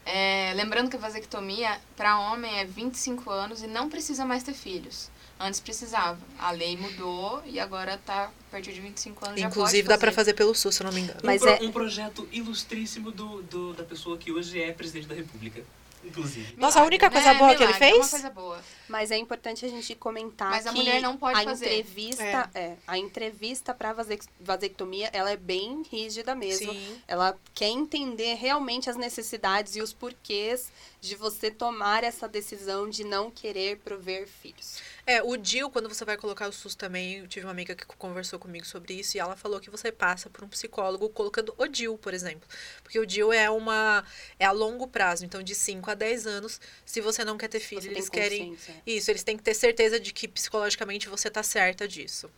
É, 0.05 0.53
lembrando 0.57 0.90
que 0.90 0.97
a 0.97 0.99
vasectomia 0.99 1.79
para 1.97 2.18
homem 2.18 2.59
é 2.59 2.64
25 2.64 3.31
anos 3.31 3.62
e 3.62 3.66
não 3.68 3.88
precisa 3.88 4.25
mais 4.25 4.42
ter 4.42 4.55
filhos. 4.55 5.11
Antes 5.38 5.61
precisava. 5.61 6.18
A 6.38 6.51
lei 6.51 6.77
mudou 6.77 7.42
e 7.47 7.59
agora 7.61 7.99
tá 7.99 8.25
a 8.25 8.51
partir 8.51 8.73
de 8.73 8.81
25 8.81 9.25
anos 9.27 9.40
já 9.40 9.47
Inclusive, 9.49 9.87
dá 9.88 9.97
para 9.99 10.11
fazer. 10.11 10.16
fazer 10.31 10.35
pelo 10.35 10.55
SUS, 10.55 10.75
se 10.77 10.83
eu 10.83 10.87
não 10.87 10.92
me 10.92 11.01
engano. 11.03 11.21
Mas 11.23 11.40
um, 11.42 11.45
pro- 11.45 11.55
é- 11.55 11.62
um 11.68 11.73
projeto 11.73 12.29
ilustríssimo 12.33 13.11
do, 13.12 13.42
do- 13.42 13.73
da 13.75 13.85
pessoa 13.85 14.16
que 14.18 14.33
hoje 14.33 14.61
é 14.62 14.73
presidente 14.73 15.07
da 15.07 15.14
República. 15.14 15.62
Inclusive. 16.05 16.55
Nossa, 16.57 16.81
a 16.81 16.85
única 16.85 17.11
coisa 17.11 17.35
boa 17.35 17.55
que 17.55 17.62
ele 17.62 17.73
É 17.73 17.75
uma 17.75 17.79
fez? 17.79 18.11
coisa 18.11 18.31
boa. 18.31 18.61
Mas 18.88 19.11
é 19.11 19.17
importante 19.17 19.65
a 19.65 19.69
gente 19.69 19.95
comentar 19.95 20.51
Mas 20.51 20.67
a 20.67 20.73
que 20.73 20.77
mulher 20.79 21.01
não 21.01 21.17
pode 21.17 21.41
a 21.41 21.45
fazer. 21.45 21.67
entrevista, 21.67 22.51
é. 22.55 22.77
a 22.87 22.99
entrevista 22.99 23.73
para 23.73 23.95
vasectomia, 24.41 25.09
ela 25.12 25.31
é 25.31 25.37
bem 25.37 25.83
rígida 25.91 26.35
mesmo. 26.35 26.73
Sim. 26.73 27.03
Ela 27.07 27.38
quer 27.55 27.69
entender 27.69 28.35
realmente 28.35 28.91
as 28.91 28.97
necessidades 28.97 29.77
e 29.77 29.81
os 29.81 29.93
porquês 29.93 30.71
de 31.01 31.15
você 31.15 31.51
tomar 31.51 32.05
essa 32.05 32.29
decisão 32.29 32.88
de 32.91 33.05
não 33.05 33.31
querer 33.31 33.79
prover 33.79 34.27
filhos. 34.29 34.81
É, 35.05 35.21
o 35.21 35.37
DIL, 35.37 35.69
quando 35.69 35.88
você 35.88 36.05
vai 36.05 36.17
colocar 36.17 36.49
o 36.49 36.53
SUS 36.53 36.77
também, 36.77 37.19
eu 37.19 37.27
tive 37.27 37.45
uma 37.45 37.51
amiga 37.51 37.75
que 37.75 37.85
conversou 37.85 38.38
comigo 38.38 38.65
sobre 38.65 38.95
isso 38.95 39.17
e 39.17 39.21
ela 39.21 39.35
falou 39.37 39.59
que 39.59 39.69
você 39.69 39.91
passa 39.91 40.31
por 40.31 40.45
um 40.45 40.49
psicólogo 40.49 41.09
colocando 41.09 41.53
o 41.59 41.67
DIL, 41.67 41.99
por 41.99 42.15
exemplo. 42.15 42.49
Porque 42.85 43.01
o 43.01 43.05
DIL 43.05 43.33
é 43.33 43.51
uma 43.51 44.05
é 44.38 44.45
a 44.45 44.53
longo 44.53 44.87
prazo, 44.87 45.25
então 45.25 45.43
de 45.43 45.57
5 45.57 45.91
a 45.91 45.95
10 45.95 46.25
anos, 46.25 46.61
se 46.87 47.01
você 47.01 47.25
não 47.25 47.37
quer 47.37 47.49
ter 47.49 47.59
filho, 47.59 47.83
Você 47.83 47.88
eles 47.88 48.09
querem. 48.09 48.57
Isso, 48.87 49.11
eles 49.11 49.25
têm 49.25 49.37
que 49.37 49.43
ter 49.43 49.55
certeza 49.55 49.99
de 49.99 50.12
que 50.12 50.29
psicologicamente 50.29 51.09
você 51.09 51.29
tá 51.29 51.43
certa 51.43 51.88
disso. 51.88 52.31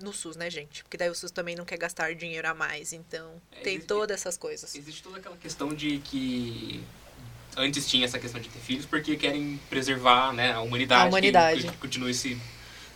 No 0.00 0.12
SUS, 0.12 0.36
né, 0.36 0.48
gente? 0.48 0.84
Porque 0.84 0.96
daí 0.96 1.10
o 1.10 1.14
SUS 1.16 1.32
também 1.32 1.56
não 1.56 1.64
quer 1.64 1.78
gastar 1.78 2.14
dinheiro 2.14 2.46
a 2.48 2.54
mais, 2.54 2.92
então 2.92 3.42
É, 3.50 3.60
tem 3.62 3.72
existe- 3.74 3.88
todas 3.88 4.20
essas 4.20 4.36
coisas. 4.38 4.72
Existe 4.72 5.02
toda 5.02 5.18
aquela 5.18 5.36
questão 5.36 5.74
de 5.74 5.98
que 5.98 6.80
antes 7.56 7.88
tinha 7.88 8.04
essa 8.04 8.18
questão 8.18 8.40
de 8.40 8.48
ter 8.48 8.58
filhos 8.58 8.86
porque 8.86 9.16
querem 9.16 9.58
preservar 9.70 10.32
né, 10.32 10.52
a 10.52 10.60
humanidade, 10.60 11.04
A 11.04 11.08
humanidade. 11.08 11.62
Que, 11.62 11.68
que 11.70 11.76
continue 11.78 12.14
se, 12.14 12.38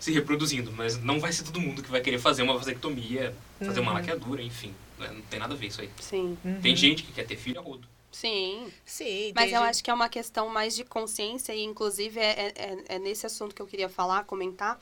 se 0.00 0.12
reproduzindo. 0.12 0.72
Mas 0.72 0.98
não 1.02 1.18
vai 1.20 1.32
ser 1.32 1.42
todo 1.44 1.60
mundo 1.60 1.82
que 1.82 1.90
vai 1.90 2.00
querer 2.00 2.18
fazer 2.18 2.42
uma 2.42 2.56
vasectomia, 2.56 3.34
fazer 3.60 3.80
uma 3.80 3.90
Uhum. 3.92 3.98
laqueadura, 3.98 4.42
enfim. 4.42 4.74
né, 4.98 5.08
Não 5.12 5.20
tem 5.22 5.38
nada 5.40 5.54
a 5.54 5.56
ver 5.56 5.66
isso 5.66 5.80
aí. 5.80 5.90
Sim, 6.00 6.36
Tem 6.62 6.76
gente 6.76 7.02
que 7.02 7.12
quer 7.12 7.24
ter 7.26 7.36
filho 7.36 7.58
a 7.58 7.62
rodo. 7.62 7.88
sim. 8.10 8.70
Sim, 8.84 9.32
Mas 9.34 9.46
tem 9.46 9.54
eu 9.54 9.60
gente- 9.60 9.70
acho 9.70 9.84
que 9.84 9.90
é 9.90 9.94
uma 9.94 10.08
questão 10.08 10.48
mais 10.48 10.76
de 10.76 10.84
consciência 10.84 11.52
e, 11.54 11.62
inclusive, 11.62 12.20
é, 12.20 12.52
é, 12.54 12.78
é 12.96 12.98
nesse 12.98 13.24
assunto 13.26 13.54
que 13.54 13.62
eu 13.62 13.66
queria 13.66 13.88
falar, 13.88 14.24
comentar, 14.24 14.78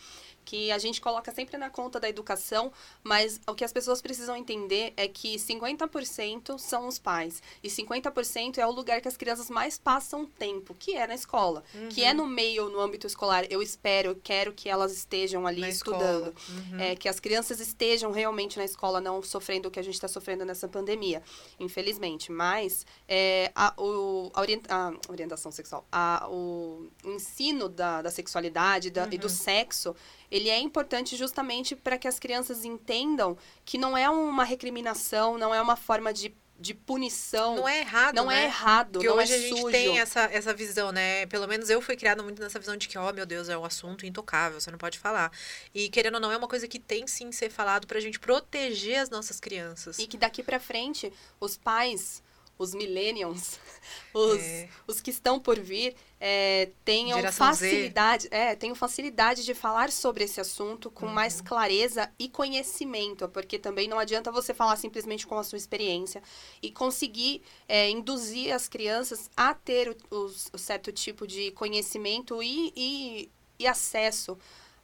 que 0.51 0.73
a 0.73 0.79
gente 0.79 1.01
coloca 1.01 1.33
sempre 1.33 1.57
na 1.57 1.71
conta 1.71 2.01
da 2.01 2.09
educação, 2.09 2.73
mas 3.05 3.41
o 3.47 3.55
que 3.55 3.65
as 3.65 3.73
pessoas 3.73 4.03
precisam 4.03 4.35
entender 4.37 4.93
é 4.97 5.07
que 5.07 5.39
50% 5.39 6.59
são 6.59 6.89
os 6.89 6.99
pais 6.99 7.41
e 7.63 7.69
50% 7.69 8.59
é 8.59 8.67
o 8.67 8.71
lugar 8.73 9.01
que 9.01 9.07
as 9.07 9.17
crianças 9.17 9.49
mais 9.49 9.79
passam 9.79 10.27
tempo, 10.27 10.75
que 10.77 10.97
é 10.97 11.07
na 11.07 11.15
escola, 11.15 11.63
que 11.91 12.01
Uhum. 12.03 12.09
é 12.09 12.15
no 12.15 12.27
meio, 12.27 12.69
no 12.69 12.81
âmbito 12.81 13.07
escolar. 13.07 13.45
Eu 13.49 13.63
espero, 13.63 14.11
eu 14.11 14.21
quero 14.21 14.53
que 14.53 14.69
elas 14.69 14.93
estejam 14.93 15.47
ali 15.47 15.61
na 15.61 15.69
estudando. 15.69 16.35
Uhum. 16.49 16.81
É, 16.81 16.97
que 16.97 17.09
as 17.09 17.21
crianças 17.21 17.61
estejam 17.61 18.11
realmente 18.11 18.59
na 18.59 18.65
escola, 18.65 19.01
não 19.01 19.23
sofrendo 19.23 19.69
o 19.69 19.71
que 19.71 19.79
a 19.79 19.83
gente 19.85 19.95
está 19.95 20.09
sofrendo 20.09 20.45
nessa 20.45 20.67
pandemia, 20.67 21.23
infelizmente. 21.61 22.33
Mas 22.33 22.85
é, 23.07 23.53
a, 23.55 23.73
o, 23.81 24.31
a, 24.35 24.41
orient- 24.41 24.67
a 24.69 24.93
orientação 25.09 25.53
sexual, 25.53 25.87
a, 25.93 26.27
o 26.29 26.89
ensino 27.05 27.69
da, 27.69 28.03
da 28.03 28.11
sexualidade 28.11 28.91
da- 28.91 29.07
e 29.11 29.17
do 29.19 29.25
Uhum. 29.29 29.29
sexo, 29.35 29.95
ele 30.31 30.49
é 30.49 30.59
importante 30.59 31.17
justamente 31.17 31.75
para 31.75 31.99
que 31.99 32.07
as 32.07 32.19
crianças 32.19 32.65
entendam 32.65 33.37
que 33.65 33.77
não 33.77 33.97
é 33.97 34.09
uma 34.09 34.45
recriminação, 34.45 35.37
não 35.37 35.55
é 35.55 35.61
uma 35.61 35.77
forma 35.77 36.13
de, 36.13 36.35
de 36.59 36.73
punição. 36.73 37.57
Não 37.57 37.69
é 37.69 37.81
errado, 37.81 38.15
não 38.15 38.27
né? 38.27 38.43
é 38.43 38.45
errado, 38.45 38.93
Porque 38.93 39.09
não 39.09 39.17
hoje 39.17 39.33
é 39.33 39.37
a 39.37 39.39
gente 39.41 39.61
sujo. 39.61 39.73
tem 39.73 39.99
essa, 39.99 40.21
essa 40.33 40.55
visão, 40.55 40.93
né? 40.93 41.27
Pelo 41.27 41.49
menos 41.49 41.69
eu 41.69 41.83
fui 41.83 41.97
criada 41.97 42.23
muito 42.23 42.41
nessa 42.41 42.59
visão 42.59 42.77
de 42.77 42.87
que, 42.87 42.97
oh, 42.97 43.13
meu 43.13 43.27
Deus, 43.27 43.49
é 43.49 43.59
um 43.59 43.65
assunto 43.65 44.07
intocável, 44.07 44.61
você 44.61 44.71
não 44.71 44.79
pode 44.79 44.99
falar. 44.99 45.33
E 45.75 45.89
querendo 45.89 46.15
ou 46.15 46.21
não, 46.21 46.31
é 46.31 46.37
uma 46.37 46.49
coisa 46.49 46.69
que 46.69 46.79
tem 46.79 47.07
sim 47.07 47.33
ser 47.33 47.51
falado 47.51 47.87
pra 47.87 47.99
gente 47.99 48.21
proteger 48.21 49.01
as 49.01 49.11
nossas 49.11 49.41
crianças. 49.41 49.99
E 49.99 50.07
que 50.07 50.17
daqui 50.17 50.43
pra 50.43 50.61
frente, 50.61 51.13
os 51.41 51.57
pais, 51.57 52.23
os 52.63 52.75
millennials, 52.75 53.59
os, 54.13 54.39
É. 54.39 54.69
os 54.87 55.01
que 55.01 55.11
estão 55.11 55.41
por 55.41 55.59
vir, 55.59 55.97
é, 56.21 56.69
tenham 56.85 57.17
Geração 57.19 57.53
Z. 57.55 57.65
facilidade, 57.71 58.29
é, 58.31 58.55
tenham 58.55 58.75
facilidade 58.75 59.45
de 59.45 59.55
falar 59.55 59.91
sobre 59.91 60.25
esse 60.25 60.39
assunto 60.41 60.91
com 60.91 61.07
Uhum. 61.07 61.13
mais 61.13 61.41
clareza 61.41 62.11
e 62.19 62.29
conhecimento, 62.29 63.27
porque 63.31 63.59
também 63.59 63.89
não 63.89 63.99
adianta 63.99 64.31
você 64.31 64.53
falar 64.53 64.77
simplesmente 64.77 65.27
com 65.27 65.39
a 65.39 65.43
sua 65.43 65.57
experiência 65.57 66.23
e 66.63 66.71
conseguir 66.71 67.41
é, 67.67 67.89
induzir 67.89 68.53
as 68.55 68.69
crianças 68.69 69.31
a 69.35 69.55
ter 69.55 69.89
o, 70.11 70.15
os- 70.25 70.51
o 70.53 70.59
certo 70.59 70.93
tipo 70.93 71.27
de 71.27 71.51
conhecimento 71.53 72.43
e, 72.43 72.73
e, 72.77 73.31
e 73.59 73.67
acesso 73.67 74.37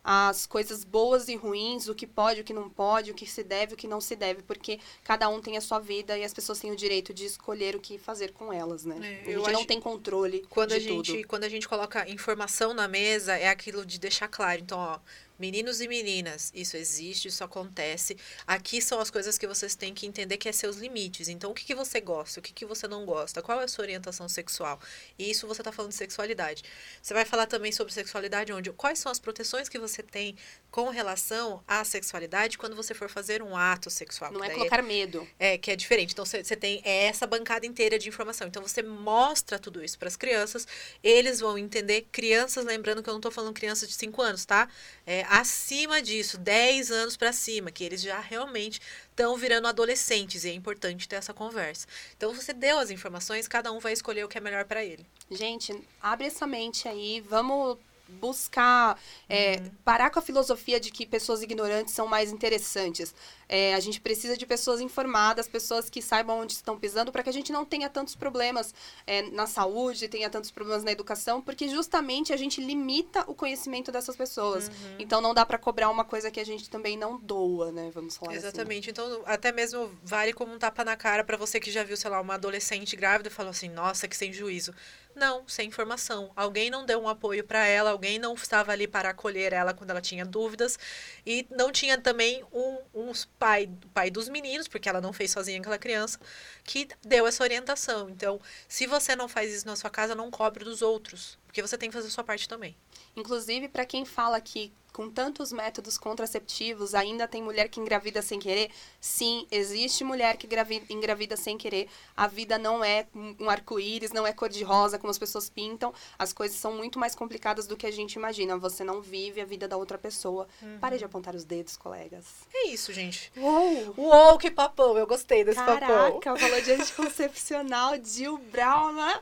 às 0.08 0.46
coisas 0.46 0.84
boas 0.84 1.26
e 1.26 1.34
ruins, 1.34 1.88
o 1.88 1.94
que 1.94 2.06
pode, 2.06 2.40
o 2.40 2.44
que 2.44 2.54
não 2.54 2.70
pode, 2.70 3.10
o 3.10 3.14
que 3.14 3.26
se 3.26 3.42
deve, 3.42 3.74
o 3.74 3.76
que 3.76 3.88
não 3.88 4.00
se 4.00 4.14
deve, 4.14 4.40
porque 4.40 4.78
cada 5.02 5.28
um 5.28 5.40
tem 5.40 5.56
a 5.56 5.60
sua 5.60 5.80
vida 5.80 6.16
e 6.16 6.22
as 6.22 6.32
pessoas 6.32 6.60
têm 6.60 6.70
o 6.70 6.76
direito 6.76 7.12
de 7.12 7.24
escolher 7.24 7.74
o 7.74 7.80
que 7.80 7.98
fazer 7.98 8.30
com 8.30 8.52
elas, 8.52 8.84
né? 8.84 9.22
É, 9.26 9.34
a 9.34 9.38
gente 9.38 9.52
não 9.52 9.64
tem 9.64 9.80
controle 9.80 10.46
Quando 10.48 10.72
a 10.72 10.78
gente, 10.78 11.12
tudo. 11.12 11.26
quando 11.26 11.42
a 11.42 11.48
gente 11.48 11.66
coloca 11.66 12.08
informação 12.08 12.72
na 12.72 12.86
mesa, 12.86 13.36
é 13.36 13.48
aquilo 13.48 13.84
de 13.84 13.98
deixar 13.98 14.28
claro. 14.28 14.60
Então, 14.62 14.78
ó, 14.78 15.00
meninos 15.38 15.80
e 15.80 15.88
meninas, 15.88 16.50
isso 16.54 16.76
existe, 16.76 17.28
isso 17.28 17.44
acontece. 17.44 18.16
Aqui 18.46 18.80
são 18.80 19.00
as 19.00 19.10
coisas 19.10 19.36
que 19.36 19.46
vocês 19.46 19.74
têm 19.74 19.92
que 19.92 20.06
entender 20.06 20.36
que 20.36 20.48
é 20.48 20.52
seus 20.52 20.76
limites. 20.76 21.28
Então, 21.28 21.50
o 21.50 21.54
que, 21.54 21.64
que 21.64 21.74
você 21.74 22.00
gosta, 22.00 22.40
o 22.40 22.42
que, 22.42 22.52
que 22.52 22.64
você 22.64 22.88
não 22.88 23.04
gosta, 23.04 23.42
qual 23.42 23.60
é 23.60 23.64
a 23.64 23.68
sua 23.68 23.84
orientação 23.84 24.28
sexual? 24.28 24.80
E 25.18 25.30
isso 25.30 25.46
você 25.46 25.60
está 25.60 25.72
falando 25.72 25.90
de 25.90 25.96
sexualidade. 25.96 26.62
Você 27.02 27.12
vai 27.12 27.24
falar 27.24 27.46
também 27.46 27.72
sobre 27.72 27.92
sexualidade 27.92 28.52
onde? 28.52 28.72
Quais 28.72 28.98
são 28.98 29.10
as 29.12 29.18
proteções 29.18 29.68
que 29.68 29.78
você 29.78 30.02
tem 30.02 30.36
com 30.70 30.88
relação 30.88 31.62
à 31.66 31.84
sexualidade 31.84 32.58
quando 32.58 32.74
você 32.74 32.94
for 32.94 33.08
fazer 33.08 33.42
um 33.42 33.56
ato 33.56 33.90
sexual? 33.90 34.32
Não 34.32 34.44
é 34.44 34.50
colocar 34.50 34.82
medo. 34.82 35.26
é, 35.38 35.58
que 35.58 35.70
é 35.70 35.76
diferente. 35.76 36.12
Então, 36.12 36.24
você 36.24 36.42
você 36.42 36.56
tem 36.56 36.80
essa 36.84 37.26
bancada 37.26 37.66
inteira 37.66 37.98
de 37.98 38.08
informação. 38.08 38.46
Então, 38.46 38.62
você 38.62 38.82
mostra 38.82 39.58
tudo 39.58 39.84
isso 39.84 39.98
para 39.98 40.08
as 40.08 40.16
crianças. 40.16 40.66
Eles 41.02 41.40
vão 41.40 41.58
entender. 41.58 42.06
Crianças, 42.12 42.64
lembrando 42.64 43.02
que 43.02 43.08
eu 43.08 43.12
não 43.12 43.18
estou 43.18 43.32
falando 43.32 43.52
crianças 43.52 43.88
de 43.88 43.94
5 43.94 44.22
anos, 44.22 44.44
tá? 44.44 44.68
É 45.06 45.25
acima 45.28 46.00
disso, 46.02 46.38
10 46.38 46.90
anos 46.90 47.16
para 47.16 47.32
cima, 47.32 47.70
que 47.70 47.84
eles 47.84 48.00
já 48.00 48.18
realmente 48.20 48.80
estão 49.10 49.36
virando 49.36 49.68
adolescentes 49.68 50.44
e 50.44 50.50
é 50.50 50.52
importante 50.52 51.08
ter 51.08 51.16
essa 51.16 51.34
conversa. 51.34 51.86
Então 52.16 52.34
você 52.34 52.52
deu 52.52 52.78
as 52.78 52.90
informações, 52.90 53.48
cada 53.48 53.72
um 53.72 53.78
vai 53.78 53.92
escolher 53.92 54.24
o 54.24 54.28
que 54.28 54.38
é 54.38 54.40
melhor 54.40 54.64
para 54.64 54.84
ele. 54.84 55.06
Gente, 55.30 55.78
abre 56.00 56.26
essa 56.26 56.46
mente 56.46 56.88
aí, 56.88 57.20
vamos 57.20 57.78
buscar 58.08 58.98
é, 59.28 59.56
uhum. 59.56 59.70
parar 59.84 60.10
com 60.10 60.18
a 60.18 60.22
filosofia 60.22 60.78
de 60.78 60.90
que 60.90 61.06
pessoas 61.06 61.42
ignorantes 61.42 61.94
são 61.94 62.06
mais 62.06 62.30
interessantes. 62.30 63.14
É, 63.48 63.74
a 63.74 63.80
gente 63.80 64.00
precisa 64.00 64.36
de 64.36 64.44
pessoas 64.44 64.80
informadas, 64.80 65.46
pessoas 65.46 65.88
que 65.88 66.02
saibam 66.02 66.40
onde 66.40 66.52
estão 66.52 66.78
pisando, 66.78 67.12
para 67.12 67.22
que 67.22 67.30
a 67.30 67.32
gente 67.32 67.52
não 67.52 67.64
tenha 67.64 67.88
tantos 67.88 68.16
problemas 68.16 68.74
é, 69.06 69.22
na 69.30 69.46
saúde, 69.46 70.08
tenha 70.08 70.28
tantos 70.28 70.50
problemas 70.50 70.82
na 70.82 70.90
educação, 70.90 71.40
porque 71.40 71.68
justamente 71.68 72.32
a 72.32 72.36
gente 72.36 72.60
limita 72.60 73.24
o 73.28 73.34
conhecimento 73.34 73.92
dessas 73.92 74.16
pessoas. 74.16 74.68
Uhum. 74.68 74.96
Então 74.98 75.20
não 75.20 75.32
dá 75.32 75.46
para 75.46 75.58
cobrar 75.58 75.90
uma 75.90 76.04
coisa 76.04 76.30
que 76.30 76.40
a 76.40 76.44
gente 76.44 76.68
também 76.68 76.96
não 76.96 77.18
doa, 77.18 77.70
né? 77.70 77.90
Vamos 77.94 78.16
falar 78.16 78.32
assim. 78.32 78.46
Exatamente. 78.46 78.90
Assim. 78.90 79.02
Então 79.08 79.22
até 79.24 79.52
mesmo 79.52 79.90
vale 80.02 80.32
como 80.32 80.52
um 80.52 80.58
tapa 80.58 80.84
na 80.84 80.96
cara 80.96 81.22
para 81.22 81.36
você 81.36 81.60
que 81.60 81.70
já 81.70 81.84
viu, 81.84 81.96
sei 81.96 82.10
lá, 82.10 82.20
uma 82.20 82.34
adolescente 82.34 82.96
grávida 82.96 83.28
e 83.28 83.32
falou 83.32 83.50
assim: 83.50 83.68
"Nossa, 83.68 84.08
que 84.08 84.16
sem 84.16 84.32
juízo". 84.32 84.74
Não, 85.16 85.48
sem 85.48 85.68
informação. 85.68 86.30
Alguém 86.36 86.68
não 86.68 86.84
deu 86.84 87.00
um 87.00 87.08
apoio 87.08 87.42
para 87.42 87.66
ela, 87.66 87.90
alguém 87.90 88.18
não 88.18 88.34
estava 88.34 88.70
ali 88.70 88.86
para 88.86 89.08
acolher 89.08 89.50
ela 89.50 89.72
quando 89.72 89.88
ela 89.88 90.00
tinha 90.02 90.26
dúvidas 90.26 90.78
e 91.24 91.46
não 91.50 91.72
tinha 91.72 91.98
também 91.98 92.44
um, 92.52 92.78
um 92.94 93.12
pai, 93.38 93.66
pai 93.94 94.10
dos 94.10 94.28
meninos, 94.28 94.68
porque 94.68 94.90
ela 94.90 95.00
não 95.00 95.14
fez 95.14 95.30
sozinha 95.30 95.58
aquela 95.58 95.78
criança, 95.78 96.20
que 96.62 96.86
deu 97.00 97.26
essa 97.26 97.42
orientação. 97.42 98.10
Então, 98.10 98.38
se 98.68 98.86
você 98.86 99.16
não 99.16 99.26
faz 99.26 99.50
isso 99.54 99.66
na 99.66 99.74
sua 99.74 99.88
casa, 99.88 100.14
não 100.14 100.30
cobre 100.30 100.64
dos 100.64 100.82
outros, 100.82 101.38
porque 101.46 101.62
você 101.62 101.78
tem 101.78 101.88
que 101.88 101.94
fazer 101.94 102.08
a 102.08 102.10
sua 102.10 102.22
parte 102.22 102.46
também. 102.46 102.76
Inclusive, 103.16 103.68
para 103.68 103.86
quem 103.86 104.04
fala 104.04 104.38
que 104.38 104.70
com 104.96 105.10
tantos 105.10 105.52
métodos 105.52 105.98
contraceptivos, 105.98 106.94
ainda 106.94 107.28
tem 107.28 107.42
mulher 107.42 107.68
que 107.68 107.78
engravida 107.78 108.22
sem 108.22 108.38
querer? 108.38 108.70
Sim, 108.98 109.46
existe 109.50 110.02
mulher 110.02 110.38
que 110.38 110.48
engravida 110.88 111.36
sem 111.36 111.58
querer. 111.58 111.86
A 112.16 112.26
vida 112.26 112.56
não 112.56 112.82
é 112.82 113.06
um 113.38 113.50
arco-íris, 113.50 114.10
não 114.10 114.26
é 114.26 114.32
cor-de-rosa, 114.32 114.98
como 114.98 115.10
as 115.10 115.18
pessoas 115.18 115.50
pintam. 115.50 115.92
As 116.18 116.32
coisas 116.32 116.56
são 116.56 116.72
muito 116.72 116.98
mais 116.98 117.14
complicadas 117.14 117.66
do 117.66 117.76
que 117.76 117.86
a 117.86 117.90
gente 117.90 118.14
imagina. 118.14 118.56
Você 118.56 118.82
não 118.84 119.02
vive 119.02 119.38
a 119.38 119.44
vida 119.44 119.68
da 119.68 119.76
outra 119.76 119.98
pessoa. 119.98 120.48
Uhum. 120.62 120.78
Pare 120.78 120.96
de 120.96 121.04
apontar 121.04 121.34
os 121.34 121.44
dedos, 121.44 121.76
colegas. 121.76 122.24
É 122.54 122.68
isso, 122.68 122.90
gente. 122.90 123.30
Uou! 123.36 123.92
Uou, 123.98 124.38
que 124.38 124.50
papão! 124.50 124.96
Eu 124.96 125.06
gostei 125.06 125.44
desse 125.44 125.58
Caraca, 125.58 125.86
papão. 125.86 126.20
Caraca, 126.20 126.40
falou 126.40 126.62
de 126.62 126.72
anticoncepcional, 126.72 128.02
Jill 128.02 128.38
Brown, 128.38 128.94
né? 128.94 129.20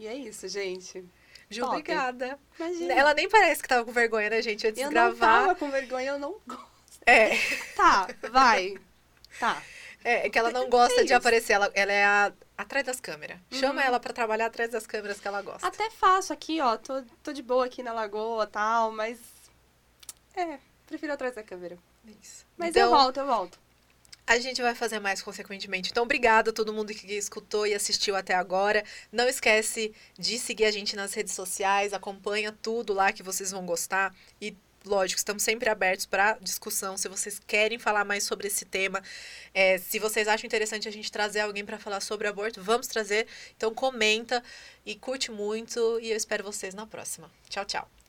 E 0.00 0.08
é 0.08 0.16
isso, 0.16 0.48
gente. 0.48 1.04
Ju, 1.52 1.64
obrigada. 1.64 2.38
Imagina. 2.58 2.94
Ela 2.94 3.14
nem 3.14 3.28
parece 3.28 3.62
que 3.62 3.68
tava 3.68 3.84
com 3.84 3.92
vergonha, 3.92 4.30
né, 4.30 4.42
gente? 4.42 4.66
Antes 4.66 4.80
eu 4.80 4.88
de 4.88 4.94
gravar. 4.94 5.12
Eu 5.12 5.46
tava 5.46 5.54
com 5.54 5.70
vergonha, 5.70 6.10
eu 6.10 6.18
não 6.18 6.36
gosto. 6.46 6.72
É. 7.06 7.30
Tá, 7.76 8.08
vai. 8.30 8.76
Tá. 9.38 9.62
É, 10.04 10.26
é 10.26 10.30
que 10.30 10.38
ela 10.38 10.50
não 10.50 10.68
gosta 10.68 11.02
é 11.02 11.04
de 11.04 11.14
aparecer. 11.14 11.52
Ela, 11.52 11.70
ela 11.74 11.92
é 11.92 12.04
a, 12.04 12.32
atrás 12.56 12.84
das 12.84 13.00
câmeras. 13.00 13.38
Uhum. 13.50 13.58
Chama 13.58 13.82
ela 13.82 14.00
para 14.00 14.12
trabalhar 14.12 14.46
atrás 14.46 14.70
das 14.70 14.86
câmeras 14.86 15.20
que 15.20 15.28
ela 15.28 15.42
gosta. 15.42 15.66
Até 15.66 15.90
faço 15.90 16.32
aqui, 16.32 16.60
ó. 16.60 16.76
Tô, 16.76 17.02
tô 17.22 17.32
de 17.32 17.42
boa 17.42 17.66
aqui 17.66 17.82
na 17.82 17.92
lagoa 17.92 18.46
tal, 18.46 18.92
mas. 18.92 19.18
É, 20.34 20.58
prefiro 20.86 21.12
atrás 21.12 21.34
da 21.34 21.42
câmera. 21.42 21.78
Isso. 22.20 22.46
Mas 22.56 22.70
então, 22.70 22.82
eu 22.82 22.90
volto, 22.90 23.16
eu 23.18 23.26
volto. 23.26 23.58
A 24.26 24.38
gente 24.38 24.62
vai 24.62 24.74
fazer 24.74 24.98
mais 25.00 25.20
consequentemente. 25.20 25.90
Então, 25.90 26.04
obrigada 26.04 26.50
a 26.50 26.52
todo 26.52 26.72
mundo 26.72 26.94
que 26.94 27.12
escutou 27.12 27.66
e 27.66 27.74
assistiu 27.74 28.14
até 28.14 28.34
agora. 28.34 28.84
Não 29.10 29.28
esquece 29.28 29.92
de 30.18 30.38
seguir 30.38 30.64
a 30.64 30.70
gente 30.70 30.94
nas 30.94 31.12
redes 31.12 31.34
sociais, 31.34 31.92
acompanha 31.92 32.52
tudo 32.62 32.92
lá 32.92 33.12
que 33.12 33.22
vocês 33.22 33.50
vão 33.50 33.66
gostar 33.66 34.14
e 34.40 34.56
lógico, 34.84 35.18
estamos 35.18 35.42
sempre 35.42 35.68
abertos 35.68 36.06
para 36.06 36.38
discussão. 36.40 36.96
Se 36.96 37.08
vocês 37.08 37.40
querem 37.46 37.78
falar 37.78 38.04
mais 38.04 38.24
sobre 38.24 38.48
esse 38.48 38.64
tema, 38.64 39.02
é, 39.54 39.78
se 39.78 39.98
vocês 39.98 40.28
acham 40.28 40.46
interessante 40.46 40.88
a 40.88 40.92
gente 40.92 41.10
trazer 41.10 41.40
alguém 41.40 41.64
para 41.64 41.78
falar 41.78 42.00
sobre 42.00 42.28
aborto, 42.28 42.62
vamos 42.62 42.86
trazer. 42.86 43.26
Então 43.56 43.74
comenta 43.74 44.42
e 44.84 44.94
curte 44.94 45.30
muito 45.30 45.98
e 46.00 46.10
eu 46.10 46.16
espero 46.16 46.44
vocês 46.44 46.74
na 46.74 46.86
próxima. 46.86 47.30
Tchau, 47.48 47.64
tchau. 47.64 48.01